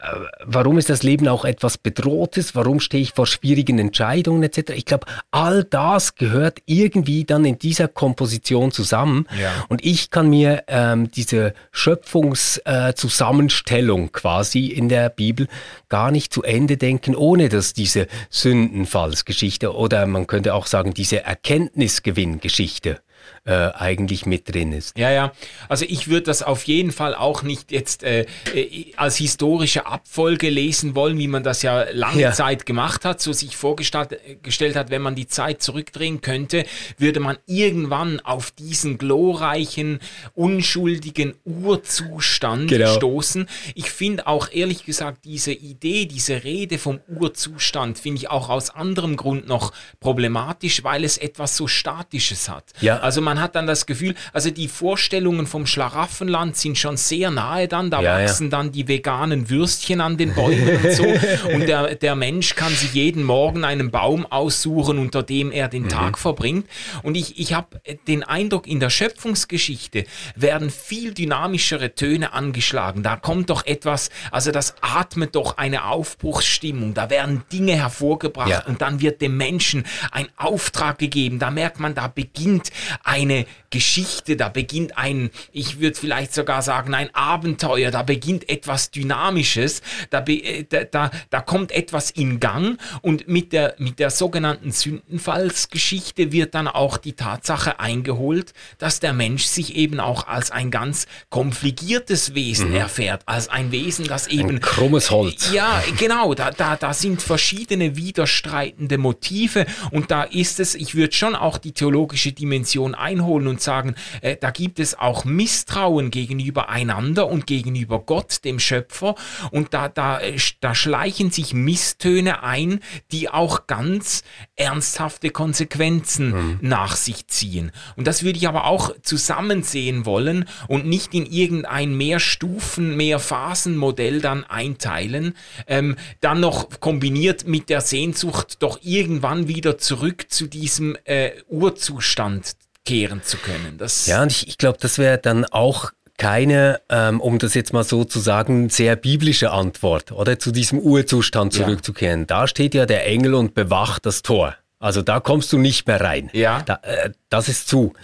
warum 0.43 0.79
ist 0.79 0.89
das 0.89 1.03
Leben 1.03 1.29
auch 1.29 1.45
etwas 1.45 1.77
Bedrohtes? 1.77 2.55
Warum 2.55 2.81
stehe 2.81 3.03
ich 3.03 3.13
vor 3.13 3.27
schwierigen 3.27 3.79
Entscheidungen 3.79 4.43
etc.? 4.43 4.71
Ich 4.75 4.87
glaube, 4.87 5.07
all 5.31 5.65
das 5.65 6.15
gehört 6.15 6.63
irgendwie 6.65 7.27
dann 7.27 7.45
in 7.45 7.59
dieser 7.59 7.89
Komposition 7.89 8.73
zusammen. 8.73 9.27
Ja. 9.39 9.67
Und 9.69 9.85
ich 9.85 10.09
kann 10.09 10.31
mir 10.31 10.65
ähm, 10.69 11.11
diese 11.11 11.53
Schöpfungszusammenstellung 11.73 14.07
äh, 14.07 14.13
quasi 14.13 14.69
in 14.69 14.89
der 14.89 15.11
Bibel 15.11 15.47
gar 15.91 16.11
nicht 16.11 16.33
zu 16.33 16.43
Ende 16.43 16.79
denken, 16.79 17.15
ohne 17.15 17.51
dass 17.51 17.75
diese 17.75 17.98
Sündenfallsgeschichte 18.31 19.75
oder 19.75 20.07
man 20.07 20.27
könnte 20.27 20.55
auch 20.55 20.67
sagen, 20.67 20.95
diese 20.95 21.25
Erkenntnisgewinngeschichte 21.25 23.01
äh, 23.45 23.53
eigentlich 23.53 24.27
mit 24.27 24.53
drin 24.53 24.73
ist. 24.73 24.97
Ja, 24.99 25.11
ja. 25.11 25.33
Also 25.69 25.85
ich 25.89 26.09
würde 26.09 26.25
das 26.25 26.43
auf 26.43 26.65
jeden 26.65 26.93
Fall 26.93 27.15
auch 27.15 27.43
nicht 27.43 27.73
jetzt 27.73 28.03
äh, 28.03 28.27
äh, 28.55 28.93
als 28.97 29.17
historische 29.17 29.87
Abfolge 29.87 30.51
lesen 30.51 30.95
wollen, 30.95 31.19
wie 31.19 31.29
man 31.29 31.43
das 31.43 31.63
ja 31.63 31.85
lange 31.93 32.21
Ja. 32.23 32.33
Zeit 32.33 32.67
gemacht 32.67 33.05
hat, 33.05 33.21
so 33.21 33.33
sich 33.33 33.57
vorgestellt 33.57 34.13
äh, 34.13 34.75
hat, 34.75 34.91
wenn 34.91 35.03
man 35.03 35.15
die 35.15 35.27
Zeit 35.27 35.63
zurückdrehen 35.63 36.21
könnte, 36.21 36.65
würde 36.99 37.21
man 37.21 37.39
irgendwann 37.47 38.21
auf 38.21 38.51
diesen 38.51 38.99
glorreichen, 38.99 40.01
unschuldigen 40.35 41.35
Urzustand 41.45 42.69
Genau. 42.69 42.93
stoßen. 42.95 43.49
Ich 43.75 43.91
finde 43.91 44.27
auch 44.27 44.51
ehrlich 44.53 44.85
gesagt 44.85 45.25
diese 45.25 45.53
Idee, 45.53 46.07
diese 46.07 46.45
Rede 46.45 46.79
vom 46.79 47.01
Urzustand, 47.09 47.99
finde 47.99 48.19
ich 48.19 48.31
auch 48.31 48.49
aus 48.49 48.71
anderem 48.71 49.17
Grund 49.17 49.47
noch 49.47 49.73
problematisch, 50.01 50.83
weil 50.85 51.05
es 51.05 51.19
etwas 51.19 51.57
so 51.57 51.67
Statisches 51.67 52.49
hat. 52.49 52.65
Ja. 52.81 52.99
Also 53.01 53.21
man 53.29 53.41
hat 53.43 53.55
dann 53.57 53.67
das 53.67 53.85
Gefühl, 53.85 54.15
also 54.33 54.51
die 54.51 54.69
Vorstellungen 54.69 55.47
vom 55.47 55.67
Schlaraffenland 55.67 56.57
sind 56.57 56.79
schon 56.79 56.97
sehr 56.97 57.31
nahe 57.31 57.69
dann, 57.69 57.91
da 57.91 58.01
Ja, 58.01 58.19
ja. 58.19 58.25
wachsen 58.25 58.49
dann 58.49 58.73
die 58.73 58.89
veganen 58.89 59.51
Würstchen 59.51 60.01
an 60.01 60.17
den 60.17 60.35
Bäumen 60.35 60.79
und 60.83 60.93
so. 60.93 61.05
Und 61.55 61.67
der, 61.69 61.95
der 61.95 62.15
Mensch 62.15 62.55
kann 62.55 62.73
sich 62.73 62.95
jeden 62.95 63.23
Morgen 63.23 63.65
einen 63.65 63.91
Baum 63.91 64.25
aussuchen, 64.27 64.99
unter 64.99 65.23
dem 65.23 65.51
er 65.53 65.67
Mhm. 65.67 65.71
den 65.71 65.89
Tag 65.91 66.19
verbringt. 66.19 66.67
Und 67.03 67.17
ich, 67.17 67.39
ich 67.39 67.53
habe 67.53 67.81
den 68.07 68.23
Eindruck, 68.23 68.67
in 68.67 68.81
der 68.81 68.89
Schöpfungsgeschichte 68.91 70.05
werden 70.37 70.71
viel 70.71 71.13
dynamischere 71.13 71.95
Töne 71.95 72.33
angeschlagen. 72.33 73.03
Da 73.03 73.17
kommt 73.17 73.51
doch 73.51 73.67
etwas, 73.67 74.09
also 74.31 74.51
das 74.53 74.75
atmet 74.81 75.35
doch 75.35 75.59
eine 75.59 75.85
Aufbruchsstimmung. 75.85 76.95
Da 76.95 77.11
werden 77.11 77.43
Dinge 77.53 77.75
hervorgebracht 77.77 78.49
Ja. 78.49 78.65
und 78.67 78.81
dann 78.81 79.01
wird 79.01 79.21
dem 79.21 79.37
Menschen 79.37 79.85
ein 80.13 80.29
Auftrag 80.37 80.99
gegeben. 80.99 81.39
Da 81.39 81.51
merkt 81.51 81.79
man, 81.81 81.95
da 81.95 82.09
beginnt 82.09 82.71
eine 83.19 83.47
Geschichte, 83.71 84.37
da 84.37 84.49
beginnt 84.49 84.97
ein, 84.97 85.31
ich 85.53 85.79
würde 85.81 85.99
vielleicht 85.99 86.33
sogar 86.33 86.63
sagen, 86.63 86.95
ein 86.95 87.15
Abenteuer, 87.15 87.91
da 87.91 88.03
beginnt 88.03 88.49
etwas 88.49 88.91
Dynamisches, 88.91 89.83
da, 90.11 90.25
äh, 90.27 90.65
da, 90.65 90.85
da, 90.85 91.11
da 91.29 91.41
kommt 91.41 91.73
etwas 91.73 92.11
in 92.11 92.41
Gang 92.41 92.79
und 93.03 93.29
mit 93.29 93.53
der, 93.53 93.75
mit 93.79 93.99
der 93.99 94.11
sogenannten 94.11 94.73
Sündenfallsgeschichte 94.73 96.33
wird 96.33 96.55
dann 96.55 96.67
auch 96.67 96.97
die 96.97 97.13
Tatsache 97.13 97.79
eingeholt, 97.79 98.55
dass 98.79 99.01
der 99.01 99.13
Mensch 99.13 99.45
sich 99.45 99.77
eben 99.77 100.01
auch 100.01 100.27
als 100.27 100.51
ein 100.51 100.71
ganz 100.71 101.07
konfligiertes 101.29 102.35
Wesen 102.35 102.75
erfährt, 102.75 103.23
als 103.27 103.49
ein 103.49 103.71
Wesen, 103.71 104.07
das 104.07 104.29
eben 104.29 104.49
Ein 104.49 104.61
krummes 104.61 105.11
Holz. 105.11 105.53
ja, 105.53 105.83
genau, 105.99 106.33
da, 106.35 106.51
da, 106.53 106.77
da 106.77 106.95
sind 106.95 107.21
verschiedene 107.21 107.97
widerstreitende 107.97 108.97
Motive 108.97 109.67
und 109.91 110.11
da 110.11 110.23
ist 110.23 110.59
es, 110.59 110.75
ich 110.75 110.95
würde 110.95 111.15
schon 111.15 111.35
auch 111.35 111.59
die 111.59 111.73
theologische 111.73 112.33
Dimension 112.33 112.95
einholen 113.09 113.47
und 113.47 113.61
sagen, 113.61 113.95
äh, 114.21 114.37
da 114.37 114.51
gibt 114.51 114.79
es 114.79 114.99
auch 114.99 115.25
Misstrauen 115.25 116.11
gegenüber 116.11 116.69
einander 116.69 117.29
und 117.29 117.47
gegenüber 117.47 118.01
Gott, 118.01 118.45
dem 118.45 118.59
Schöpfer. 118.59 119.15
Und 119.51 119.73
da, 119.73 119.89
da, 119.89 120.21
äh, 120.21 120.37
da 120.61 120.75
schleichen 120.75 121.31
sich 121.31 121.55
Misstöne 121.55 122.43
ein, 122.43 122.81
die 123.11 123.31
auch 123.31 123.67
ganz 123.67 124.25
ernsthafte 124.57 125.31
Konsequenzen 125.31 126.31
mhm. 126.31 126.59
nach 126.61 126.97
sich 126.97 127.27
ziehen. 127.29 127.73
Und 127.97 128.07
das 128.07 128.23
würde 128.23 128.39
ich 128.39 128.47
aber 128.47 128.67
auch 128.67 128.95
zusammen 129.03 129.63
sehen 129.63 130.05
wollen 130.05 130.45
und 130.69 130.87
nicht 130.87 131.15
in 131.15 131.25
irgendein 131.25 131.97
mehr 131.97 132.21
Stufen, 132.21 132.97
mehr 132.97 133.19
Phasenmodell 133.19 134.21
dann 134.21 134.45
einteilen, 134.45 135.35
ähm, 135.67 135.97
dann 136.21 136.41
noch 136.41 136.81
kombiniert 136.81 137.47
mit 137.47 137.71
der 137.71 137.81
Sehnsucht, 137.81 138.63
doch 138.63 138.81
irgendwann 138.83 139.49
wieder 139.49 139.79
zurück 139.79 140.27
zu 140.29 140.47
diesem 140.47 140.97
äh, 141.05 141.31
Urzustand 141.49 142.57
kehren 142.89 143.23
zu 143.23 143.37
können. 143.37 143.77
Das 143.77 144.07
ja, 144.07 144.23
und 144.23 144.33
ich, 144.33 144.49
ich 144.49 144.57
glaube, 144.57 144.79
das 144.81 144.97
wäre 144.97 145.19
dann 145.19 145.45
auch 145.45 145.91
keine, 146.17 146.81
ähm, 146.89 147.21
um 147.21 147.39
das 147.39 147.53
jetzt 147.53 147.75
mal 147.75 147.85
so 147.85 148.03
zu 148.05 148.19
sagen, 148.19 148.71
sehr 148.71 148.97
biblische 148.97 149.51
Antwort 149.51 150.11
oder 150.11 150.39
zu 150.39 150.53
diesem 150.53 150.79
Urzustand 150.79 151.53
zurückzukehren. 151.53 152.21
Ja. 152.21 152.27
Da 152.27 152.47
steht 152.49 152.75
ja 152.75 152.87
der 152.87 153.07
Engel 153.07 153.35
und 153.35 153.55
bewacht 153.55 154.07
das 154.07 154.23
Tor. 154.23 154.57
Also 154.81 155.03
da 155.03 155.19
kommst 155.19 155.53
du 155.53 155.59
nicht 155.59 155.89
mehr 155.89 156.01
rein. 156.01 156.31
Ja. 156.33 156.63
Da, 156.63 156.79
äh, 156.83 157.11
das 157.31 157.49
ist 157.49 157.69
zu. 157.69 157.95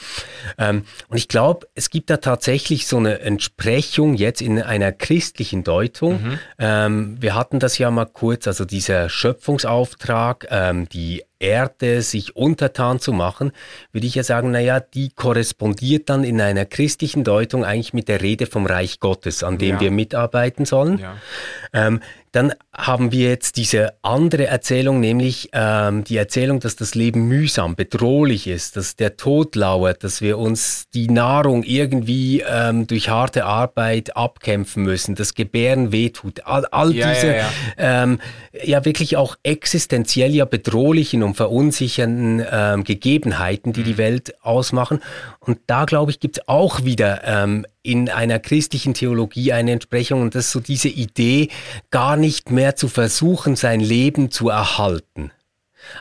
Ähm, 0.58 0.84
und 1.08 1.16
ich 1.16 1.28
glaube, 1.28 1.68
es 1.74 1.88
gibt 1.88 2.10
da 2.10 2.16
tatsächlich 2.16 2.88
so 2.88 2.96
eine 2.96 3.20
Entsprechung 3.20 4.14
jetzt 4.14 4.42
in 4.42 4.60
einer 4.60 4.90
christlichen 4.90 5.62
Deutung. 5.62 6.22
Mhm. 6.22 6.38
Ähm, 6.58 7.16
wir 7.20 7.36
hatten 7.36 7.60
das 7.60 7.78
ja 7.78 7.92
mal 7.92 8.06
kurz, 8.06 8.48
also 8.48 8.64
dieser 8.64 9.08
Schöpfungsauftrag, 9.08 10.48
ähm, 10.50 10.88
die 10.88 11.22
Erde 11.38 12.02
sich 12.02 12.34
untertan 12.36 12.98
zu 12.98 13.12
machen, 13.12 13.52
würde 13.92 14.06
ich 14.06 14.14
ja 14.14 14.24
sagen, 14.24 14.50
naja, 14.50 14.80
die 14.80 15.10
korrespondiert 15.10 16.08
dann 16.08 16.24
in 16.24 16.40
einer 16.40 16.64
christlichen 16.64 17.22
Deutung 17.22 17.64
eigentlich 17.64 17.92
mit 17.92 18.08
der 18.08 18.20
Rede 18.20 18.46
vom 18.46 18.66
Reich 18.66 18.98
Gottes, 18.98 19.44
an 19.44 19.58
dem 19.58 19.76
ja. 19.76 19.80
wir 19.80 19.90
mitarbeiten 19.90 20.64
sollen. 20.64 20.98
Ja. 20.98 22.00
Dann 22.34 22.52
haben 22.72 23.12
wir 23.12 23.28
jetzt 23.28 23.56
diese 23.58 23.94
andere 24.02 24.48
Erzählung, 24.48 24.98
nämlich 24.98 25.50
ähm, 25.52 26.02
die 26.02 26.16
Erzählung, 26.16 26.58
dass 26.58 26.74
das 26.74 26.96
Leben 26.96 27.28
mühsam, 27.28 27.76
bedrohlich 27.76 28.48
ist, 28.48 28.76
dass 28.76 28.96
der 28.96 29.16
Tod 29.16 29.54
lauert, 29.54 30.02
dass 30.02 30.20
wir 30.20 30.36
uns 30.38 30.88
die 30.94 31.08
Nahrung 31.08 31.62
irgendwie 31.62 32.40
ähm, 32.40 32.88
durch 32.88 33.08
harte 33.08 33.44
Arbeit 33.44 34.16
abkämpfen 34.16 34.82
müssen, 34.82 35.14
das 35.14 35.34
Gebären 35.34 35.92
wehtut. 35.92 36.44
All, 36.44 36.66
all 36.66 36.92
ja, 36.92 37.12
diese 37.12 37.28
ja, 37.28 37.36
ja. 37.36 37.50
Ähm, 37.78 38.18
ja 38.64 38.84
wirklich 38.84 39.16
auch 39.16 39.36
existenziell 39.44 40.34
ja 40.34 40.44
bedrohlichen 40.44 41.22
und 41.22 41.36
verunsichernden 41.36 42.44
ähm, 42.50 42.82
Gegebenheiten, 42.82 43.72
die 43.72 43.84
die 43.84 43.92
mhm. 43.92 43.98
Welt 43.98 44.34
ausmachen. 44.42 44.98
Und 45.46 45.58
da, 45.66 45.84
glaube 45.84 46.10
ich, 46.10 46.20
gibt 46.20 46.38
es 46.38 46.48
auch 46.48 46.84
wieder 46.84 47.22
ähm, 47.24 47.66
in 47.82 48.08
einer 48.08 48.38
christlichen 48.38 48.94
Theologie 48.94 49.52
eine 49.52 49.72
Entsprechung 49.72 50.22
und 50.22 50.34
das 50.34 50.46
ist 50.46 50.52
so 50.52 50.60
diese 50.60 50.88
Idee, 50.88 51.48
gar 51.90 52.16
nicht 52.16 52.50
mehr 52.50 52.76
zu 52.76 52.88
versuchen, 52.88 53.56
sein 53.56 53.80
Leben 53.80 54.30
zu 54.30 54.48
erhalten. 54.48 55.30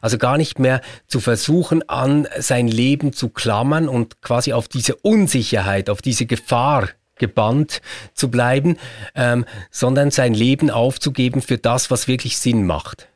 Also 0.02 0.18
gar 0.18 0.38
nicht 0.38 0.60
mehr 0.60 0.82
zu 1.08 1.20
versuchen, 1.20 1.88
an 1.90 2.28
sein 2.40 2.70
Leben 2.70 3.12
zu 3.12 3.30
klammern 3.30 3.90
und 3.90 4.22
quasi 4.22 4.54
auf 4.54 4.70
diese 4.70 4.96
Unsicherheit, 4.96 5.90
auf 5.90 6.02
diese 6.02 6.26
Gefahr 6.26 6.88
gebannt 7.18 7.82
zu 8.14 8.32
bleiben, 8.32 8.78
ähm, 9.14 9.46
sondern 9.72 10.10
sein 10.10 10.34
Leben 10.34 10.70
aufzugeben 10.70 11.42
für 11.42 11.58
das, 11.58 11.92
was 11.92 12.08
wirklich 12.08 12.38
Sinn 12.38 12.66
macht. 12.66 13.08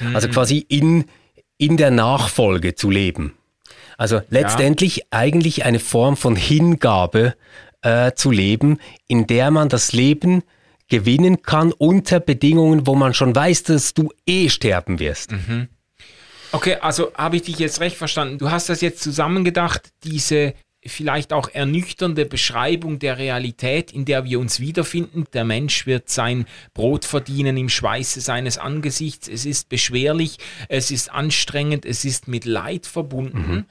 Mhm. 0.00 0.16
Also 0.16 0.28
quasi 0.28 0.58
in, 0.58 1.04
in 1.58 1.76
der 1.76 1.90
Nachfolge 1.90 2.74
zu 2.74 2.90
leben. 2.90 3.35
Also 3.96 4.20
letztendlich 4.28 4.96
ja. 4.96 5.04
eigentlich 5.10 5.64
eine 5.64 5.78
Form 5.78 6.16
von 6.16 6.36
Hingabe 6.36 7.34
äh, 7.82 8.12
zu 8.12 8.30
leben, 8.30 8.78
in 9.06 9.26
der 9.26 9.50
man 9.50 9.68
das 9.68 9.92
Leben 9.92 10.42
gewinnen 10.88 11.42
kann 11.42 11.72
unter 11.72 12.20
Bedingungen, 12.20 12.86
wo 12.86 12.94
man 12.94 13.14
schon 13.14 13.34
weiß, 13.34 13.64
dass 13.64 13.94
du 13.94 14.10
eh 14.26 14.48
sterben 14.48 14.98
wirst. 14.98 15.32
Mhm. 15.32 15.68
Okay, 16.52 16.76
also 16.80 17.12
habe 17.14 17.36
ich 17.36 17.42
dich 17.42 17.58
jetzt 17.58 17.80
recht 17.80 17.96
verstanden. 17.96 18.38
Du 18.38 18.50
hast 18.50 18.68
das 18.68 18.80
jetzt 18.80 19.02
zusammengedacht, 19.02 19.90
diese 20.04 20.54
vielleicht 20.88 21.32
auch 21.32 21.48
ernüchternde 21.48 22.26
Beschreibung 22.26 22.98
der 22.98 23.18
Realität, 23.18 23.92
in 23.92 24.04
der 24.04 24.24
wir 24.24 24.38
uns 24.38 24.60
wiederfinden. 24.60 25.24
Der 25.32 25.44
Mensch 25.44 25.86
wird 25.86 26.08
sein 26.08 26.46
Brot 26.74 27.04
verdienen 27.04 27.56
im 27.56 27.68
Schweiße 27.68 28.20
seines 28.20 28.58
Angesichts. 28.58 29.28
Es 29.28 29.44
ist 29.44 29.68
beschwerlich, 29.68 30.38
es 30.68 30.90
ist 30.90 31.10
anstrengend, 31.10 31.84
es 31.84 32.04
ist 32.04 32.28
mit 32.28 32.44
Leid 32.44 32.86
verbunden. 32.86 33.38
Mhm. 33.38 33.64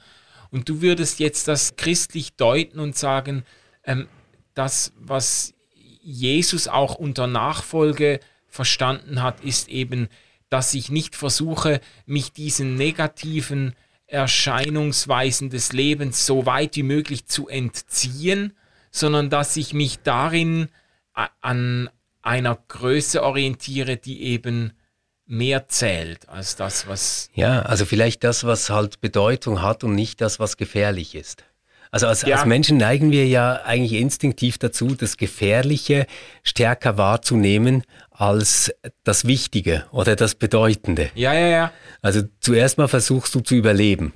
Und 0.56 0.70
du 0.70 0.80
würdest 0.80 1.20
jetzt 1.20 1.48
das 1.48 1.76
christlich 1.76 2.32
deuten 2.32 2.80
und 2.80 2.96
sagen, 2.96 3.44
ähm, 3.84 4.08
das, 4.54 4.94
was 4.98 5.52
Jesus 6.00 6.66
auch 6.66 6.94
unter 6.94 7.26
Nachfolge 7.26 8.20
verstanden 8.48 9.22
hat, 9.22 9.44
ist 9.44 9.68
eben, 9.68 10.08
dass 10.48 10.72
ich 10.72 10.90
nicht 10.90 11.14
versuche, 11.14 11.82
mich 12.06 12.32
diesen 12.32 12.74
negativen 12.74 13.74
Erscheinungsweisen 14.06 15.50
des 15.50 15.74
Lebens 15.74 16.24
so 16.24 16.46
weit 16.46 16.76
wie 16.76 16.84
möglich 16.84 17.26
zu 17.26 17.48
entziehen, 17.48 18.56
sondern 18.90 19.28
dass 19.28 19.58
ich 19.58 19.74
mich 19.74 19.98
darin 19.98 20.68
an 21.42 21.90
einer 22.22 22.56
Größe 22.68 23.22
orientiere, 23.22 23.98
die 23.98 24.22
eben 24.22 24.72
mehr 25.26 25.68
zählt 25.68 26.28
als 26.28 26.56
das, 26.56 26.86
was. 26.86 27.30
Ja, 27.34 27.62
also 27.62 27.84
vielleicht 27.84 28.24
das, 28.24 28.44
was 28.44 28.70
halt 28.70 29.00
Bedeutung 29.00 29.62
hat 29.62 29.84
und 29.84 29.94
nicht 29.94 30.20
das, 30.20 30.40
was 30.40 30.56
gefährlich 30.56 31.14
ist. 31.14 31.44
Also 31.90 32.08
als, 32.08 32.22
ja. 32.22 32.36
als, 32.36 32.46
Menschen 32.46 32.76
neigen 32.76 33.10
wir 33.10 33.26
ja 33.26 33.62
eigentlich 33.64 34.00
instinktiv 34.00 34.58
dazu, 34.58 34.94
das 34.94 35.16
Gefährliche 35.16 36.06
stärker 36.42 36.98
wahrzunehmen 36.98 37.84
als 38.10 38.72
das 39.04 39.26
Wichtige 39.26 39.86
oder 39.92 40.16
das 40.16 40.34
Bedeutende. 40.34 41.10
Ja, 41.14 41.32
ja, 41.32 41.46
ja. 41.46 41.72
Also 42.02 42.22
zuerst 42.40 42.78
mal 42.78 42.88
versuchst 42.88 43.34
du 43.34 43.40
zu 43.40 43.54
überleben. 43.54 44.12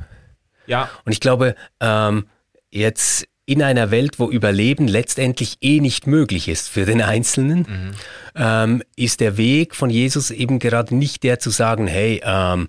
Ja. 0.67 0.91
Und 1.05 1.13
ich 1.13 1.21
glaube, 1.21 1.55
ähm, 1.81 2.27
jetzt 2.71 3.27
in 3.51 3.64
einer 3.64 3.90
Welt, 3.90 4.20
wo 4.20 4.30
Überleben 4.30 4.86
letztendlich 4.86 5.57
eh 5.61 5.80
nicht 5.80 6.07
möglich 6.07 6.46
ist 6.46 6.68
für 6.68 6.84
den 6.84 7.03
Einzelnen, 7.03 7.59
mhm. 7.59 7.90
ähm, 8.36 8.82
ist 8.94 9.18
der 9.18 9.36
Weg 9.36 9.74
von 9.74 9.90
Jesus 9.90 10.30
eben 10.30 10.61
gerade 10.61 10.94
nicht 10.94 11.24
der 11.24 11.40
zu 11.40 11.51
sagen, 11.51 11.88
hey, 11.88 12.20
ähm, 12.24 12.68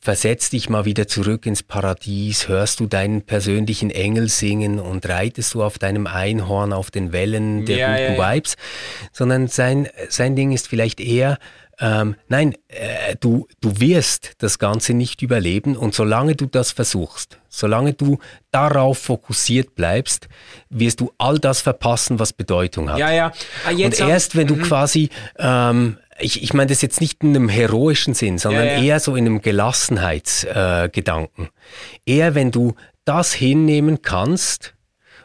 versetz 0.00 0.50
dich 0.50 0.68
mal 0.68 0.86
wieder 0.86 1.06
zurück 1.06 1.46
ins 1.46 1.62
Paradies, 1.62 2.48
hörst 2.48 2.80
du 2.80 2.86
deinen 2.86 3.22
persönlichen 3.22 3.90
Engel 3.90 4.28
singen 4.28 4.80
und 4.80 5.08
reitest 5.08 5.54
du 5.54 5.62
auf 5.62 5.78
deinem 5.78 6.08
Einhorn 6.08 6.72
auf 6.72 6.90
den 6.90 7.12
Wellen 7.12 7.64
der 7.64 7.76
ja, 7.76 7.86
guten 7.92 8.02
ja, 8.02 8.24
ja. 8.24 8.34
Vibes, 8.34 8.56
sondern 9.12 9.46
sein, 9.46 9.86
sein 10.08 10.34
Ding 10.34 10.50
ist 10.50 10.66
vielleicht 10.66 10.98
eher, 10.98 11.38
ähm, 11.80 12.16
nein, 12.28 12.54
äh, 12.68 13.16
du, 13.20 13.46
du 13.60 13.80
wirst 13.80 14.32
das 14.38 14.58
Ganze 14.58 14.94
nicht 14.94 15.22
überleben 15.22 15.76
und 15.76 15.94
solange 15.94 16.36
du 16.36 16.46
das 16.46 16.70
versuchst, 16.70 17.38
solange 17.48 17.94
du 17.94 18.18
darauf 18.50 18.98
fokussiert 18.98 19.74
bleibst, 19.74 20.28
wirst 20.70 21.00
du 21.00 21.12
all 21.18 21.38
das 21.38 21.60
verpassen, 21.60 22.18
was 22.18 22.32
Bedeutung 22.32 22.90
hat. 22.90 22.98
Ja, 22.98 23.10
ja. 23.10 23.32
Ah, 23.66 23.70
und 23.70 23.98
erst 23.98 24.36
wenn 24.36 24.46
du 24.46 24.56
mhm. 24.56 24.62
quasi 24.62 25.10
ähm, 25.38 25.98
ich, 26.20 26.42
ich 26.42 26.54
meine 26.54 26.68
das 26.68 26.80
jetzt 26.80 27.00
nicht 27.00 27.22
in 27.22 27.30
einem 27.30 27.48
heroischen 27.48 28.14
Sinn, 28.14 28.38
sondern 28.38 28.66
ja, 28.66 28.72
ja. 28.74 28.82
eher 28.82 29.00
so 29.00 29.16
in 29.16 29.26
einem 29.26 29.42
Gelassenheitsgedanken. 29.42 31.48
Äh, 32.06 32.16
eher 32.16 32.34
wenn 32.34 32.52
du 32.52 32.74
das 33.04 33.32
hinnehmen 33.32 34.02
kannst 34.02 34.73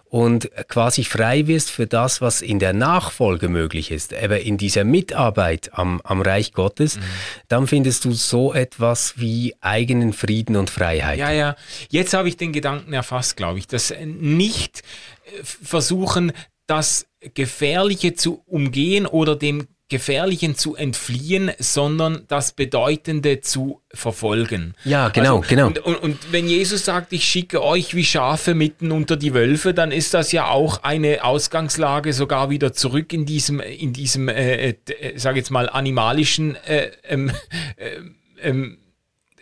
und 0.09 0.49
quasi 0.67 1.03
frei 1.03 1.45
wirst 1.47 1.69
für 1.69 1.85
das, 1.85 2.19
was 2.19 2.41
in 2.41 2.57
der 2.57 2.73
Nachfolge 2.73 3.47
möglich 3.47 3.91
ist, 3.91 4.13
aber 4.13 4.41
in 4.41 4.57
dieser 4.57 4.83
Mitarbeit 4.83 5.69
am, 5.73 6.01
am 6.03 6.21
Reich 6.21 6.53
Gottes, 6.53 6.97
mhm. 6.97 7.01
dann 7.47 7.67
findest 7.67 8.05
du 8.05 8.11
so 8.11 8.53
etwas 8.53 9.13
wie 9.17 9.55
eigenen 9.61 10.13
Frieden 10.13 10.55
und 10.55 10.71
Freiheit. 10.71 11.19
Ja, 11.19 11.31
ja. 11.31 11.55
Jetzt 11.89 12.13
habe 12.13 12.27
ich 12.27 12.37
den 12.37 12.53
Gedanken 12.53 12.91
erfasst, 12.93 13.37
glaube 13.37 13.59
ich, 13.59 13.67
dass 13.67 13.93
nicht 14.03 14.81
äh, 15.25 15.43
versuchen, 15.43 16.31
das 16.65 17.05
Gefährliche 17.33 18.13
zu 18.13 18.41
umgehen 18.45 19.05
oder 19.05 19.35
dem 19.35 19.67
Gefährlichen 19.89 20.55
zu 20.55 20.75
entfliehen, 20.75 21.51
sondern 21.57 22.23
das 22.27 22.51
Bedeutende 22.51 23.41
zu 23.41 23.81
verfolgen. 23.91 24.75
Ja, 24.83 25.09
genau, 25.09 25.37
also, 25.37 25.49
genau. 25.49 25.67
Und, 25.67 25.79
und, 25.79 25.95
und, 25.95 26.31
wenn 26.31 26.47
Jesus 26.47 26.85
sagt, 26.85 27.11
ich 27.11 27.25
schicke 27.25 27.63
euch 27.63 27.95
wie 27.95 28.05
Schafe 28.05 28.53
mitten 28.53 28.91
unter 28.91 29.17
die 29.17 29.33
Wölfe, 29.33 29.73
dann 29.73 29.91
ist 29.91 30.13
das 30.13 30.31
ja 30.31 30.47
auch 30.47 30.83
eine 30.83 31.23
Ausgangslage 31.23 32.13
sogar 32.13 32.51
wieder 32.51 32.71
zurück 32.71 33.11
in 33.13 33.25
diesem, 33.25 33.59
in 33.59 33.91
diesem, 33.91 34.29
äh, 34.29 34.69
äh, 34.69 34.75
sag 35.15 35.35
jetzt 35.35 35.49
mal, 35.49 35.67
animalischen 35.67 36.55
äh, 36.55 36.91
ähm, 37.03 37.31
äh, 37.77 38.47
ähm, 38.47 38.77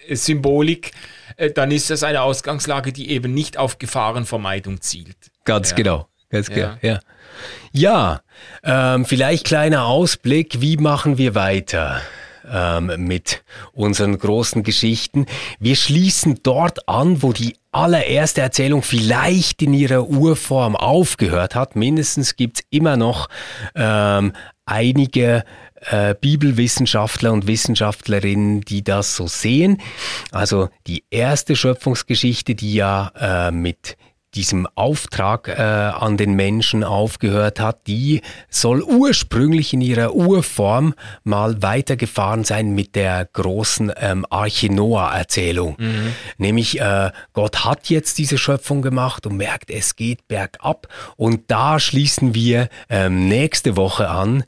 Symbolik. 0.10 0.92
Äh, 1.36 1.52
dann 1.52 1.72
ist 1.72 1.90
das 1.90 2.04
eine 2.04 2.22
Ausgangslage, 2.22 2.94
die 2.94 3.12
eben 3.12 3.34
nicht 3.34 3.58
auf 3.58 3.80
Gefahrenvermeidung 3.80 4.80
zielt. 4.82 5.18
Ganz 5.44 5.72
ja. 5.72 5.76
genau, 5.76 6.08
ganz 6.30 6.50
genau, 6.50 6.76
ja. 6.82 6.90
ja. 6.90 7.00
Ja, 7.72 8.22
ähm, 8.64 9.06
vielleicht 9.06 9.46
kleiner 9.46 9.86
Ausblick, 9.86 10.62
wie 10.62 10.78
machen 10.78 11.18
wir 11.18 11.36
weiter? 11.36 12.02
ähm, 12.52 12.94
mit 12.98 13.44
unseren 13.74 14.18
großen 14.18 14.64
Geschichten. 14.64 15.26
Wir 15.60 15.76
schließen 15.76 16.40
dort 16.44 16.88
an, 16.88 17.22
wo 17.22 17.34
die 17.34 17.56
allererste 17.72 18.42
Erzählung 18.42 18.82
vielleicht 18.82 19.62
in 19.62 19.74
ihrer 19.74 20.08
Urform 20.08 20.76
aufgehört 20.76 21.56
hat. 21.56 21.76
Mindestens 21.76 22.36
gibt's 22.36 22.64
immer 22.70 22.98
noch 22.98 23.28
ähm, 23.76 24.34
einige 24.66 25.44
äh, 25.82 26.16
Bibelwissenschaftler 26.20 27.32
und 27.32 27.48
Wissenschaftlerinnen, 27.48 28.62
die 28.62 28.84
das 28.84 29.16
so 29.16 29.28
sehen. 29.28 29.82
Also 30.32 30.70
die 30.88 31.04
erste 31.12 31.56
Schöpfungsgeschichte, 31.56 32.56
die 32.56 32.74
ja 32.74 33.12
äh, 33.20 33.52
mit 33.52 33.98
diesem 34.38 34.68
Auftrag 34.76 35.48
äh, 35.48 35.62
an 35.62 36.16
den 36.16 36.34
Menschen 36.34 36.84
aufgehört 36.84 37.60
hat, 37.60 37.88
die 37.88 38.22
soll 38.50 38.84
ursprünglich 38.84 39.74
in 39.74 39.82
ihrer 39.82 40.14
Urform 40.14 40.94
mal 41.24 41.62
weitergefahren 41.64 42.44
sein 42.44 42.76
mit 42.76 42.96
der 42.96 43.28
großen 43.34 43.92
ähm, 43.98 44.26
Arche 44.30 44.72
Noah-Erzählung. 44.72 45.76
Mhm. 45.80 46.14
Nämlich 46.38 46.80
äh, 46.80 47.12
Gott 47.34 47.66
hat 47.66 47.90
jetzt 47.90 48.20
diese 48.20 48.38
Schöpfung 48.38 48.82
gemacht 48.82 49.26
und 49.26 49.38
merkt, 49.38 49.72
es 49.72 49.96
geht 49.96 50.28
bergab. 50.28 50.88
Und 51.16 51.50
da 51.50 51.80
schließen 51.80 52.36
wir 52.36 52.70
ähm, 52.90 53.28
nächste 53.28 53.76
Woche 53.76 54.10
an. 54.10 54.44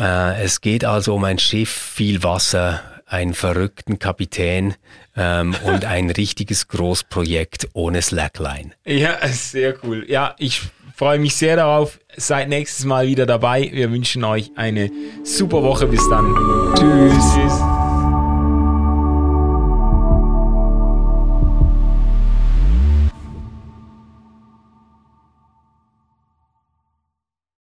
Äh, 0.00 0.42
es 0.42 0.62
geht 0.62 0.84
also 0.84 1.14
um 1.14 1.24
ein 1.24 1.38
Schiff, 1.38 1.70
viel 1.70 2.22
Wasser, 2.22 2.80
einen 3.08 3.34
verrückten 3.34 3.98
Kapitän 3.98 4.74
ähm, 5.16 5.54
und 5.64 5.84
ein 5.84 6.10
richtiges 6.10 6.68
Großprojekt 6.68 7.68
ohne 7.72 8.02
Slackline. 8.02 8.70
Ja, 8.84 9.18
sehr 9.28 9.74
cool. 9.84 10.04
Ja, 10.08 10.34
ich 10.38 10.62
freue 10.94 11.18
mich 11.18 11.36
sehr 11.36 11.56
darauf. 11.56 11.98
Seid 12.16 12.48
nächstes 12.48 12.84
Mal 12.84 13.06
wieder 13.06 13.26
dabei. 13.26 13.70
Wir 13.72 13.90
wünschen 13.90 14.24
euch 14.24 14.50
eine 14.56 14.90
super 15.24 15.62
Woche. 15.62 15.86
Bis 15.86 16.08
dann. 16.10 16.34
Tschüss. 16.74 17.34
Tschüss. 17.34 17.77